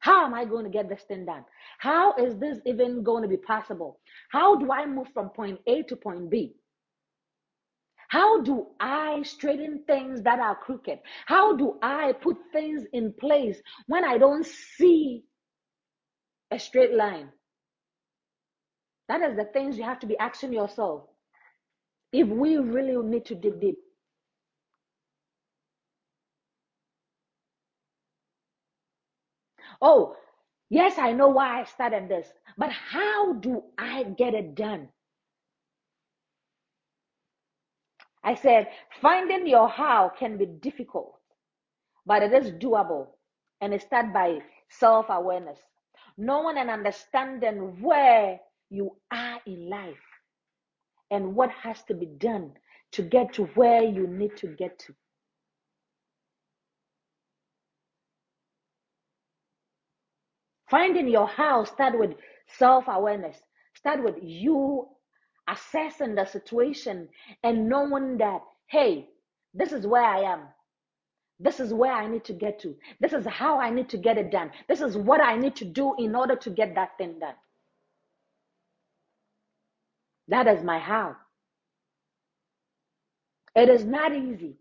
How 0.00 0.24
am 0.24 0.34
I 0.34 0.44
going 0.44 0.64
to 0.64 0.70
get 0.70 0.88
this 0.88 1.02
thing 1.02 1.26
done? 1.26 1.44
How 1.78 2.14
is 2.16 2.36
this 2.38 2.58
even 2.66 3.02
going 3.02 3.22
to 3.22 3.28
be 3.28 3.36
possible? 3.36 4.00
How 4.30 4.56
do 4.56 4.70
I 4.70 4.86
move 4.86 5.08
from 5.12 5.30
point 5.30 5.60
A 5.66 5.82
to 5.84 5.96
point 5.96 6.30
B? 6.30 6.54
How 8.08 8.40
do 8.40 8.68
I 8.80 9.22
straighten 9.22 9.84
things 9.86 10.22
that 10.22 10.38
are 10.38 10.56
crooked? 10.56 11.00
How 11.26 11.56
do 11.56 11.78
I 11.82 12.12
put 12.12 12.36
things 12.52 12.84
in 12.92 13.12
place 13.12 13.60
when 13.86 14.04
I 14.04 14.16
don't 14.16 14.46
see 14.46 15.24
a 16.50 16.58
straight 16.58 16.94
line? 16.94 17.28
That 19.08 19.22
is 19.22 19.36
the 19.36 19.44
things 19.44 19.76
you 19.76 19.84
have 19.84 20.00
to 20.00 20.06
be 20.06 20.18
asking 20.18 20.52
yourself. 20.52 21.04
If 22.12 22.28
we 22.28 22.56
really 22.56 22.96
need 23.06 23.26
to 23.26 23.34
dig 23.34 23.60
deep. 23.60 23.78
Oh, 29.80 30.16
yes, 30.70 30.98
I 30.98 31.12
know 31.12 31.28
why 31.28 31.60
I 31.60 31.64
started 31.64 32.08
this, 32.08 32.28
but 32.56 32.70
how 32.70 33.34
do 33.34 33.62
I 33.78 34.04
get 34.04 34.34
it 34.34 34.54
done? 34.54 34.88
I 38.24 38.34
said, 38.34 38.68
finding 39.00 39.46
your 39.46 39.68
how 39.68 40.10
can 40.18 40.36
be 40.36 40.46
difficult, 40.46 41.14
but 42.06 42.22
it 42.22 42.32
is 42.32 42.52
doable. 42.52 43.08
And 43.60 43.74
it 43.74 43.82
starts 43.82 44.10
by 44.12 44.40
self 44.70 45.06
awareness, 45.08 45.58
knowing 46.16 46.58
and 46.58 46.70
understanding 46.70 47.80
where 47.80 48.40
you 48.70 48.96
are 49.10 49.40
in 49.46 49.68
life 49.70 49.96
and 51.10 51.34
what 51.34 51.50
has 51.50 51.82
to 51.84 51.94
be 51.94 52.06
done 52.06 52.52
to 52.92 53.02
get 53.02 53.32
to 53.34 53.44
where 53.54 53.82
you 53.82 54.06
need 54.06 54.36
to 54.38 54.48
get 54.48 54.78
to. 54.80 54.94
Finding 60.70 61.08
your 61.08 61.26
how 61.26 61.64
start 61.64 61.98
with 61.98 62.14
self-awareness. 62.58 63.36
Start 63.74 64.02
with 64.02 64.16
you 64.20 64.88
assessing 65.48 66.14
the 66.14 66.24
situation 66.26 67.08
and 67.42 67.68
knowing 67.68 68.18
that, 68.18 68.42
hey, 68.66 69.08
this 69.54 69.72
is 69.72 69.86
where 69.86 70.04
I 70.04 70.20
am. 70.20 70.40
This 71.40 71.60
is 71.60 71.72
where 71.72 71.92
I 71.92 72.06
need 72.08 72.24
to 72.24 72.32
get 72.32 72.58
to. 72.60 72.76
This 73.00 73.12
is 73.12 73.24
how 73.26 73.60
I 73.60 73.70
need 73.70 73.88
to 73.90 73.96
get 73.96 74.18
it 74.18 74.30
done. 74.30 74.50
This 74.68 74.80
is 74.80 74.96
what 74.96 75.20
I 75.20 75.36
need 75.36 75.54
to 75.56 75.64
do 75.64 75.94
in 75.98 76.14
order 76.14 76.36
to 76.36 76.50
get 76.50 76.74
that 76.74 76.98
thing 76.98 77.18
done. 77.20 77.34
That 80.26 80.48
is 80.48 80.62
my 80.62 80.78
how. 80.78 81.16
It 83.54 83.68
is 83.68 83.84
not 83.84 84.14
easy. 84.14 84.56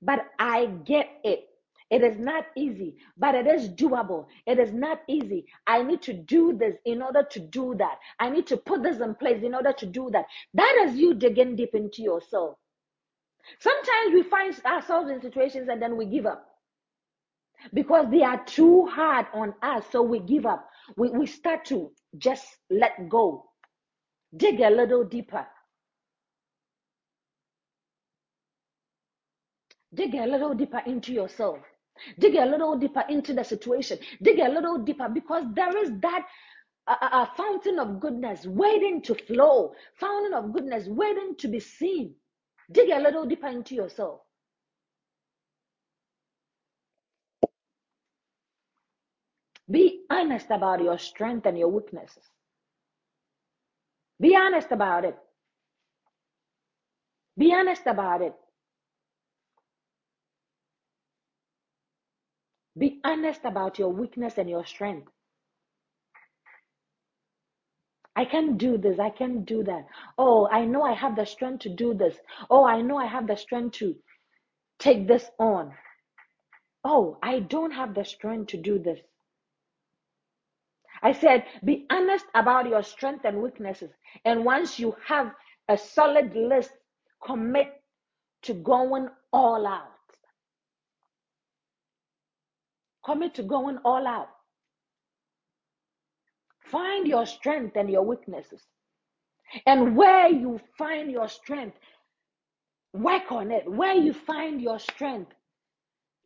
But 0.00 0.26
I 0.38 0.66
get 0.84 1.08
it. 1.24 1.48
It 1.90 2.02
is 2.02 2.18
not 2.18 2.46
easy, 2.56 2.96
but 3.16 3.34
it 3.34 3.46
is 3.46 3.68
doable. 3.70 4.26
It 4.46 4.58
is 4.58 4.72
not 4.72 5.00
easy. 5.08 5.46
I 5.66 5.82
need 5.82 6.02
to 6.02 6.12
do 6.12 6.56
this 6.58 6.76
in 6.84 7.00
order 7.02 7.22
to 7.30 7.40
do 7.40 7.76
that. 7.78 7.98
I 8.18 8.28
need 8.28 8.46
to 8.48 8.56
put 8.56 8.82
this 8.82 9.00
in 9.00 9.14
place 9.14 9.42
in 9.42 9.54
order 9.54 9.72
to 9.72 9.86
do 9.86 10.10
that. 10.12 10.26
That 10.54 10.86
is 10.86 10.96
you 10.96 11.14
digging 11.14 11.56
deep 11.56 11.74
into 11.74 12.02
yourself. 12.02 12.56
Sometimes 13.60 14.14
we 14.14 14.22
find 14.24 14.54
ourselves 14.64 15.10
in 15.10 15.20
situations 15.22 15.68
and 15.68 15.80
then 15.80 15.96
we 15.96 16.06
give 16.06 16.26
up 16.26 16.44
because 17.72 18.06
they 18.10 18.22
are 18.22 18.44
too 18.44 18.86
hard 18.86 19.26
on 19.34 19.54
us. 19.62 19.84
So 19.92 20.02
we 20.02 20.18
give 20.20 20.46
up. 20.46 20.68
We, 20.96 21.10
we 21.10 21.26
start 21.26 21.64
to 21.66 21.92
just 22.18 22.46
let 22.70 23.08
go, 23.08 23.44
dig 24.36 24.60
a 24.60 24.70
little 24.70 25.04
deeper, 25.04 25.46
dig 29.94 30.14
a 30.14 30.26
little 30.26 30.54
deeper 30.54 30.82
into 30.86 31.12
yourself. 31.12 31.58
Dig 32.18 32.36
a 32.36 32.46
little 32.46 32.76
deeper 32.76 33.04
into 33.08 33.34
the 33.34 33.44
situation. 33.44 33.98
Dig 34.22 34.38
a 34.40 34.48
little 34.48 34.78
deeper 34.78 35.08
because 35.08 35.44
there 35.54 35.76
is 35.78 35.90
that 36.00 36.26
a 36.88 36.92
a 37.22 37.32
fountain 37.36 37.78
of 37.80 38.00
goodness 38.00 38.46
waiting 38.46 39.02
to 39.02 39.14
flow, 39.14 39.74
fountain 39.94 40.34
of 40.34 40.52
goodness 40.52 40.86
waiting 40.88 41.34
to 41.38 41.48
be 41.48 41.60
seen. 41.60 42.14
Dig 42.72 42.90
a 42.90 43.00
little 43.00 43.26
deeper 43.26 43.48
into 43.48 43.74
yourself. 43.74 44.20
Be 49.70 50.04
honest 50.10 50.50
about 50.50 50.82
your 50.82 50.98
strength 50.98 51.46
and 51.46 51.58
your 51.58 51.68
weaknesses. 51.68 52.24
Be 54.20 54.36
honest 54.36 54.72
about 54.72 55.04
it. 55.04 55.18
Be 57.38 57.52
honest 57.54 57.86
about 57.86 58.22
it. 58.22 58.34
Be 62.78 63.00
honest 63.04 63.40
about 63.44 63.78
your 63.78 63.88
weakness 63.90 64.38
and 64.38 64.50
your 64.50 64.64
strength. 64.66 65.08
I 68.14 68.24
can 68.24 68.56
do 68.56 68.78
this. 68.78 68.98
I 68.98 69.10
can 69.10 69.44
do 69.44 69.62
that. 69.64 69.86
Oh, 70.16 70.48
I 70.48 70.64
know 70.64 70.82
I 70.82 70.94
have 70.94 71.16
the 71.16 71.26
strength 71.26 71.60
to 71.60 71.68
do 71.68 71.94
this. 71.94 72.16
Oh, 72.48 72.64
I 72.66 72.80
know 72.80 72.96
I 72.96 73.06
have 73.06 73.26
the 73.26 73.36
strength 73.36 73.78
to 73.78 73.94
take 74.78 75.06
this 75.06 75.30
on. 75.38 75.72
Oh, 76.84 77.18
I 77.22 77.40
don't 77.40 77.72
have 77.72 77.94
the 77.94 78.04
strength 78.04 78.48
to 78.48 78.56
do 78.56 78.78
this. 78.78 79.00
I 81.02 81.12
said, 81.12 81.44
be 81.64 81.86
honest 81.90 82.24
about 82.34 82.68
your 82.68 82.82
strengths 82.82 83.24
and 83.24 83.42
weaknesses. 83.42 83.90
And 84.24 84.44
once 84.44 84.78
you 84.78 84.96
have 85.06 85.30
a 85.68 85.76
solid 85.76 86.34
list, 86.34 86.70
commit 87.24 87.68
to 88.42 88.54
going 88.54 89.08
all 89.32 89.66
out. 89.66 89.95
Commit 93.06 93.34
to 93.36 93.44
going 93.44 93.78
all 93.84 94.06
out. 94.06 94.28
Find 96.72 97.06
your 97.06 97.24
strength 97.26 97.76
and 97.76 97.88
your 97.88 98.02
weaknesses. 98.02 98.62
And 99.66 99.96
where 99.96 100.28
you 100.28 100.60
find 100.76 101.10
your 101.12 101.28
strength, 101.28 101.78
work 102.92 103.30
on 103.30 103.52
it. 103.52 103.70
Where 103.70 103.94
you 103.94 104.12
find 104.12 104.60
your 104.60 104.80
strength, 104.80 105.32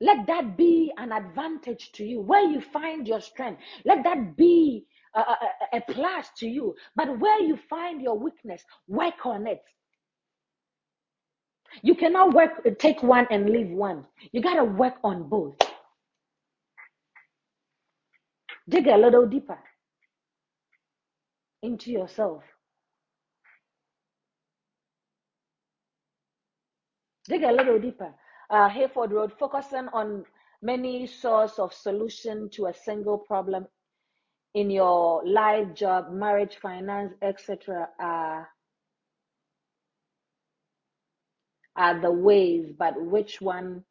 let 0.00 0.26
that 0.26 0.56
be 0.56 0.90
an 0.96 1.12
advantage 1.12 1.92
to 1.92 2.04
you. 2.04 2.22
Where 2.22 2.48
you 2.50 2.62
find 2.62 3.06
your 3.06 3.20
strength, 3.20 3.60
let 3.84 4.02
that 4.04 4.36
be 4.38 4.86
a, 5.14 5.20
a, 5.20 5.36
a 5.74 5.80
plus 5.82 6.28
to 6.38 6.48
you. 6.48 6.74
But 6.96 7.18
where 7.20 7.42
you 7.42 7.58
find 7.68 8.00
your 8.00 8.18
weakness, 8.18 8.62
work 8.88 9.26
on 9.26 9.46
it. 9.46 9.62
You 11.82 11.94
cannot 11.94 12.32
work, 12.32 12.66
take 12.78 13.02
one 13.02 13.26
and 13.30 13.50
leave 13.50 13.68
one. 13.70 14.06
You 14.32 14.40
got 14.40 14.54
to 14.54 14.64
work 14.64 14.94
on 15.04 15.28
both. 15.28 15.56
Dig 18.70 18.86
a 18.86 18.96
little 18.96 19.26
deeper 19.26 19.58
into 21.60 21.90
yourself. 21.90 22.44
Dig 27.26 27.42
a 27.42 27.50
little 27.50 27.80
deeper. 27.80 28.14
Uh, 28.48 28.68
Hayford 28.68 29.10
Road, 29.10 29.32
focusing 29.38 29.88
on 29.92 30.24
many 30.62 31.06
source 31.08 31.58
of 31.58 31.74
solution 31.74 32.48
to 32.50 32.66
a 32.66 32.74
single 32.74 33.18
problem 33.18 33.66
in 34.54 34.70
your 34.70 35.26
life, 35.26 35.74
job, 35.74 36.12
marriage, 36.12 36.56
finance, 36.62 37.12
etc. 37.22 37.88
Are, 37.98 38.48
the 42.00 42.12
ways, 42.12 42.72
but 42.78 43.00
which 43.00 43.40
one 43.40 43.84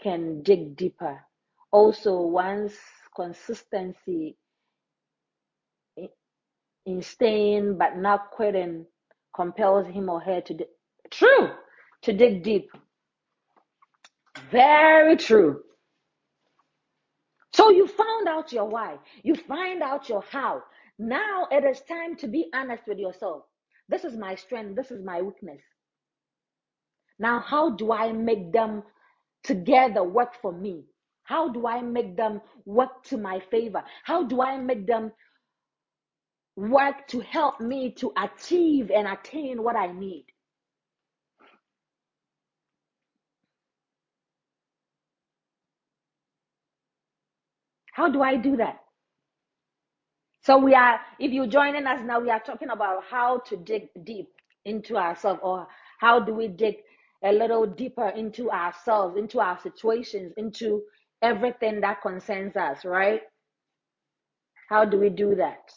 can 0.00 0.42
dig 0.42 0.76
deeper? 0.76 1.20
Also, 1.72 2.20
one's 2.22 2.72
consistency 3.16 4.36
in 5.96 6.08
in 6.86 7.02
staying 7.02 7.78
but 7.78 7.96
not 7.96 8.30
quitting 8.32 8.86
compels 9.34 9.86
him 9.86 10.08
or 10.10 10.20
her 10.20 10.40
to 10.42 10.54
di- 10.54 10.66
true 11.10 11.50
to 12.02 12.12
dig 12.12 12.42
deep. 12.42 12.70
Very 14.50 15.16
true. 15.16 15.62
So 17.54 17.70
you 17.70 17.86
found 17.86 18.28
out 18.28 18.52
your 18.52 18.66
why. 18.68 18.98
You 19.22 19.34
find 19.36 19.82
out 19.82 20.08
your 20.08 20.22
how. 20.22 20.62
Now 20.98 21.48
it 21.50 21.64
is 21.64 21.80
time 21.82 22.16
to 22.16 22.28
be 22.28 22.48
honest 22.54 22.84
with 22.86 22.98
yourself. 22.98 23.44
This 23.88 24.04
is 24.04 24.16
my 24.16 24.34
strength. 24.36 24.76
This 24.76 24.90
is 24.90 25.04
my 25.04 25.22
weakness. 25.22 25.62
Now, 27.18 27.40
how 27.40 27.70
do 27.70 27.92
I 27.92 28.12
make 28.12 28.52
them 28.52 28.82
together 29.44 30.02
work 30.02 30.34
for 30.42 30.52
me? 30.52 30.84
How 31.24 31.48
do 31.48 31.66
I 31.66 31.80
make 31.82 32.16
them 32.16 32.40
work 32.64 33.04
to 33.04 33.16
my 33.16 33.40
favor? 33.50 33.82
How 34.04 34.24
do 34.24 34.42
I 34.42 34.58
make 34.58 34.86
them 34.86 35.12
work 36.56 37.06
to 37.08 37.20
help 37.20 37.60
me 37.60 37.92
to 37.92 38.12
achieve 38.16 38.90
and 38.90 39.06
attain 39.06 39.62
what 39.62 39.76
I 39.76 39.92
need? 39.92 40.26
How 47.92 48.08
do 48.08 48.22
I 48.22 48.36
do 48.36 48.56
that? 48.56 48.80
So 50.44 50.58
we 50.58 50.74
are, 50.74 50.98
if 51.20 51.30
you're 51.30 51.46
joining 51.46 51.86
us 51.86 52.00
now, 52.04 52.18
we 52.18 52.30
are 52.30 52.40
talking 52.40 52.70
about 52.70 53.04
how 53.08 53.38
to 53.40 53.56
dig 53.56 53.88
deep 54.02 54.28
into 54.64 54.96
ourselves 54.96 55.40
or 55.42 55.68
how 55.98 56.18
do 56.18 56.34
we 56.34 56.48
dig 56.48 56.76
a 57.22 57.32
little 57.32 57.66
deeper 57.66 58.08
into 58.08 58.50
ourselves, 58.50 59.16
into 59.16 59.40
our 59.40 59.58
situations, 59.60 60.32
into 60.36 60.82
everything 61.22 61.80
that 61.80 62.02
concerns 62.02 62.56
us, 62.56 62.84
right? 62.84 63.22
How 64.68 64.84
do 64.84 64.98
we 64.98 65.08
do 65.08 65.34
that? 65.36 65.70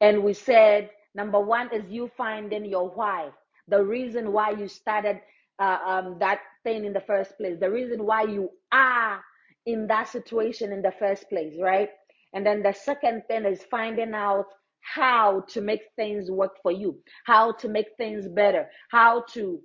And 0.00 0.22
we 0.22 0.34
said, 0.34 0.90
number 1.14 1.40
one 1.40 1.72
is 1.72 1.90
you 1.90 2.10
finding 2.16 2.64
your 2.64 2.90
why, 2.90 3.30
the 3.66 3.82
reason 3.82 4.32
why 4.32 4.50
you 4.50 4.68
started 4.68 5.20
uh, 5.58 5.78
um, 5.86 6.16
that 6.20 6.40
thing 6.62 6.84
in 6.84 6.92
the 6.92 7.00
first 7.00 7.36
place, 7.36 7.58
the 7.60 7.70
reason 7.70 8.04
why 8.04 8.22
you 8.22 8.50
are 8.72 9.20
in 9.66 9.86
that 9.88 10.08
situation 10.08 10.72
in 10.72 10.82
the 10.82 10.92
first 10.98 11.28
place, 11.28 11.54
right? 11.60 11.90
And 12.32 12.46
then 12.46 12.62
the 12.62 12.72
second 12.72 13.22
thing 13.28 13.44
is 13.44 13.62
finding 13.70 14.14
out 14.14 14.46
how 14.80 15.40
to 15.48 15.60
make 15.60 15.82
things 15.96 16.30
work 16.30 16.52
for 16.62 16.72
you, 16.72 16.98
how 17.26 17.52
to 17.52 17.68
make 17.68 17.88
things 17.96 18.28
better, 18.28 18.68
how 18.90 19.24
to 19.34 19.60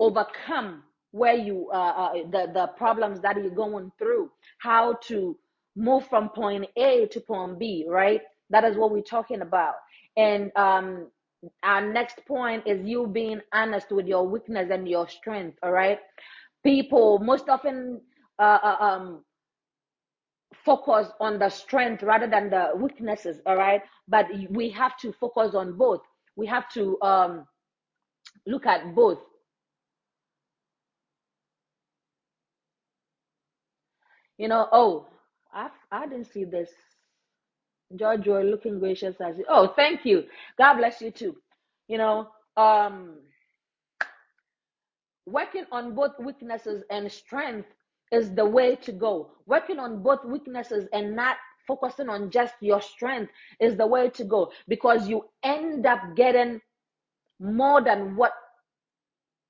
overcome 0.00 0.82
where 1.14 1.34
you 1.36 1.70
uh, 1.72 1.94
uh, 2.02 2.12
the 2.32 2.50
the 2.52 2.66
problems 2.76 3.20
that 3.20 3.36
you're 3.36 3.50
going 3.64 3.92
through 3.98 4.30
how 4.58 4.94
to 4.94 5.36
move 5.76 6.06
from 6.08 6.28
point 6.30 6.66
a 6.76 7.06
to 7.06 7.20
point 7.20 7.58
b 7.60 7.86
right? 7.88 8.22
That 8.50 8.64
is 8.64 8.76
what 8.76 8.90
we're 8.92 9.02
talking 9.16 9.42
about. 9.42 9.74
And 10.16 10.50
um 10.56 11.08
our 11.62 11.80
next 11.92 12.24
point 12.26 12.64
is 12.66 12.84
you 12.84 13.06
being 13.06 13.40
honest 13.52 13.92
with 13.92 14.06
your 14.08 14.26
weakness 14.26 14.70
and 14.72 14.88
your 14.88 15.08
strength 15.08 15.58
all 15.62 15.72
right? 15.72 16.00
People 16.64 17.18
most 17.20 17.48
often 17.48 18.00
uh, 18.40 18.58
uh, 18.70 18.76
um 18.80 19.24
focus 20.64 21.08
on 21.20 21.38
the 21.38 21.48
strength 21.48 22.02
rather 22.02 22.26
than 22.26 22.50
the 22.50 22.72
weaknesses 22.76 23.40
all 23.46 23.56
right? 23.56 23.82
But 24.08 24.26
we 24.50 24.70
have 24.70 24.96
to 24.98 25.12
focus 25.12 25.54
on 25.54 25.76
both. 25.76 26.02
We 26.36 26.46
have 26.46 26.68
to 26.70 27.00
um 27.02 27.46
look 28.46 28.66
at 28.66 28.94
both 28.94 29.18
You 34.38 34.48
know, 34.48 34.68
oh, 34.72 35.06
I 35.52 35.70
I 35.92 36.06
didn't 36.06 36.32
see 36.32 36.44
this. 36.44 36.70
George, 37.96 38.26
you're 38.26 38.44
looking 38.44 38.78
gracious 38.80 39.16
as 39.20 39.38
you. 39.38 39.44
Oh, 39.48 39.68
thank 39.76 40.04
you. 40.04 40.24
God 40.58 40.74
bless 40.74 41.00
you 41.00 41.10
too. 41.10 41.36
You 41.88 41.98
know, 41.98 42.28
um, 42.56 43.18
working 45.26 45.64
on 45.72 45.94
both 45.94 46.12
weaknesses 46.20 46.84
and 46.90 47.10
strength 47.10 47.68
is 48.12 48.34
the 48.34 48.46
way 48.46 48.76
to 48.76 48.92
go. 48.92 49.32
Working 49.46 49.78
on 49.78 50.02
both 50.02 50.24
weaknesses 50.24 50.88
and 50.92 51.16
not 51.16 51.36
focusing 51.66 52.08
on 52.08 52.30
just 52.30 52.54
your 52.60 52.80
strength 52.80 53.32
is 53.60 53.76
the 53.76 53.86
way 53.86 54.10
to 54.10 54.24
go 54.24 54.50
because 54.68 55.08
you 55.08 55.24
end 55.44 55.86
up 55.86 56.00
getting 56.16 56.60
more 57.40 57.82
than 57.82 58.16
what 58.16 58.32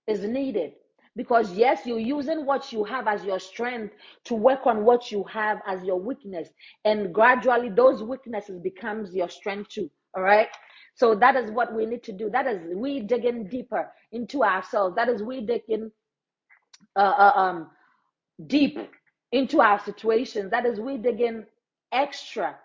is 0.06 0.24
needed 0.24 0.72
because 1.16 1.52
yes 1.52 1.82
you're 1.86 1.98
using 1.98 2.46
what 2.46 2.72
you 2.72 2.84
have 2.84 3.06
as 3.08 3.24
your 3.24 3.40
strength 3.40 3.94
to 4.24 4.34
work 4.34 4.66
on 4.66 4.84
what 4.84 5.10
you 5.12 5.24
have 5.24 5.60
as 5.66 5.82
your 5.84 6.00
weakness. 6.00 6.48
And 6.84 7.14
gradually 7.14 7.70
those 7.70 8.02
weaknesses 8.02 8.60
becomes 8.60 9.14
your 9.14 9.28
strength 9.28 9.70
too 9.70 9.90
all 10.16 10.22
right? 10.22 10.48
So 10.94 11.14
that 11.16 11.36
is 11.36 11.50
what 11.50 11.74
we 11.74 11.86
need 11.86 12.02
to 12.04 12.12
do. 12.12 12.30
That 12.30 12.46
is 12.46 12.60
we 12.76 13.00
digging 13.00 13.48
deeper 13.48 13.90
into 14.12 14.44
ourselves. 14.44 14.96
That 14.96 15.08
is 15.08 15.22
we 15.22 15.40
digging 15.44 15.90
uh, 16.96 17.00
uh, 17.18 17.32
um 17.36 17.70
deep 18.46 18.78
into 19.32 19.60
our 19.60 19.80
situations. 19.80 20.50
That 20.50 20.66
is 20.66 20.80
we 20.80 20.98
digging 20.98 21.44
extra 21.92 22.56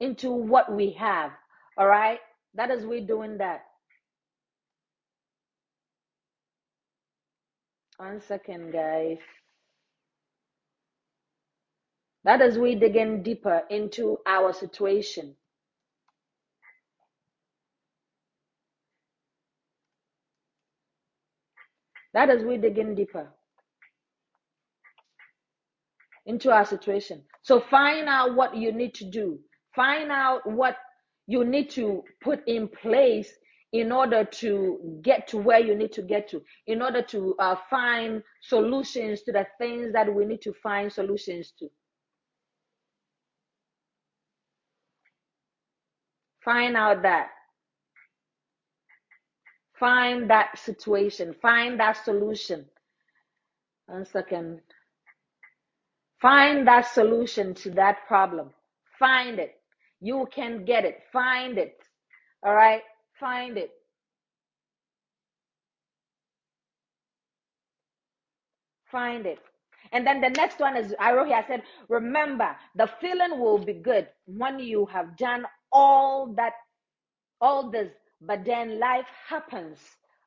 into 0.00 0.30
what 0.32 0.72
we 0.72 0.92
have 0.92 1.32
all 1.78 1.86
right? 1.88 2.18
That 2.54 2.70
is 2.70 2.84
we 2.84 3.00
doing 3.00 3.38
that 3.38 3.64
one 7.98 8.20
second 8.20 8.72
guys 8.72 9.18
That 12.24 12.40
is 12.40 12.58
we 12.58 12.74
dig 12.76 12.96
in 12.96 13.22
deeper 13.22 13.62
into 13.70 14.18
our 14.26 14.52
situation. 14.52 15.34
That 22.14 22.30
is 22.30 22.44
we 22.44 22.58
dig 22.58 22.78
in 22.78 22.94
deeper 22.94 23.28
into 26.26 26.52
our 26.52 26.64
situation. 26.64 27.24
So 27.42 27.60
find 27.70 28.08
out 28.08 28.36
what 28.36 28.56
you 28.56 28.72
need 28.72 28.94
to 28.96 29.10
do. 29.10 29.40
Find 29.74 30.12
out 30.12 30.48
what 30.48 30.76
you 31.26 31.44
need 31.44 31.70
to 31.70 32.04
put 32.22 32.46
in 32.46 32.68
place 32.68 33.32
in 33.72 33.92
order 33.92 34.24
to 34.24 34.98
get 35.02 35.28
to 35.28 35.38
where 35.38 35.60
you 35.60 35.74
need 35.74 35.92
to 35.92 36.02
get 36.02 36.28
to, 36.30 36.42
in 36.66 36.82
order 36.82 37.02
to 37.02 37.34
uh, 37.38 37.56
find 37.70 38.22
solutions 38.42 39.22
to 39.22 39.32
the 39.32 39.46
things 39.58 39.92
that 39.94 40.12
we 40.14 40.24
need 40.26 40.42
to 40.42 40.52
find 40.62 40.92
solutions 40.92 41.52
to. 41.58 41.68
Find 46.44 46.76
out 46.76 47.02
that. 47.02 47.28
Find 49.78 50.30
that 50.30 50.58
situation. 50.58 51.34
Find 51.42 51.80
that 51.80 52.04
solution. 52.04 52.66
One 53.86 54.04
second. 54.06 54.60
Find 56.20 56.66
that 56.68 56.86
solution 56.86 57.54
to 57.56 57.70
that 57.72 58.06
problem. 58.08 58.50
Find 58.98 59.38
it. 59.38 59.54
You 60.00 60.28
can 60.32 60.64
get 60.64 60.84
it. 60.84 61.00
Find 61.12 61.58
it. 61.58 61.76
All 62.44 62.54
right? 62.54 62.82
Find 63.20 63.58
it. 63.58 63.70
Find 68.90 69.26
it. 69.26 69.40
And 69.92 70.06
then 70.06 70.20
the 70.20 70.30
next 70.30 70.60
one 70.60 70.76
is 70.76 70.94
I 71.00 71.12
wrote 71.12 71.28
here, 71.28 71.36
I 71.36 71.46
said, 71.46 71.62
remember, 71.88 72.56
the 72.76 72.88
feeling 73.00 73.40
will 73.40 73.58
be 73.58 73.74
good 73.74 74.08
when 74.26 74.58
you 74.58 74.86
have 74.86 75.16
done 75.16 75.46
all 75.72 76.34
that, 76.36 76.54
all 77.40 77.70
this, 77.70 77.92
but 78.20 78.44
then 78.44 78.80
life 78.80 79.06
happens, 79.28 79.78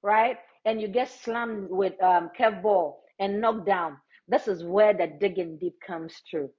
right? 0.03 0.37
And 0.65 0.81
you 0.81 0.87
get 0.87 1.09
slammed 1.09 1.69
with 1.69 2.01
um 2.03 2.31
curveball 2.37 2.95
and 3.19 3.41
knocked 3.41 3.67
down. 3.67 3.97
This 4.27 4.47
is 4.47 4.63
where 4.63 4.93
the 4.93 5.07
digging 5.19 5.57
deep 5.59 5.75
comes 5.85 6.15
through. 6.29 6.51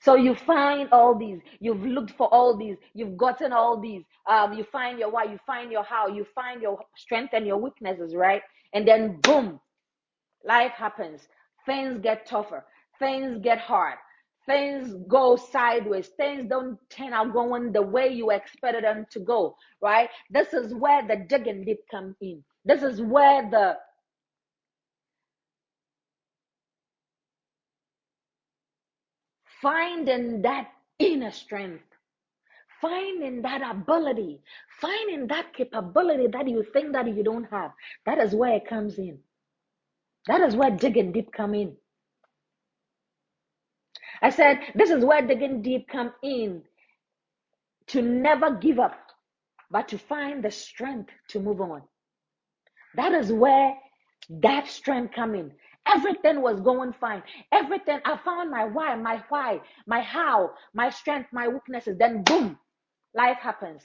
So 0.00 0.16
you 0.16 0.34
find 0.34 0.88
all 0.92 1.18
these, 1.18 1.40
you've 1.60 1.82
looked 1.84 2.12
for 2.12 2.28
all 2.32 2.56
these, 2.56 2.76
you've 2.94 3.16
gotten 3.16 3.52
all 3.52 3.80
these. 3.80 4.02
Um, 4.28 4.52
you 4.54 4.64
find 4.64 4.98
your 4.98 5.10
why, 5.10 5.24
you 5.24 5.38
find 5.46 5.72
your 5.72 5.84
how, 5.84 6.08
you 6.08 6.26
find 6.34 6.62
your 6.62 6.78
strength 6.96 7.34
and 7.34 7.46
your 7.46 7.58
weaknesses, 7.58 8.14
right? 8.14 8.42
And 8.74 8.86
then 8.86 9.20
boom, 9.22 9.60
life 10.44 10.72
happens. 10.72 11.28
Things 11.66 12.00
get 12.02 12.26
tougher, 12.26 12.64
things 12.98 13.40
get 13.42 13.58
hard, 13.58 13.96
things 14.46 14.94
go 15.08 15.36
sideways, 15.36 16.08
things 16.16 16.48
don't 16.48 16.78
turn 16.90 17.12
out 17.12 17.32
going 17.32 17.72
the 17.72 17.82
way 17.82 18.08
you 18.08 18.30
expected 18.30 18.84
them 18.84 19.06
to 19.12 19.20
go, 19.20 19.56
right? 19.82 20.10
This 20.30 20.54
is 20.54 20.74
where 20.74 21.06
the 21.06 21.26
digging 21.28 21.64
deep 21.64 21.80
come 21.90 22.16
in. 22.20 22.44
This 22.64 22.82
is 22.82 23.02
where 23.02 23.48
the 23.50 23.76
finding 29.62 30.42
that 30.42 30.68
inner 30.98 31.30
strength. 31.30 31.84
Finding 32.80 33.42
that 33.42 33.62
ability. 33.68 34.40
Finding 34.80 35.26
that 35.28 35.52
capability 35.52 36.28
that 36.28 36.48
you 36.48 36.64
think 36.72 36.92
that 36.92 37.14
you 37.14 37.24
don't 37.24 37.44
have. 37.50 37.72
That 38.06 38.18
is 38.18 38.34
where 38.34 38.54
it 38.54 38.68
comes 38.68 38.98
in. 38.98 39.18
That 40.26 40.40
is 40.42 40.54
where 40.54 40.70
digging 40.70 41.12
deep 41.12 41.32
come 41.32 41.54
in. 41.54 41.76
I 44.22 44.30
said 44.30 44.60
this 44.74 44.90
is 44.90 45.04
where 45.04 45.22
digging 45.22 45.62
deep 45.62 45.88
come 45.88 46.12
in. 46.22 46.62
To 47.88 48.02
never 48.02 48.52
give 48.52 48.78
up 48.78 48.98
but 49.70 49.88
to 49.88 49.98
find 49.98 50.42
the 50.42 50.50
strength 50.50 51.10
to 51.28 51.40
move 51.40 51.60
on. 51.60 51.82
That 52.96 53.12
is 53.12 53.32
where 53.32 53.74
that 54.28 54.68
strength 54.68 55.14
come 55.14 55.34
in 55.34 55.52
everything 55.94 56.42
was 56.42 56.60
going 56.60 56.92
fine 56.94 57.22
everything 57.52 58.00
i 58.04 58.16
found 58.18 58.50
my 58.50 58.64
why 58.64 58.94
my 58.96 59.22
why 59.30 59.60
my 59.86 60.00
how 60.00 60.50
my 60.74 60.90
strength 60.90 61.28
my 61.32 61.48
weaknesses 61.48 61.96
then 61.98 62.22
boom 62.24 62.58
life 63.14 63.38
happens. 63.38 63.82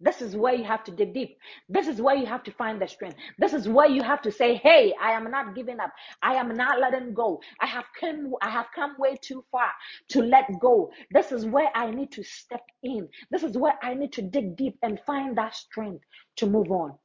This 0.00 0.22
is 0.22 0.36
where 0.36 0.54
you 0.54 0.64
have 0.64 0.84
to 0.84 0.92
dig 0.92 1.14
deep. 1.14 1.38
This 1.68 1.88
is 1.88 2.00
where 2.02 2.16
you 2.16 2.26
have 2.26 2.42
to 2.44 2.52
find 2.52 2.80
the 2.80 2.88
strength. 2.88 3.18
This 3.38 3.52
is 3.52 3.68
where 3.68 3.88
you 3.88 4.02
have 4.02 4.22
to 4.22 4.32
say, 4.32 4.54
"Hey, 4.56 4.94
I 5.00 5.12
am 5.12 5.30
not 5.30 5.54
giving 5.54 5.80
up. 5.80 5.92
I 6.22 6.34
am 6.36 6.56
not 6.56 6.80
letting 6.80 7.14
go. 7.14 7.40
I 7.60 7.66
have 7.66 7.86
come 8.00 8.34
I 8.42 8.50
have 8.50 8.68
come 8.74 8.96
way 8.98 9.16
too 9.22 9.44
far 9.52 9.70
to 10.10 10.22
let 10.22 10.46
go. 10.60 10.92
This 11.10 11.32
is 11.32 11.46
where 11.46 11.70
I 11.76 11.90
need 11.90 12.12
to 12.12 12.24
step 12.24 12.64
in. 12.82 13.08
This 13.30 13.44
is 13.44 13.58
where 13.58 13.78
I 13.82 13.94
need 13.94 14.12
to 14.14 14.22
dig 14.22 14.56
deep 14.56 14.78
and 14.82 15.00
find 15.06 15.36
that 15.38 15.54
strength 15.54 16.04
to 16.36 16.46
move 16.46 16.72
on." 16.72 16.98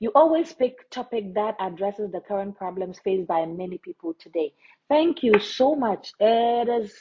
You 0.00 0.12
always 0.14 0.52
pick 0.52 0.90
topic 0.90 1.34
that 1.34 1.56
addresses 1.60 2.12
the 2.12 2.20
current 2.20 2.56
problems 2.56 2.98
faced 3.00 3.26
by 3.26 3.46
many 3.46 3.78
people 3.78 4.14
today. 4.18 4.52
Thank 4.88 5.22
you 5.22 5.38
so 5.38 5.74
much. 5.74 6.12
It 6.20 6.68
is 6.68 6.94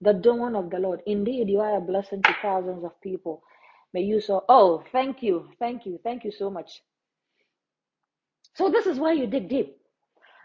the 0.00 0.14
dawn 0.14 0.56
of 0.56 0.70
the 0.70 0.78
Lord. 0.78 1.02
Indeed, 1.06 1.48
you 1.48 1.60
are 1.60 1.76
a 1.76 1.80
blessing 1.80 2.22
to 2.22 2.36
thousands 2.42 2.84
of 2.84 3.00
people. 3.00 3.42
May 3.92 4.02
you 4.02 4.20
so. 4.20 4.44
Oh, 4.48 4.82
thank 4.92 5.22
you, 5.22 5.48
thank 5.58 5.86
you, 5.86 5.98
thank 6.04 6.24
you 6.24 6.32
so 6.32 6.50
much. 6.50 6.82
So 8.54 8.70
this 8.70 8.86
is 8.86 8.98
why 8.98 9.12
you 9.12 9.26
dig 9.26 9.48
deep. 9.48 9.76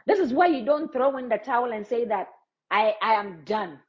This 0.07 0.19
is 0.19 0.33
why 0.33 0.47
you 0.47 0.65
don't 0.65 0.91
throw 0.91 1.17
in 1.17 1.29
the 1.29 1.37
towel 1.37 1.71
and 1.73 1.85
say 1.85 2.05
that 2.05 2.29
I 2.71 2.95
I 3.01 3.13
am 3.15 3.43
done. 3.45 3.79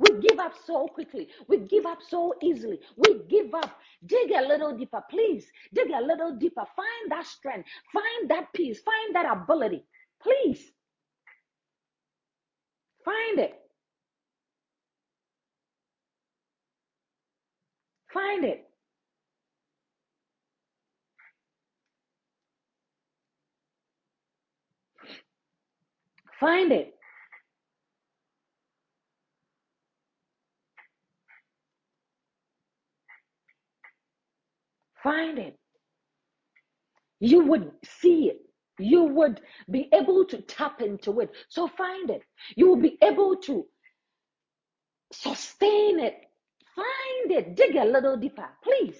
We 0.00 0.20
give 0.28 0.40
up 0.40 0.54
so 0.66 0.88
quickly. 0.88 1.28
We 1.48 1.58
give 1.60 1.86
up 1.86 2.00
so 2.08 2.34
easily. 2.42 2.80
We 2.96 3.22
give 3.30 3.54
up. 3.54 3.78
Dig 4.06 4.32
a 4.32 4.42
little 4.48 4.76
deeper, 4.78 5.02
please. 5.10 5.46
Dig 5.74 5.90
a 5.90 6.02
little 6.02 6.36
deeper. 6.36 6.64
Find 6.76 7.12
that 7.12 7.26
strength. 7.26 7.68
Find 7.94 8.30
that 8.30 8.52
peace. 8.54 8.80
Find 8.82 9.16
that 9.16 9.26
ability. 9.32 9.84
Please 10.22 10.72
find 13.04 13.40
it. 13.40 13.54
Find 18.12 18.44
it. 18.44 18.66
Find 26.40 26.72
it. 26.72 26.94
Find 35.02 35.38
it. 35.38 35.56
you 37.20 37.44
would 37.46 37.72
see 37.84 38.30
it. 38.30 38.38
You 38.78 39.04
would 39.04 39.40
be 39.70 39.88
able 39.92 40.24
to 40.26 40.40
tap 40.42 40.80
into 40.82 41.20
it. 41.20 41.30
So 41.48 41.68
find 41.68 42.10
it. 42.10 42.22
You 42.56 42.68
will 42.68 42.80
be 42.80 42.98
able 43.02 43.36
to 43.36 43.66
sustain 45.12 46.00
it. 46.00 46.16
Find 46.76 47.32
it. 47.32 47.56
Dig 47.56 47.76
a 47.76 47.84
little 47.84 48.16
deeper, 48.16 48.48
please. 48.64 48.96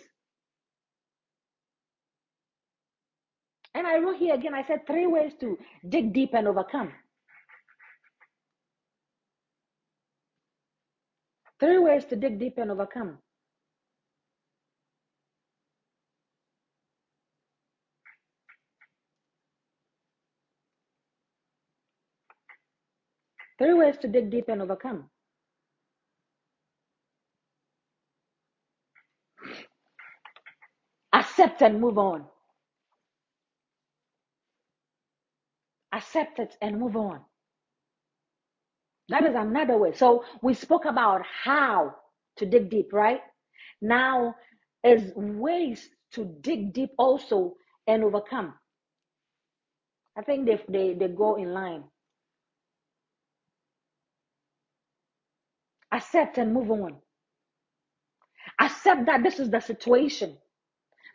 And 3.74 3.86
I 3.86 3.98
wrote 3.98 4.16
here 4.18 4.34
again, 4.34 4.54
I 4.54 4.66
said 4.66 4.86
three 4.86 5.06
ways 5.06 5.32
to 5.40 5.58
dig 5.88 6.12
deep 6.12 6.30
and 6.34 6.48
overcome. 6.48 6.92
Three 11.60 11.78
ways 11.78 12.04
to 12.06 12.16
dig 12.16 12.38
deep 12.38 12.58
and 12.58 12.70
overcome. 12.70 13.18
Three 23.60 23.74
ways 23.74 23.98
to 23.98 24.08
dig 24.08 24.30
deep 24.30 24.48
and 24.48 24.62
overcome. 24.62 25.10
Accept 31.12 31.62
and 31.62 31.80
move 31.80 31.98
on. 31.98 32.24
Accept 35.92 36.38
it 36.38 36.56
and 36.62 36.80
move 36.80 36.96
on. 36.96 37.20
That 39.10 39.26
is 39.26 39.34
another 39.34 39.76
way. 39.76 39.92
So 39.92 40.24
we 40.42 40.54
spoke 40.54 40.86
about 40.86 41.22
how 41.44 41.96
to 42.38 42.46
dig 42.46 42.70
deep, 42.70 42.92
right? 42.92 43.20
Now 43.82 44.36
is 44.84 45.12
ways 45.16 45.90
to 46.12 46.24
dig 46.40 46.72
deep 46.72 46.90
also 46.98 47.56
and 47.86 48.04
overcome. 48.04 48.54
I 50.16 50.22
think 50.22 50.46
they, 50.46 50.62
they, 50.68 50.94
they 50.94 51.08
go 51.08 51.36
in 51.36 51.52
line. 51.52 51.84
Accept 55.92 56.38
and 56.38 56.54
move 56.54 56.70
on. 56.70 56.96
Accept 58.60 59.06
that 59.06 59.22
this 59.22 59.40
is 59.40 59.50
the 59.50 59.60
situation. 59.60 60.36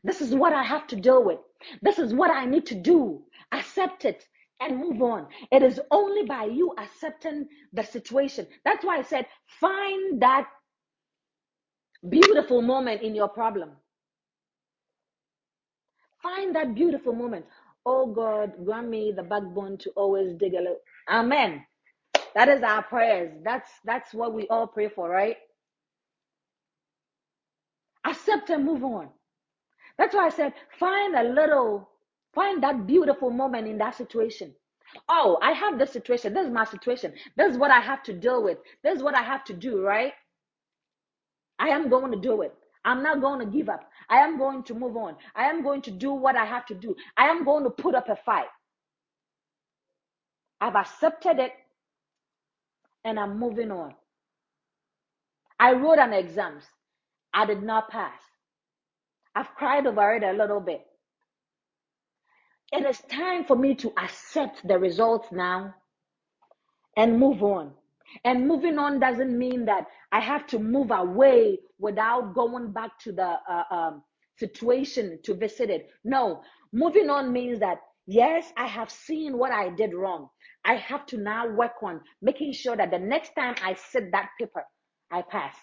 This 0.03 0.21
is 0.21 0.35
what 0.35 0.53
I 0.53 0.63
have 0.63 0.87
to 0.87 0.95
deal 0.97 1.23
with. 1.23 1.39
This 1.81 1.99
is 1.99 2.13
what 2.13 2.31
I 2.31 2.45
need 2.45 2.65
to 2.67 2.75
do. 2.75 3.23
Accept 3.53 4.05
it 4.05 4.25
and 4.61 4.77
move 4.79 5.01
on. 5.01 5.27
It 5.51 5.63
is 5.63 5.79
only 5.91 6.25
by 6.25 6.45
you 6.45 6.73
accepting 6.79 7.47
the 7.73 7.83
situation. 7.83 8.47
That's 8.65 8.85
why 8.85 8.97
I 8.99 9.03
said, 9.03 9.27
find 9.59 10.21
that 10.21 10.47
beautiful 12.09 12.61
moment 12.61 13.01
in 13.03 13.15
your 13.15 13.29
problem. 13.29 13.71
Find 16.23 16.55
that 16.55 16.75
beautiful 16.75 17.13
moment. 17.13 17.45
Oh 17.85 18.07
God, 18.07 18.53
grant 18.65 18.89
me 18.89 19.13
the 19.15 19.23
backbone 19.23 19.77
to 19.79 19.91
always 19.91 20.35
dig 20.37 20.53
a 20.55 20.59
little. 20.59 20.79
Amen. 21.09 21.65
That 22.35 22.49
is 22.49 22.63
our 22.63 22.83
prayers. 22.83 23.33
That's 23.43 23.69
that's 23.85 24.13
what 24.13 24.33
we 24.33 24.47
all 24.49 24.67
pray 24.67 24.89
for, 24.89 25.09
right? 25.09 25.37
Accept 28.05 28.49
and 28.51 28.65
move 28.65 28.83
on. 28.83 29.09
That's 29.97 30.15
why 30.15 30.27
I 30.27 30.29
said 30.29 30.53
find 30.79 31.15
a 31.15 31.23
little, 31.23 31.89
find 32.35 32.63
that 32.63 32.87
beautiful 32.87 33.31
moment 33.31 33.67
in 33.67 33.77
that 33.79 33.95
situation. 33.95 34.53
Oh, 35.09 35.39
I 35.41 35.53
have 35.53 35.79
this 35.79 35.91
situation. 35.91 36.33
This 36.33 36.47
is 36.47 36.53
my 36.53 36.65
situation. 36.65 37.13
This 37.37 37.53
is 37.53 37.57
what 37.57 37.71
I 37.71 37.79
have 37.81 38.03
to 38.03 38.13
deal 38.13 38.43
with. 38.43 38.59
This 38.83 38.97
is 38.97 39.03
what 39.03 39.15
I 39.15 39.23
have 39.23 39.43
to 39.45 39.53
do, 39.53 39.81
right? 39.83 40.13
I 41.59 41.69
am 41.69 41.89
going 41.89 42.11
to 42.11 42.19
do 42.19 42.41
it. 42.41 42.53
I'm 42.85 43.03
not 43.03 43.21
going 43.21 43.39
to 43.39 43.45
give 43.45 43.69
up. 43.69 43.89
I 44.09 44.17
am 44.19 44.37
going 44.37 44.63
to 44.65 44.73
move 44.75 44.97
on. 44.97 45.15
I 45.35 45.45
am 45.45 45.63
going 45.63 45.81
to 45.83 45.91
do 45.91 46.13
what 46.13 46.35
I 46.35 46.45
have 46.45 46.65
to 46.67 46.75
do. 46.75 46.95
I 47.17 47.27
am 47.27 47.45
going 47.45 47.63
to 47.63 47.69
put 47.71 47.95
up 47.95 48.09
a 48.09 48.15
fight. 48.15 48.47
I've 50.61 50.75
accepted 50.75 51.39
it 51.39 51.51
and 53.05 53.19
I'm 53.19 53.39
moving 53.39 53.71
on. 53.71 53.95
I 55.59 55.73
wrote 55.73 55.99
an 55.99 56.13
exams. 56.13 56.65
I 57.33 57.45
did 57.45 57.63
not 57.63 57.89
pass. 57.89 58.19
I've 59.35 59.53
cried 59.55 59.87
over 59.87 60.15
it 60.15 60.23
a 60.23 60.33
little 60.33 60.61
bit. 60.61 60.81
It 62.71 62.85
is 62.85 62.99
time 63.11 63.45
for 63.45 63.55
me 63.55 63.75
to 63.75 63.93
accept 63.97 64.67
the 64.67 64.79
results 64.79 65.29
now 65.31 65.75
and 66.97 67.19
move 67.19 67.43
on. 67.43 67.73
And 68.25 68.47
moving 68.47 68.79
on 68.79 68.99
doesn't 68.99 69.37
mean 69.37 69.65
that 69.65 69.87
I 70.11 70.21
have 70.21 70.47
to 70.47 70.59
move 70.59 70.91
away 70.91 71.59
without 71.79 72.33
going 72.35 72.71
back 72.71 72.99
to 73.01 73.11
the 73.11 73.37
uh, 73.49 73.63
um, 73.71 74.03
situation 74.37 75.19
to 75.23 75.35
visit 75.35 75.69
it. 75.69 75.89
No, 76.03 76.41
moving 76.73 77.09
on 77.09 77.33
means 77.33 77.59
that 77.59 77.79
yes, 78.07 78.51
I 78.57 78.67
have 78.67 78.89
seen 78.91 79.37
what 79.37 79.51
I 79.51 79.69
did 79.69 79.93
wrong. 79.93 80.29
I 80.65 80.75
have 80.75 81.05
to 81.07 81.17
now 81.17 81.47
work 81.47 81.73
on 81.83 82.01
making 82.21 82.53
sure 82.53 82.75
that 82.75 82.91
the 82.91 82.99
next 82.99 83.33
time 83.35 83.55
I 83.63 83.75
sit 83.75 84.11
that 84.11 84.29
paper, 84.39 84.65
I 85.11 85.21
pass. 85.21 85.55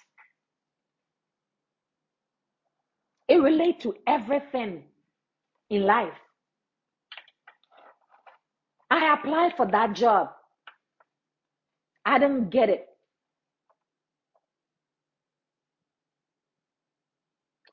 It 3.28 3.36
relates 3.36 3.82
to 3.82 3.94
everything 4.06 4.84
in 5.70 5.82
life. 5.82 6.14
I 8.90 9.14
applied 9.14 9.56
for 9.56 9.66
that 9.66 9.94
job. 9.94 10.28
I 12.04 12.18
didn't 12.18 12.50
get 12.50 12.68
it. 12.68 12.86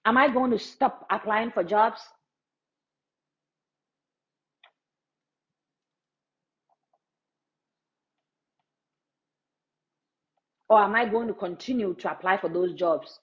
Am 0.05 0.17
I 0.17 0.30
going 0.30 0.51
to 0.51 0.59
stop 0.59 1.05
applying 1.11 1.51
for 1.51 1.63
jobs? 1.63 2.01
Or 10.70 10.84
am 10.84 10.95
I 10.95 11.05
going 11.05 11.28
to 11.28 11.34
continue 11.34 11.95
to 11.95 12.11
apply 12.11 12.38
for 12.38 12.49
those 12.49 12.74
jobs? 12.74 13.20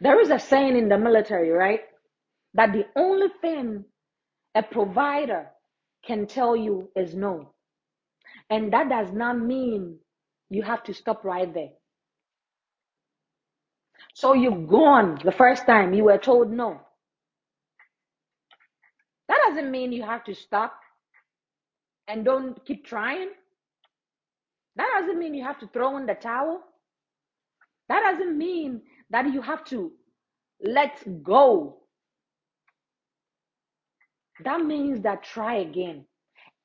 There 0.00 0.20
is 0.20 0.30
a 0.30 0.38
saying 0.38 0.76
in 0.76 0.88
the 0.88 0.98
military, 0.98 1.50
right? 1.50 1.80
That 2.54 2.72
the 2.72 2.86
only 2.96 3.28
thing 3.40 3.84
a 4.54 4.62
provider 4.62 5.48
can 6.04 6.26
tell 6.26 6.56
you 6.56 6.90
is 6.96 7.14
no. 7.14 7.52
And 8.50 8.72
that 8.72 8.88
does 8.88 9.12
not 9.12 9.38
mean 9.38 9.98
you 10.48 10.62
have 10.62 10.82
to 10.84 10.94
stop 10.94 11.24
right 11.24 11.52
there. 11.52 11.70
So 14.14 14.32
you've 14.32 14.68
gone 14.68 15.18
the 15.24 15.32
first 15.32 15.66
time, 15.66 15.92
you 15.92 16.04
were 16.04 16.18
told 16.18 16.50
no. 16.50 16.80
That 19.28 19.38
doesn't 19.48 19.70
mean 19.70 19.92
you 19.92 20.04
have 20.04 20.24
to 20.24 20.34
stop 20.34 20.78
and 22.08 22.24
don't 22.24 22.64
keep 22.66 22.84
trying. 22.86 23.30
That 24.76 24.88
doesn't 25.00 25.18
mean 25.18 25.34
you 25.34 25.44
have 25.44 25.58
to 25.60 25.68
throw 25.68 25.96
in 25.98 26.06
the 26.06 26.14
towel. 26.14 26.62
That 27.88 28.00
doesn't 28.02 28.36
mean 28.36 28.82
that 29.10 29.32
you 29.32 29.42
have 29.42 29.64
to 29.66 29.92
let 30.62 31.02
go. 31.22 31.78
That 34.44 34.64
means 34.64 35.02
that 35.02 35.22
try 35.22 35.56
again. 35.56 36.06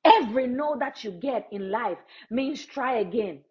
Every 0.04 0.46
no 0.46 0.76
that 0.80 1.04
you 1.04 1.12
get 1.12 1.48
in 1.52 1.70
life 1.70 1.98
means 2.30 2.66
try 2.66 2.98
again. 2.98 3.42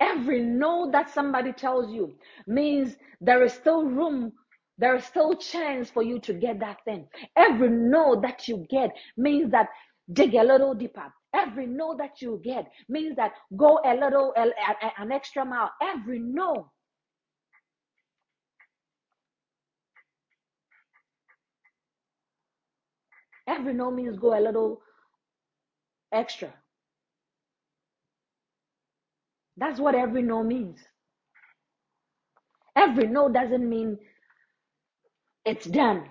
Every 0.00 0.42
no 0.42 0.90
that 0.92 1.10
somebody 1.10 1.52
tells 1.52 1.92
you 1.92 2.14
means 2.46 2.96
there 3.20 3.42
is 3.44 3.54
still 3.54 3.84
room, 3.84 4.32
there 4.78 4.96
is 4.96 5.04
still 5.04 5.34
chance 5.36 5.90
for 5.90 6.02
you 6.02 6.20
to 6.20 6.34
get 6.34 6.60
that 6.60 6.78
thing. 6.84 7.06
Every 7.36 7.70
no 7.70 8.20
that 8.20 8.48
you 8.48 8.66
get 8.70 8.90
means 9.16 9.50
that 9.52 9.68
dig 10.12 10.34
a 10.34 10.44
little 10.44 10.74
deeper. 10.74 11.12
Every 11.34 11.66
no 11.66 11.96
that 11.98 12.22
you 12.22 12.40
get 12.44 12.70
means 12.88 13.16
that 13.16 13.32
go 13.56 13.80
a 13.84 13.94
little, 13.94 14.34
a- 14.36 14.86
a- 14.86 15.02
an 15.02 15.12
extra 15.12 15.44
mile. 15.44 15.72
Every 15.82 16.18
no. 16.20 16.70
Every 23.48 23.74
no 23.74 23.90
means 23.90 24.18
go 24.18 24.38
a 24.38 24.40
little 24.40 24.82
extra. 26.12 26.52
That's 29.56 29.80
what 29.80 29.94
every 29.96 30.22
no 30.22 30.44
means. 30.44 30.80
Every 32.76 33.06
no 33.08 33.28
doesn't 33.30 33.68
mean 33.68 33.98
it's 35.44 35.66
done. 35.66 36.04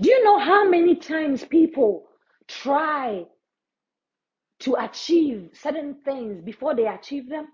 Do 0.00 0.10
you 0.10 0.24
know 0.24 0.38
how 0.38 0.68
many 0.68 0.96
times 0.96 1.44
people 1.44 2.06
try 2.46 3.26
to 4.60 4.74
achieve 4.76 5.50
certain 5.54 5.96
things 6.04 6.42
before 6.42 6.74
they 6.74 6.86
achieve 6.86 7.28
them? 7.28 7.48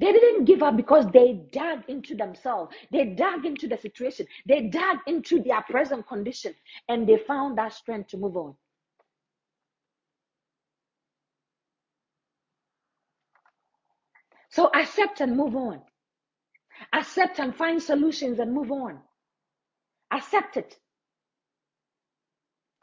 They 0.00 0.12
didn't 0.12 0.44
give 0.44 0.62
up 0.62 0.76
because 0.76 1.06
they 1.12 1.46
dug 1.52 1.84
into 1.88 2.14
themselves. 2.14 2.74
They 2.92 3.06
dug 3.06 3.46
into 3.46 3.68
the 3.68 3.78
situation. 3.78 4.26
They 4.46 4.62
dug 4.62 4.98
into 5.06 5.42
their 5.42 5.62
present 5.62 6.06
condition 6.06 6.54
and 6.88 7.08
they 7.08 7.16
found 7.18 7.58
that 7.58 7.72
strength 7.72 8.10
to 8.10 8.18
move 8.18 8.36
on. 8.36 8.54
So 14.50 14.70
accept 14.74 15.20
and 15.20 15.36
move 15.36 15.56
on. 15.56 15.82
Accept 16.92 17.40
and 17.40 17.54
find 17.54 17.82
solutions 17.82 18.38
and 18.38 18.52
move 18.52 18.72
on. 18.72 19.00
Accept 20.12 20.56
it. 20.56 20.76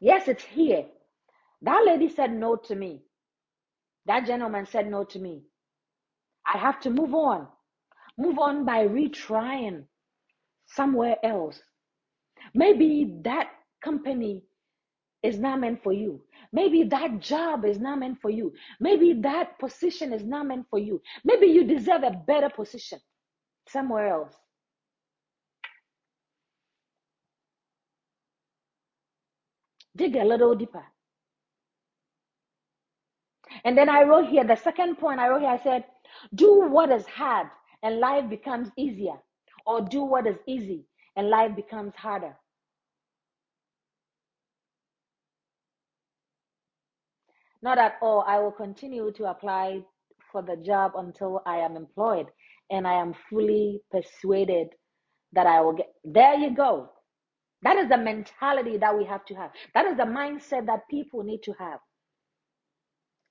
Yes, 0.00 0.28
it's 0.28 0.44
here. 0.44 0.86
That 1.62 1.84
lady 1.86 2.08
said 2.08 2.32
no 2.32 2.56
to 2.56 2.74
me. 2.74 3.02
That 4.06 4.26
gentleman 4.26 4.66
said 4.66 4.90
no 4.90 5.04
to 5.04 5.18
me. 5.18 5.42
I 6.46 6.58
have 6.58 6.80
to 6.80 6.90
move 6.90 7.14
on. 7.14 7.48
Move 8.18 8.38
on 8.38 8.64
by 8.64 8.86
retrying 8.86 9.84
somewhere 10.66 11.16
else. 11.24 11.60
Maybe 12.54 13.20
that 13.24 13.50
company 13.82 14.44
is 15.22 15.38
not 15.38 15.60
meant 15.60 15.82
for 15.82 15.92
you. 15.92 16.22
Maybe 16.52 16.84
that 16.84 17.20
job 17.20 17.64
is 17.64 17.78
not 17.80 17.98
meant 17.98 18.20
for 18.20 18.30
you. 18.30 18.52
Maybe 18.80 19.14
that 19.22 19.58
position 19.58 20.12
is 20.12 20.24
not 20.24 20.46
meant 20.46 20.66
for 20.70 20.78
you. 20.78 21.02
Maybe 21.24 21.46
you 21.46 21.64
deserve 21.64 22.02
a 22.04 22.12
better 22.26 22.50
position 22.50 23.00
somewhere 23.68 24.08
else. 24.08 24.34
Dig 29.96 30.16
a 30.16 30.24
little 30.24 30.54
deeper. 30.54 30.84
And 33.64 33.76
then 33.76 33.88
I 33.88 34.02
wrote 34.02 34.28
here, 34.28 34.44
the 34.44 34.56
second 34.56 34.96
point 34.96 35.18
I 35.18 35.28
wrote 35.28 35.40
here, 35.40 35.50
I 35.50 35.62
said, 35.62 35.84
do 36.34 36.66
what 36.68 36.90
is 36.90 37.06
hard 37.06 37.48
and 37.82 37.98
life 37.98 38.28
becomes 38.28 38.68
easier, 38.76 39.16
or 39.64 39.80
do 39.80 40.02
what 40.02 40.26
is 40.26 40.36
easy 40.46 40.84
and 41.16 41.28
life 41.30 41.54
becomes 41.56 41.94
harder. 41.94 42.36
Not 47.62 47.78
at 47.78 47.96
all. 48.02 48.24
I 48.26 48.38
will 48.38 48.52
continue 48.52 49.10
to 49.12 49.30
apply 49.30 49.80
for 50.30 50.42
the 50.42 50.56
job 50.56 50.92
until 50.96 51.42
I 51.46 51.56
am 51.58 51.76
employed 51.76 52.26
and 52.70 52.86
I 52.86 52.94
am 52.94 53.14
fully 53.30 53.80
persuaded 53.90 54.68
that 55.32 55.46
I 55.46 55.60
will 55.60 55.72
get. 55.72 55.88
There 56.04 56.34
you 56.34 56.54
go. 56.54 56.90
That 57.62 57.76
is 57.78 57.88
the 57.88 57.98
mentality 57.98 58.78
that 58.78 58.96
we 58.96 59.04
have 59.04 59.24
to 59.26 59.34
have. 59.34 59.50
That 59.74 59.86
is 59.86 59.96
the 59.96 60.04
mindset 60.04 60.66
that 60.66 60.88
people 60.90 61.22
need 61.22 61.42
to 61.44 61.52
have. 61.58 61.80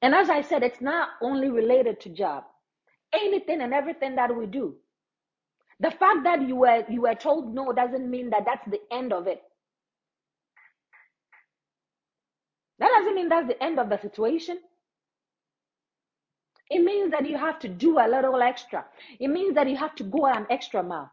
And 0.02 0.14
as 0.16 0.30
I 0.30 0.42
said, 0.42 0.64
it's 0.64 0.82
not 0.82 1.10
only 1.22 1.50
related 1.50 2.02
to 2.02 2.10
job. 2.10 2.44
Anything 3.14 3.62
and 3.62 3.74
everything 3.74 4.16
that 4.16 4.36
we 4.36 4.46
do. 4.48 4.76
The 5.80 5.92
fact 5.92 6.24
that 6.24 6.48
you 6.48 6.56
were 6.58 6.86
you 6.90 7.02
were 7.02 7.16
told 7.16 7.54
no 7.54 7.74
doesn't 7.74 8.10
mean 8.10 8.30
that 8.32 8.46
that's 8.46 8.66
the 8.70 8.80
end 8.92 9.14
of 9.14 9.28
it. 9.28 9.42
That 12.80 12.90
doesn't 12.90 13.16
mean 13.16 13.30
that's 13.30 13.48
the 13.48 13.62
end 13.64 13.80
of 13.80 13.90
the 13.90 14.00
situation. 14.00 14.60
It 16.70 16.84
means 16.84 17.12
that 17.12 17.28
you 17.30 17.38
have 17.38 17.60
to 17.60 17.70
do 17.70 18.00
a 18.00 18.08
little 18.08 18.42
extra. 18.42 18.86
It 19.20 19.30
means 19.30 19.56
that 19.56 19.70
you 19.70 19.78
have 19.78 19.96
to 19.96 20.04
go 20.04 20.28
an 20.28 20.48
extra 20.50 20.84
mile. 20.84 21.12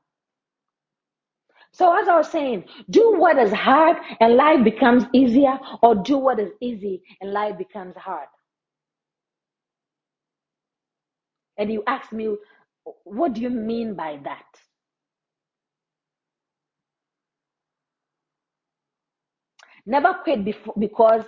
So, 1.74 1.98
as 1.98 2.06
I 2.06 2.16
was 2.18 2.30
saying, 2.30 2.64
do 2.90 3.14
what 3.16 3.38
is 3.38 3.52
hard 3.52 3.96
and 4.20 4.36
life 4.36 4.62
becomes 4.62 5.04
easier, 5.14 5.58
or 5.82 5.94
do 5.94 6.18
what 6.18 6.38
is 6.38 6.50
easy 6.60 7.02
and 7.20 7.32
life 7.32 7.56
becomes 7.56 7.96
hard. 7.96 8.28
And 11.56 11.72
you 11.72 11.82
ask 11.86 12.12
me, 12.12 12.36
what 13.04 13.32
do 13.34 13.40
you 13.40 13.50
mean 13.50 13.94
by 13.94 14.18
that? 14.24 14.44
Never 19.86 20.14
quit 20.22 20.44
before, 20.44 20.74
because 20.78 21.24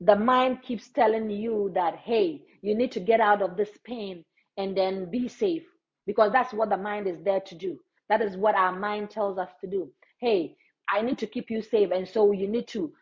the 0.00 0.14
mind 0.14 0.62
keeps 0.62 0.88
telling 0.90 1.30
you 1.30 1.70
that, 1.74 1.96
hey, 1.96 2.42
you 2.60 2.74
need 2.74 2.92
to 2.92 3.00
get 3.00 3.20
out 3.20 3.40
of 3.40 3.56
this 3.56 3.70
pain 3.84 4.24
and 4.58 4.76
then 4.76 5.10
be 5.10 5.26
safe, 5.26 5.64
because 6.06 6.32
that's 6.32 6.52
what 6.52 6.68
the 6.68 6.76
mind 6.76 7.06
is 7.06 7.18
there 7.24 7.40
to 7.40 7.54
do. 7.54 7.78
That 8.08 8.22
is 8.22 8.36
what 8.36 8.54
our 8.54 8.78
mind 8.78 9.10
tells 9.10 9.38
us 9.38 9.50
to 9.62 9.66
do. 9.66 9.90
Hey, 10.20 10.56
I 10.90 11.02
need 11.02 11.18
to 11.18 11.26
keep 11.26 11.50
you 11.50 11.62
safe, 11.62 11.90
and 11.92 12.08
so 12.08 12.32
you 12.32 12.48
need 12.48 12.68
to 12.68 12.92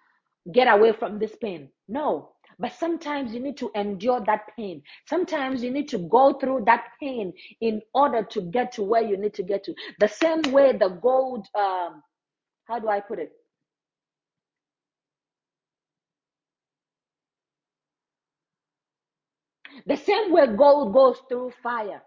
get 0.53 0.69
away 0.69 0.93
from 0.93 1.19
this 1.19 1.37
pain. 1.37 1.71
No, 1.89 2.33
But 2.59 2.73
sometimes 2.75 3.35
you 3.35 3.41
need 3.41 3.59
to 3.59 3.71
endure 3.75 4.21
that 4.27 4.49
pain. 4.57 4.83
Sometimes 5.07 5.63
you 5.65 5.71
need 5.71 5.89
to 5.91 5.99
go 5.99 6.35
through 6.35 6.65
that 6.67 6.85
pain 7.01 7.33
in 7.61 7.83
order 7.95 8.23
to 8.25 8.43
get 8.43 8.73
to 8.75 8.83
where 8.85 9.03
you 9.03 9.17
need 9.19 9.35
to 9.35 9.43
get 9.43 9.65
to. 9.65 9.75
The 10.01 10.09
same 10.09 10.43
way 10.53 10.73
the 10.73 10.91
gold, 10.91 11.47
um, 11.57 12.03
how 12.67 12.79
do 12.81 12.89
I 12.89 13.01
put 13.01 13.19
it? 13.21 13.33
The 19.87 19.97
same 19.97 20.33
way 20.33 20.47
gold 20.49 20.93
goes 20.95 21.21
through 21.29 21.53
fire 21.63 22.03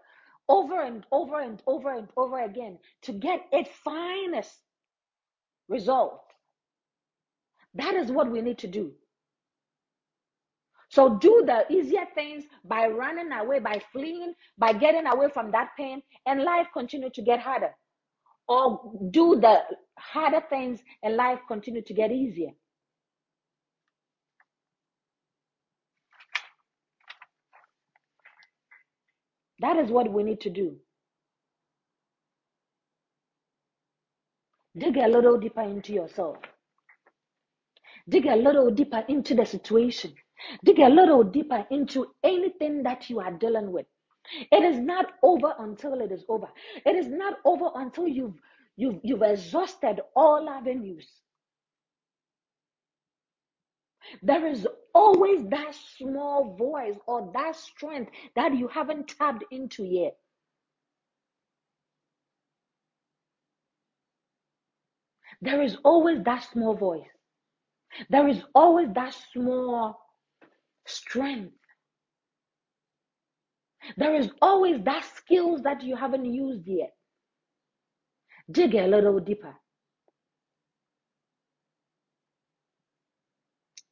over 0.48 0.80
and 0.82 1.04
over 1.12 1.40
and 1.40 1.62
over 1.66 1.92
and 1.92 2.08
over 2.16 2.40
again 2.40 2.78
to 3.02 3.12
get 3.12 3.46
its 3.52 3.70
finest 3.84 4.54
result. 5.68 6.22
That 7.74 7.94
is 7.94 8.10
what 8.10 8.30
we 8.30 8.40
need 8.40 8.58
to 8.58 8.66
do. 8.66 8.92
So 10.90 11.18
do 11.18 11.44
the 11.46 11.70
easier 11.70 12.06
things 12.14 12.44
by 12.64 12.86
running 12.86 13.30
away, 13.30 13.58
by 13.58 13.82
fleeing, 13.92 14.32
by 14.56 14.72
getting 14.72 15.06
away 15.06 15.28
from 15.32 15.50
that 15.52 15.70
pain, 15.76 16.02
and 16.26 16.42
life 16.42 16.66
continue 16.72 17.10
to 17.10 17.22
get 17.22 17.40
harder. 17.40 17.74
Or 18.48 18.92
do 19.10 19.38
the 19.38 19.60
harder 19.98 20.42
things 20.48 20.80
and 21.02 21.16
life 21.16 21.40
continue 21.46 21.82
to 21.82 21.92
get 21.92 22.10
easier. 22.10 22.52
That 29.60 29.76
is 29.78 29.90
what 29.90 30.12
we 30.12 30.22
need 30.22 30.40
to 30.42 30.50
do. 30.50 30.76
Dig 34.76 34.96
a 34.96 35.08
little 35.08 35.38
deeper 35.38 35.62
into 35.62 35.92
yourself. 35.92 36.38
Dig 38.08 38.26
a 38.26 38.36
little 38.36 38.70
deeper 38.70 39.04
into 39.08 39.34
the 39.34 39.44
situation. 39.46 40.14
Dig 40.64 40.78
a 40.78 40.88
little 40.88 41.24
deeper 41.24 41.66
into 41.70 42.08
anything 42.22 42.82
that 42.84 43.10
you 43.10 43.20
are 43.20 43.32
dealing 43.32 43.72
with. 43.72 43.86
It 44.52 44.64
is 44.64 44.78
not 44.78 45.06
over 45.22 45.54
until 45.58 46.00
it 46.00 46.12
is 46.12 46.24
over. 46.28 46.48
It 46.86 46.96
is 46.96 47.08
not 47.08 47.38
over 47.44 47.70
until 47.74 48.08
you've 48.08 48.36
you've 48.76 49.00
you've 49.02 49.22
exhausted 49.22 50.00
all 50.16 50.48
avenues. 50.48 51.08
There 54.22 54.46
is 54.46 54.66
always 54.94 55.46
that 55.48 55.74
small 55.96 56.56
voice 56.56 56.96
or 57.06 57.30
that 57.34 57.56
strength 57.56 58.12
that 58.36 58.54
you 58.56 58.68
haven't 58.68 59.08
tapped 59.08 59.44
into 59.50 59.84
yet. 59.84 60.16
There 65.40 65.62
is 65.62 65.76
always 65.84 66.22
that 66.24 66.44
small 66.52 66.74
voice. 66.74 67.06
There 68.10 68.28
is 68.28 68.42
always 68.54 68.88
that 68.94 69.14
small 69.32 70.00
strength. 70.86 71.54
There 73.96 74.14
is 74.14 74.30
always 74.42 74.82
that 74.84 75.04
skills 75.16 75.62
that 75.62 75.82
you 75.82 75.96
haven't 75.96 76.24
used 76.26 76.66
yet. 76.66 76.92
Dig 78.50 78.74
a 78.74 78.86
little 78.86 79.20
deeper. 79.20 79.54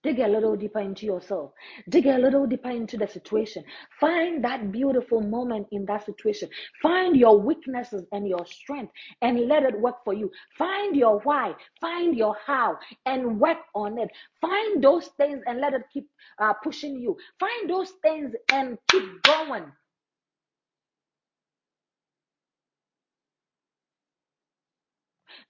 Dig 0.07 0.21
a 0.21 0.29
little 0.29 0.55
deeper 0.55 0.79
into 0.79 1.05
yourself. 1.05 1.51
Dig 1.89 2.07
a 2.07 2.17
little 2.17 2.47
deeper 2.47 2.71
into 2.71 2.97
the 2.97 3.09
situation. 3.09 3.65
Find 3.99 4.45
that 4.45 4.71
beautiful 4.71 5.21
moment 5.21 5.67
in 5.73 5.85
that 5.87 6.07
situation. 6.07 6.49
Find 6.81 7.17
your 7.17 7.41
weaknesses 7.41 8.05
and 8.13 8.29
your 8.29 8.47
strength 8.47 8.93
and 9.21 9.49
let 9.49 9.65
it 9.65 9.81
work 9.81 10.05
for 10.05 10.15
you. 10.15 10.31
Find 10.57 10.95
your 10.95 11.19
why. 11.25 11.55
Find 11.81 12.17
your 12.17 12.37
how 12.47 12.79
and 13.05 13.41
work 13.41 13.59
on 13.75 13.99
it. 13.99 14.11
Find 14.41 14.81
those 14.81 15.09
things 15.17 15.43
and 15.45 15.61
let 15.61 15.75
it 15.75 15.83
keep 15.93 16.09
uh, 16.39 16.53
pushing 16.53 17.01
you. 17.01 17.17
Find 17.41 17.69
those 17.69 17.91
things 18.01 18.33
and 18.53 18.79
keep 18.89 19.03
going. 19.25 19.65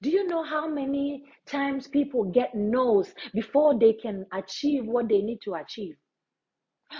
Do 0.02 0.10
you 0.10 0.26
know 0.26 0.42
how 0.44 0.68
many 0.68 1.24
times 1.46 1.88
people 1.88 2.24
get 2.24 2.54
no's 2.54 3.14
before 3.32 3.78
they 3.78 3.94
can 3.94 4.26
achieve 4.32 4.84
what 4.86 5.08
they 5.08 5.22
need 5.22 5.40
to 5.44 5.54
achieve? 5.54 5.96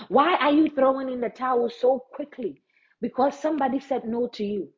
Why 0.09 0.35
are 0.35 0.51
you 0.51 0.69
throwing 0.69 1.09
in 1.09 1.21
the 1.21 1.29
towel 1.29 1.69
so 1.69 1.99
quickly? 2.13 2.61
Because 3.01 3.39
somebody 3.39 3.79
said 3.79 4.05
no 4.05 4.27
to 4.33 4.43
you. 4.43 4.69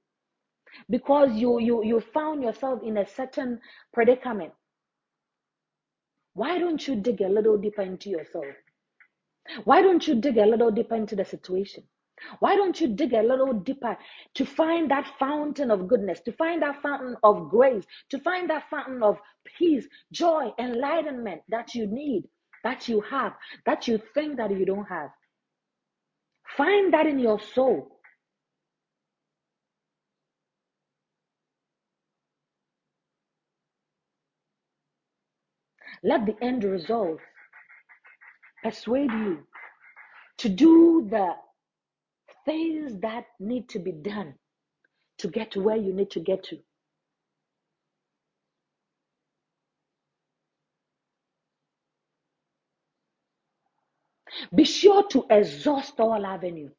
Because 0.90 1.32
you 1.36 1.60
you 1.60 1.84
you 1.84 2.00
found 2.00 2.44
yourself 2.44 2.82
in 2.84 2.98
a 2.98 3.08
certain 3.08 3.60
predicament. 3.94 4.54
Why 6.34 6.60
don't 6.60 6.86
you 6.88 6.96
dig 6.96 7.22
a 7.22 7.30
little 7.30 7.58
deeper 7.58 7.82
into 7.82 8.10
yourself? 8.10 8.46
Why 9.64 9.82
don't 9.82 10.08
you 10.08 10.16
dig 10.16 10.38
a 10.38 10.46
little 10.46 10.72
deeper 10.72 10.96
into 10.96 11.16
the 11.16 11.26
situation? 11.26 11.84
Why 12.40 12.56
don't 12.56 12.80
you 12.80 12.88
dig 12.88 13.14
a 13.14 13.22
little 13.22 13.54
deeper 13.54 13.98
to 14.36 14.46
find 14.46 14.90
that 14.92 15.12
fountain 15.20 15.72
of 15.72 15.88
goodness, 15.88 16.22
to 16.22 16.32
find 16.32 16.62
that 16.62 16.82
fountain 16.82 17.16
of 17.24 17.50
grace, 17.50 17.86
to 18.10 18.20
find 18.20 18.50
that 18.50 18.70
fountain 18.70 19.04
of 19.04 19.20
peace, 19.58 19.88
joy, 20.12 20.52
enlightenment 20.60 21.42
that 21.50 21.76
you 21.76 21.88
need, 21.88 22.24
that 22.64 22.88
you 22.88 23.02
have, 23.02 23.34
that 23.66 23.88
you 23.88 24.02
think 24.14 24.38
that 24.38 24.52
you 24.52 24.66
don't 24.66 24.86
have? 24.86 25.10
Find 26.58 26.94
that 26.94 27.06
in 27.08 27.20
your 27.20 27.40
soul. 27.40 28.00
Let 36.02 36.26
the 36.26 36.36
end 36.42 36.64
result 36.64 37.20
persuade 38.64 39.12
you 39.12 39.40
to 40.38 40.50
do 40.50 41.08
the 41.10 41.34
things 42.50 43.00
that 43.02 43.26
need 43.40 43.70
to 43.70 43.78
be 43.78 43.92
done 43.92 44.34
to 45.20 45.28
get 45.28 45.52
to 45.52 45.62
where 45.62 45.76
you 45.76 45.94
need 45.94 46.10
to 46.10 46.20
get 46.20 46.44
to. 46.46 46.58
Be 54.56 54.64
sure 54.64 55.08
to 55.10 55.26
exhaust 55.30 56.00
all 56.00 56.26
avenue 56.26 56.70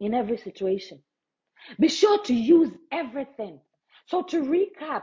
in 0.00 0.14
every 0.14 0.38
situation. 0.38 1.02
Be 1.78 1.88
sure 1.88 2.22
to 2.24 2.34
use 2.34 2.70
everything. 2.90 3.60
So 4.06 4.22
to 4.22 4.40
recap 4.40 5.02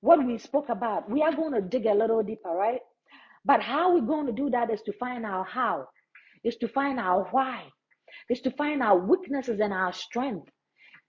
what 0.00 0.24
we 0.24 0.38
spoke 0.38 0.70
about, 0.70 1.10
we 1.10 1.20
are 1.22 1.34
going 1.34 1.52
to 1.52 1.60
dig 1.60 1.84
a 1.84 1.94
little 1.94 2.22
deeper, 2.22 2.50
right? 2.50 2.80
But 3.44 3.60
how 3.60 3.94
we're 3.94 4.12
going 4.14 4.26
to 4.26 4.32
do 4.32 4.48
that 4.50 4.70
is 4.70 4.80
to 4.82 4.92
find 4.94 5.26
our 5.26 5.44
how, 5.44 5.88
is 6.42 6.56
to 6.56 6.68
find 6.68 6.98
our 6.98 7.24
why, 7.32 7.64
is 8.30 8.40
to 8.42 8.50
find 8.52 8.82
our 8.82 8.98
weaknesses 8.98 9.60
and 9.60 9.72
our 9.72 9.92
strength 9.92 10.50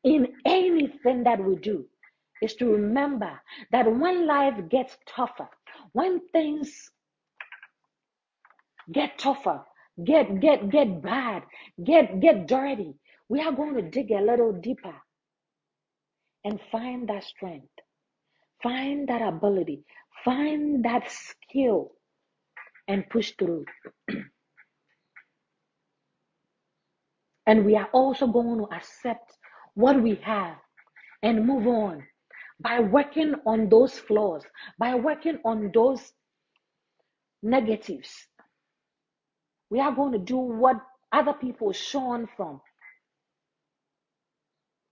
in 0.04 0.28
anything 0.46 1.24
that 1.24 1.44
we 1.44 1.56
do. 1.56 1.86
Is 2.42 2.56
to 2.56 2.72
remember 2.72 3.42
that 3.72 3.92
when 3.92 4.28
life 4.28 4.56
gets 4.70 4.98
tougher, 5.08 5.50
when 5.94 6.20
things 6.34 6.92
get 8.92 9.18
tougher, 9.18 9.64
get 10.04 10.40
get 10.42 10.70
get 10.70 11.02
bad, 11.02 11.44
get 11.84 12.20
get 12.20 12.48
dirty, 12.48 12.96
we 13.30 13.42
are 13.42 13.54
going 13.54 13.76
to 13.76 13.82
dig 13.82 14.12
a 14.12 14.22
little 14.22 14.52
deeper 14.54 14.96
and 16.44 16.60
find 16.72 17.10
that 17.10 17.24
strength, 17.24 17.74
find 18.64 19.08
that 19.10 19.22
ability, 19.22 19.84
find 20.24 20.86
that 20.86 21.10
skill 21.10 21.92
and 22.88 23.10
push 23.10 23.34
through. 23.40 23.66
And 27.48 27.66
we 27.66 27.76
are 27.76 27.90
also 27.94 28.28
going 28.28 28.60
to 28.60 28.76
accept 28.76 29.34
what 29.76 30.02
we 30.02 30.16
have 30.24 30.56
and 31.22 31.46
move 31.46 31.68
on 31.68 32.04
by 32.60 32.80
working 32.80 33.36
on 33.46 33.70
those 33.70 34.00
flaws, 34.00 34.44
by 34.80 34.96
working 34.96 35.40
on 35.46 35.72
those 35.74 36.14
negatives. 37.44 38.10
We 39.70 39.80
are 39.80 39.92
going 39.92 40.14
to 40.14 40.20
do 40.20 40.38
what 40.38 40.78
other 41.12 41.34
people 41.34 41.72
shun 41.74 42.28
from. 42.36 42.62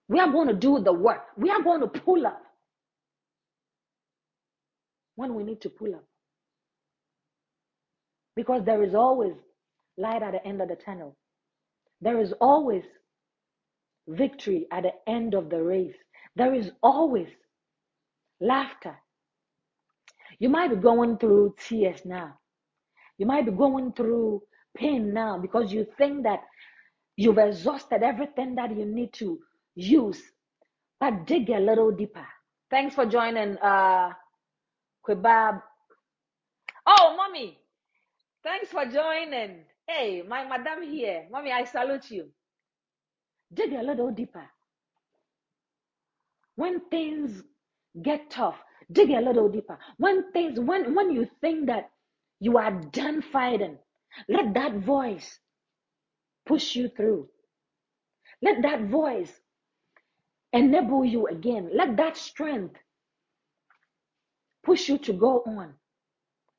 We 0.07 0.19
are 0.19 0.31
going 0.31 0.47
to 0.49 0.53
do 0.53 0.79
the 0.79 0.93
work. 0.93 1.23
We 1.37 1.49
are 1.49 1.61
going 1.61 1.81
to 1.81 1.87
pull 1.87 2.27
up 2.27 2.41
when 5.15 5.33
we 5.35 5.43
need 5.43 5.61
to 5.61 5.69
pull 5.69 5.95
up. 5.95 6.03
Because 8.35 8.63
there 8.65 8.83
is 8.83 8.95
always 8.95 9.33
light 9.97 10.23
at 10.23 10.31
the 10.31 10.45
end 10.45 10.61
of 10.61 10.67
the 10.67 10.75
tunnel. 10.75 11.15
There 12.03 12.19
is 12.19 12.33
always 12.41 12.83
victory 14.07 14.67
at 14.71 14.83
the 14.83 14.93
end 15.07 15.33
of 15.33 15.49
the 15.49 15.63
race. 15.63 15.95
There 16.35 16.53
is 16.53 16.71
always 16.83 17.29
laughter. 18.41 18.97
You 20.39 20.49
might 20.49 20.69
be 20.69 20.75
going 20.75 21.17
through 21.17 21.55
tears 21.59 22.01
now. 22.05 22.39
You 23.17 23.25
might 23.25 23.45
be 23.45 23.51
going 23.51 23.93
through 23.93 24.43
pain 24.75 25.13
now 25.13 25.37
because 25.39 25.71
you 25.71 25.87
think 25.97 26.23
that 26.23 26.41
you've 27.15 27.37
exhausted 27.37 28.03
everything 28.03 28.55
that 28.55 28.75
you 28.75 28.85
need 28.85 29.13
to 29.13 29.39
use. 29.75 30.21
But 30.99 31.25
dig 31.25 31.49
a 31.51 31.59
little 31.59 31.91
deeper. 31.91 32.27
Thanks 32.69 32.95
for 32.95 33.05
joining, 33.05 33.57
uh. 33.59 34.11
Oh, 36.85 37.15
mommy, 37.15 37.59
thanks 38.43 38.69
for 38.69 38.85
joining. 38.85 39.65
Hey, 39.87 40.23
my 40.27 40.45
madam 40.47 40.83
here. 40.83 41.27
Mommy, 41.31 41.51
I 41.51 41.65
salute 41.65 42.11
you. 42.11 42.29
Dig 43.53 43.73
a 43.73 43.83
little 43.83 44.11
deeper. 44.11 44.45
When 46.55 46.81
things 46.89 47.43
get 48.01 48.29
tough, 48.29 48.57
dig 48.91 49.11
a 49.11 49.21
little 49.21 49.49
deeper. 49.49 49.77
When 49.97 50.31
things, 50.33 50.59
when 50.59 50.95
when 50.95 51.11
you 51.11 51.29
think 51.41 51.67
that 51.67 51.91
you 52.39 52.57
are 52.57 52.71
done 52.71 53.21
fighting, 53.21 53.77
let 54.29 54.53
that 54.55 54.75
voice 54.75 55.39
push 56.45 56.75
you 56.75 56.89
through. 56.89 57.29
Let 58.41 58.61
that 58.63 58.83
voice 58.89 59.31
enable 60.53 61.05
you 61.05 61.27
again. 61.27 61.71
Let 61.73 61.97
that 61.97 62.17
strength 62.17 62.77
push 64.63 64.89
you 64.89 64.97
to 64.99 65.13
go 65.13 65.43
on. 65.47 65.75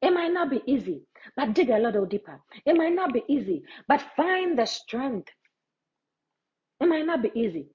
It 0.04 0.12
might 0.12 0.32
not 0.32 0.50
be 0.50 0.62
easy, 0.66 1.02
but 1.36 1.54
dig 1.54 1.70
a 1.70 1.78
little 1.78 2.06
deeper. 2.06 2.40
It 2.66 2.76
might 2.76 2.94
not 2.94 3.14
be 3.14 3.24
easy, 3.28 3.64
but 3.88 4.02
find 4.16 4.58
the 4.58 4.66
strength. 4.66 5.30
It 6.80 6.86
might 6.88 7.06
not 7.06 7.22
be 7.22 7.32
easy. 7.34 7.68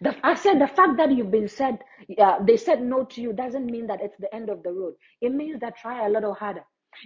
The, 0.00 0.14
I 0.24 0.34
said 0.34 0.60
the 0.60 0.68
fact 0.68 0.96
that 0.98 1.10
you've 1.12 1.32
been 1.32 1.48
said, 1.48 1.78
uh, 2.18 2.38
they 2.44 2.56
said 2.56 2.82
no 2.82 3.04
to 3.04 3.20
you 3.22 3.32
doesn't 3.32 3.66
mean 3.66 3.86
that 3.88 4.00
it's 4.02 4.16
the 4.18 4.32
end 4.34 4.50
of 4.50 4.62
the 4.62 4.72
road. 4.72 4.94
It 5.20 5.34
means 5.34 5.60
that 5.60 5.76
try 5.76 6.06
a 6.06 6.10
little 6.10 6.34
harder. 6.34 6.64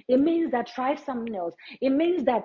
It 0.09 0.21
means 0.21 0.53
that 0.53 0.67
try 0.67 0.95
something 0.97 1.35
else. 1.37 1.55
It 1.81 1.91
means 1.91 2.25
that 2.25 2.45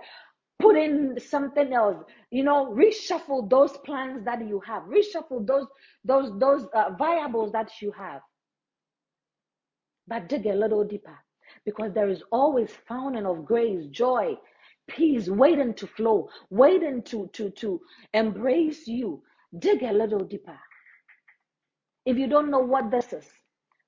put 0.60 0.78
in 0.78 1.20
something 1.20 1.74
else. 1.74 1.98
You 2.32 2.44
know, 2.44 2.74
reshuffle 2.74 3.50
those 3.50 3.78
plans 3.86 4.26
that 4.26 4.48
you 4.48 4.62
have. 4.66 4.84
Reshuffle 4.84 5.46
those 5.46 5.68
those 6.06 6.32
those 6.40 6.66
uh, 6.74 6.92
variables 6.98 7.52
that 7.54 7.72
you 7.82 7.92
have. 7.94 8.22
But 10.08 10.30
dig 10.30 10.46
a 10.46 10.54
little 10.54 10.84
deeper 10.84 11.18
because 11.66 11.94
there 11.94 12.10
is 12.10 12.24
always 12.32 12.72
fountain 12.88 13.26
of 13.26 13.46
grace, 13.46 13.88
joy, 13.88 14.38
peace 14.88 15.28
waiting 15.30 15.74
to 15.76 15.88
flow, 15.88 16.30
waiting 16.50 17.04
to 17.04 17.28
to 17.34 17.50
to 17.52 17.82
embrace 18.14 18.88
you. 18.88 19.24
Dig 19.58 19.84
a 19.84 19.92
little 19.94 20.24
deeper. 20.24 20.60
If 22.06 22.18
you 22.18 22.28
don't 22.28 22.52
know 22.52 22.60
what 22.60 22.92
this 22.92 23.14
is, 23.14 23.26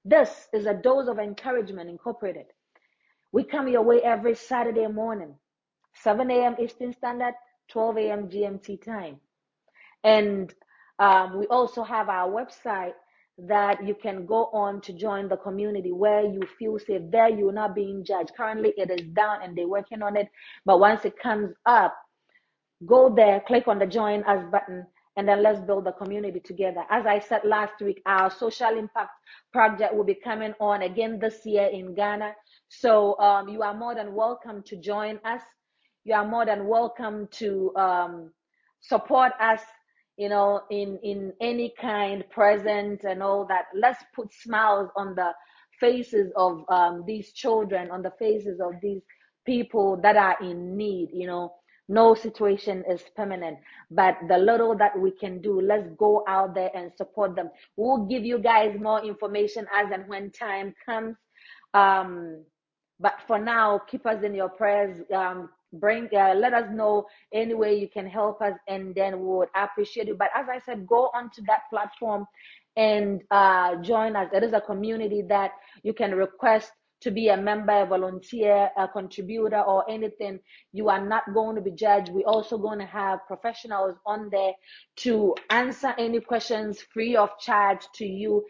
this 0.05 0.47
is 0.53 0.65
a 0.65 0.74
dose 0.74 1.07
of 1.07 1.20
encouragement 1.20 1.89
incorporated. 1.89 2.45
We 3.32 3.43
come 3.43 3.67
your 3.67 3.84
way 3.84 4.01
every 4.01 4.36
Saturday 4.36 4.88
morning, 4.88 5.36
7 5.95 6.30
a.m. 6.32 6.55
Eastern 6.61 6.93
Standard, 6.93 7.34
12 7.70 7.97
a.m. 7.97 8.30
GMT 8.30 8.84
time. 8.84 9.20
And 10.03 10.53
um, 10.99 11.39
we 11.39 11.47
also 11.47 11.84
have 11.84 12.09
our 12.09 12.30
website 12.30 12.93
that 13.48 13.86
you 13.86 13.96
can 13.96 14.26
go 14.26 14.46
on 14.54 14.82
to 14.82 14.94
join 14.94 15.30
the 15.30 15.38
community 15.38 15.92
where 15.92 16.24
you 16.24 16.42
feel 16.58 16.80
safe. 16.80 17.02
There, 17.10 17.30
you're 17.30 17.52
not 17.52 17.76
being 17.76 18.04
judged. 18.04 18.32
Currently, 18.36 18.74
it 18.78 18.92
is 18.92 19.08
down 19.14 19.44
and 19.44 19.58
they're 19.58 19.68
working 19.68 20.02
on 20.02 20.18
it. 20.18 20.30
But 20.66 20.80
once 20.80 21.06
it 21.06 21.18
comes 21.20 21.54
up, 21.66 21.96
Go 22.86 23.14
there, 23.14 23.42
click 23.42 23.68
on 23.68 23.78
the 23.78 23.86
join 23.86 24.24
us 24.24 24.42
button, 24.52 24.88
and 25.18 25.28
then 25.28 25.44
let's 25.44 25.60
build 25.60 25.84
the 25.86 25.92
community 25.92 26.40
together. 26.40 26.86
As 26.90 27.06
I 27.06 27.20
said 27.20 27.42
last 27.44 27.82
week, 27.82 28.02
our 28.06 28.32
social 28.32 28.78
impact 28.78 29.12
project 29.52 29.94
will 29.94 30.06
be 30.06 30.14
coming 30.14 30.54
on 30.62 30.84
again 30.84 31.20
this 31.20 31.46
year 31.46 31.66
in 31.66 31.94
Ghana. 31.94 32.34
So 32.70 33.20
um, 33.20 33.50
you 33.50 33.64
are 33.64 33.74
more 33.74 33.96
than 33.96 34.14
welcome 34.16 34.64
to 34.64 34.78
join 34.78 35.20
us. 35.26 35.42
You 36.06 36.14
are 36.14 36.26
more 36.26 36.46
than 36.46 36.68
welcome 36.68 37.28
to 37.32 37.76
um, 37.76 38.32
support 38.80 39.34
us 39.42 39.62
you 40.20 40.30
know 40.30 40.61
in 40.70 40.99
in 41.01 41.34
any 41.41 41.74
kind 41.80 42.24
present 42.30 43.03
and 43.03 43.24
all 43.24 43.45
that 43.47 43.65
let's 43.74 44.03
put 44.13 44.32
smiles 44.34 44.89
on 44.95 45.15
the 45.15 45.32
faces 45.80 46.32
of 46.36 46.63
um, 46.70 47.03
these 47.07 47.32
children 47.32 47.89
on 47.89 48.01
the 48.01 48.11
faces 48.20 48.59
of 48.59 48.74
these 48.84 49.01
people 49.45 49.97
that 50.03 50.17
are 50.17 50.38
in 50.41 50.76
need 50.76 51.09
you 51.13 51.26
know 51.26 51.53
no 51.89 52.13
situation 52.13 52.84
is 52.88 53.01
permanent, 53.15 53.57
but 53.89 54.15
the 54.28 54.38
little 54.38 54.78
that 54.78 54.97
we 54.97 55.09
can 55.09 55.41
do, 55.41 55.59
let's 55.59 55.89
go 55.97 56.24
out 56.28 56.53
there 56.53 56.70
and 56.76 56.91
support 56.95 57.36
them. 57.36 57.49
We'll 57.78 58.05
give 58.05 58.24
you 58.24 58.38
guys 58.38 58.78
more 58.80 59.03
information 59.03 59.65
as 59.74 59.88
and 59.91 60.07
when 60.07 60.30
time 60.30 60.76
comes. 60.86 61.15
Um, 61.74 62.43
but 62.99 63.15
for 63.26 63.39
now, 63.39 63.80
keep 63.89 64.05
us 64.05 64.24
in 64.24 64.36
your 64.36 64.49
prayers. 64.49 65.01
Um, 65.11 65.49
bring, 65.74 66.09
uh, 66.13 66.34
let 66.36 66.53
us 66.53 66.67
know 66.72 67.05
any 67.34 67.53
way 67.53 67.78
you 67.78 67.88
can 67.88 68.07
help 68.07 68.41
us, 68.41 68.53
and 68.67 68.93
then 68.95 69.20
we 69.20 69.26
would 69.26 69.49
appreciate 69.55 70.07
it. 70.07 70.17
But 70.17 70.30
as 70.36 70.47
I 70.49 70.59
said, 70.59 70.88
go 70.88 71.09
onto 71.13 71.41
that 71.47 71.61
platform 71.70 72.26
and 72.76 73.22
uh, 73.32 73.76
join 73.78 74.15
us. 74.15 74.30
It 74.34 74.43
is 74.43 74.53
a 74.53 74.61
community 74.61 75.22
that 75.30 75.51
you 75.84 75.93
can 75.93 76.15
request 76.15 76.72
to 77.01 77.11
be 77.11 77.30
a 77.30 77.38
member, 77.38 77.84
a 77.84 77.86
volunteer, 77.86 78.70
a 78.78 78.88
contributor, 78.88 79.61
or 79.61 79.89
anything, 79.89 80.39
you 80.74 80.89
are 80.89 81.05
not 81.05 81.24
going 81.34 81.55
to 81.55 81.61
be 81.61 81.72
judged. 81.72 82.09
We're 82.11 82.28
also 82.28 82.57
going 82.57 82.80
to 82.80 82.86
have 82.86 83.26
professionals 83.26 83.95
on 84.05 84.30
there 84.32 84.51
to 84.97 85.34
answer 85.49 85.93
any 85.97 86.20
questions 86.20 86.82
free 86.93 87.15
of 87.15 87.30
charge 87.39 87.88
to 87.95 88.05
you 88.05 88.45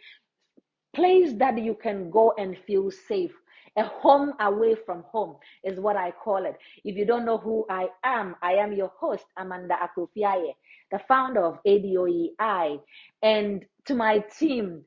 place 0.96 1.34
that 1.38 1.62
you 1.62 1.76
can 1.76 2.10
go 2.10 2.34
and 2.38 2.58
feel 2.66 2.90
safe. 2.90 3.34
A 3.78 3.84
home 3.84 4.34
away 4.40 4.76
from 4.86 5.04
home 5.04 5.38
is 5.64 5.80
what 5.80 5.96
I 5.98 6.12
call 6.12 6.46
it. 6.46 6.58
If 6.84 6.96
you 6.98 7.06
don't 7.06 7.26
know 7.26 7.38
who 7.38 7.66
I 7.70 7.88
am, 8.04 8.36
I 8.42 8.54
am 8.54 8.74
your 8.74 8.92
host, 9.00 9.26
Amanda 9.38 9.76
Akufiaye, 9.76 10.54
the 10.92 11.00
founder 11.08 11.44
of 11.44 11.60
ADOEI. 11.68 12.80
And 13.24 13.66
to 13.86 13.96
my 13.96 14.20
team, 14.40 14.84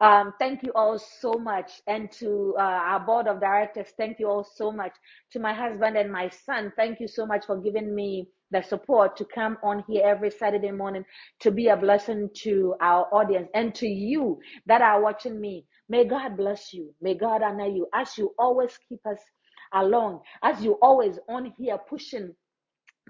um, 0.00 0.34
thank 0.38 0.62
you 0.62 0.72
all 0.74 0.98
so 0.98 1.34
much. 1.34 1.80
And 1.86 2.10
to 2.12 2.54
uh, 2.58 2.62
our 2.62 3.00
board 3.00 3.28
of 3.28 3.40
directors, 3.40 3.88
thank 3.96 4.18
you 4.20 4.28
all 4.28 4.44
so 4.44 4.70
much. 4.72 4.92
To 5.32 5.40
my 5.40 5.54
husband 5.54 5.96
and 5.96 6.12
my 6.12 6.28
son, 6.28 6.72
thank 6.76 7.00
you 7.00 7.08
so 7.08 7.26
much 7.26 7.46
for 7.46 7.56
giving 7.58 7.94
me 7.94 8.28
the 8.52 8.62
support 8.62 9.16
to 9.16 9.24
come 9.24 9.58
on 9.62 9.84
here 9.88 10.02
every 10.06 10.30
Saturday 10.30 10.70
morning 10.70 11.04
to 11.40 11.50
be 11.50 11.68
a 11.68 11.76
blessing 11.76 12.30
to 12.34 12.74
our 12.80 13.06
audience 13.12 13.48
and 13.54 13.74
to 13.76 13.86
you 13.86 14.38
that 14.66 14.82
are 14.82 15.02
watching 15.02 15.40
me. 15.40 15.66
May 15.88 16.04
God 16.06 16.36
bless 16.36 16.72
you. 16.72 16.94
May 17.00 17.14
God 17.14 17.42
honor 17.42 17.66
you 17.68 17.88
as 17.94 18.18
you 18.18 18.34
always 18.38 18.78
keep 18.88 19.06
us 19.06 19.20
along, 19.74 20.20
as 20.42 20.62
you 20.62 20.74
always 20.82 21.18
on 21.28 21.52
here 21.58 21.78
pushing 21.78 22.34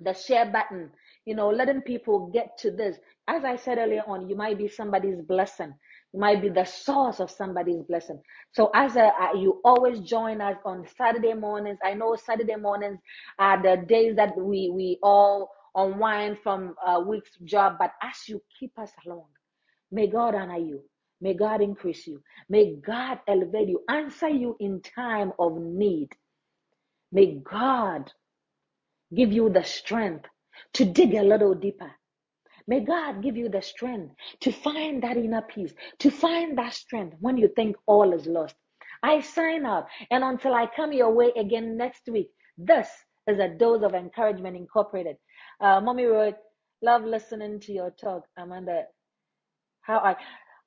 the 0.03 0.12
share 0.14 0.47
button, 0.47 0.91
you 1.24 1.35
know, 1.35 1.49
letting 1.51 1.81
people 1.83 2.29
get 2.33 2.59
to 2.59 2.70
this. 2.70 2.99
As 3.29 3.45
I 3.45 3.57
said 3.57 3.79
earlier 3.79 4.03
on, 4.07 4.29
you 4.29 4.37
might 4.37 4.59
be 4.59 4.68
somebody's 4.68 5.20
blessing. 5.22 5.74
You 6.12 6.20
might 6.20 6.43
be 6.43 6.49
the 6.49 6.64
source 6.64 7.20
of 7.20 7.31
somebody's 7.31 7.83
blessing. 7.85 8.20
So 8.53 8.70
as 8.74 8.97
a, 8.97 9.07
uh, 9.20 9.35
you 9.35 9.61
always 9.64 10.01
join 10.01 10.41
us 10.41 10.57
on 10.64 10.87
Saturday 10.97 11.35
mornings. 11.35 11.79
I 11.85 11.95
know 11.95 12.16
Saturday 12.16 12.57
mornings 12.57 12.99
are 13.39 13.62
the 13.62 13.85
days 13.87 14.16
that 14.16 14.37
we 14.37 14.70
we 14.74 14.99
all 15.03 15.51
unwind 15.74 16.39
from 16.43 16.74
a 16.87 17.01
week's 17.01 17.33
job, 17.45 17.77
but 17.79 17.93
as 18.03 18.16
you 18.29 18.43
keep 18.59 18.79
us 18.79 18.93
along, 19.07 19.27
may 19.93 20.07
God 20.09 20.35
honor 20.35 20.59
you. 20.59 20.83
May 21.21 21.35
God 21.35 21.62
increase 21.62 22.07
you. 22.07 22.23
May 22.49 22.77
God 22.77 23.21
elevate 23.29 23.69
you, 23.69 23.83
answer 23.89 24.29
you 24.29 24.57
in 24.61 24.83
time 24.83 25.33
of 25.39 25.59
need. 25.61 26.11
May 27.12 27.41
God 27.51 28.12
give 29.14 29.33
you 29.33 29.51
the 29.51 29.64
strength 29.64 30.27
to 30.75 30.85
dig 30.85 31.14
a 31.14 31.23
little 31.23 31.55
deeper. 31.55 31.93
May 32.69 32.81
God 32.81 33.23
give 33.23 33.37
you 33.37 33.49
the 33.49 33.62
strength 33.62 34.14
to 34.41 34.53
find 34.53 35.03
that 35.03 35.17
inner 35.19 35.43
peace, 35.43 35.75
to 36.01 36.11
find 36.11 36.59
that 36.59 36.75
strength 36.75 37.17
when 37.21 37.37
you 37.39 37.49
think 37.57 37.77
all 37.87 38.12
is 38.14 38.27
lost. 38.27 38.57
I 39.03 39.21
sign 39.21 39.67
up, 39.67 39.89
and 40.11 40.25
until 40.25 40.55
I 40.55 40.69
come 40.75 40.93
your 40.93 41.12
way 41.12 41.33
again 41.37 41.77
next 41.77 42.09
week, 42.09 42.31
this 42.59 42.89
is 43.29 43.39
a 43.39 43.49
dose 43.49 43.83
of 43.85 43.95
encouragement 43.95 44.57
incorporated. 44.57 45.17
Uh, 45.61 45.81
Mommy 45.81 46.07
wrote, 46.07 46.37
Love 46.83 47.05
listening 47.05 47.61
to 47.61 47.73
your 47.73 47.91
talk, 47.91 48.25
Amanda. 48.39 48.85
How 49.83 49.99
I 49.99 50.17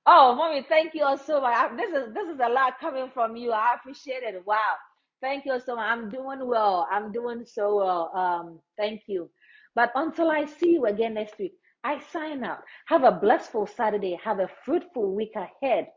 oh 0.09 0.35
mommy, 0.35 0.65
thank 0.69 0.95
you 0.95 1.05
all 1.05 1.19
so 1.19 1.41
much. 1.41 1.77
This 1.77 1.91
is 1.91 2.15
this 2.15 2.29
is 2.29 2.41
a 2.45 2.49
lot 2.49 2.79
coming 2.81 3.11
from 3.13 3.37
you. 3.37 3.53
I 3.53 3.75
appreciate 3.79 4.23
it. 4.23 4.43
Wow. 4.47 4.75
Thank 5.21 5.45
you 5.47 5.59
so 5.65 5.77
much. 5.77 5.87
I'm 5.87 6.09
doing 6.11 6.47
well. 6.47 6.87
I'm 6.91 7.13
doing 7.13 7.45
so 7.47 7.77
well. 7.77 8.11
Um, 8.15 8.59
thank 8.77 9.03
you. 9.07 9.31
But 9.75 9.91
until 9.95 10.31
I 10.31 10.45
see 10.47 10.71
you 10.71 10.87
again 10.87 11.15
next 11.15 11.39
week, 11.39 11.55
I 11.85 12.01
sign 12.13 12.43
out. 12.45 12.59
Have 12.87 13.05
a 13.05 13.13
blissful 13.13 13.67
Saturday. 13.67 14.19
Have 14.23 14.39
a 14.41 14.49
fruitful 14.65 15.15
week 15.15 15.33
ahead. 15.37 15.89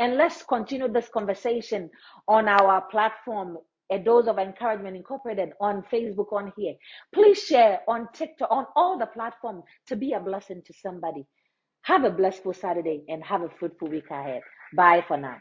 And 0.00 0.16
let's 0.16 0.44
continue 0.44 0.88
this 0.92 1.10
conversation 1.10 1.90
on 2.28 2.48
our 2.48 2.82
platform, 2.90 3.58
A 3.92 4.00
Dose 4.00 4.28
of 4.28 4.38
Encouragement 4.40 4.96
Incorporated 4.96 5.50
on 5.60 5.84
Facebook, 5.92 6.32
on 6.34 6.52
here. 6.58 6.74
Please 7.14 7.42
share 7.42 7.80
on 7.88 8.08
TikTok, 8.14 8.50
on 8.52 8.66
all 8.76 8.98
the 8.98 9.06
platforms 9.06 9.64
to 9.88 9.96
be 9.96 10.14
a 10.14 10.20
blessing 10.20 10.62
to 10.66 10.74
somebody. 10.74 11.26
Have 11.88 12.04
a 12.04 12.10
blissful 12.10 12.54
Saturday 12.54 13.04
and 13.08 13.24
have 13.24 13.42
a 13.42 13.50
fruitful 13.58 13.88
week 13.88 14.10
ahead. 14.12 14.42
Bye 14.74 15.04
for 15.08 15.16
now. 15.16 15.38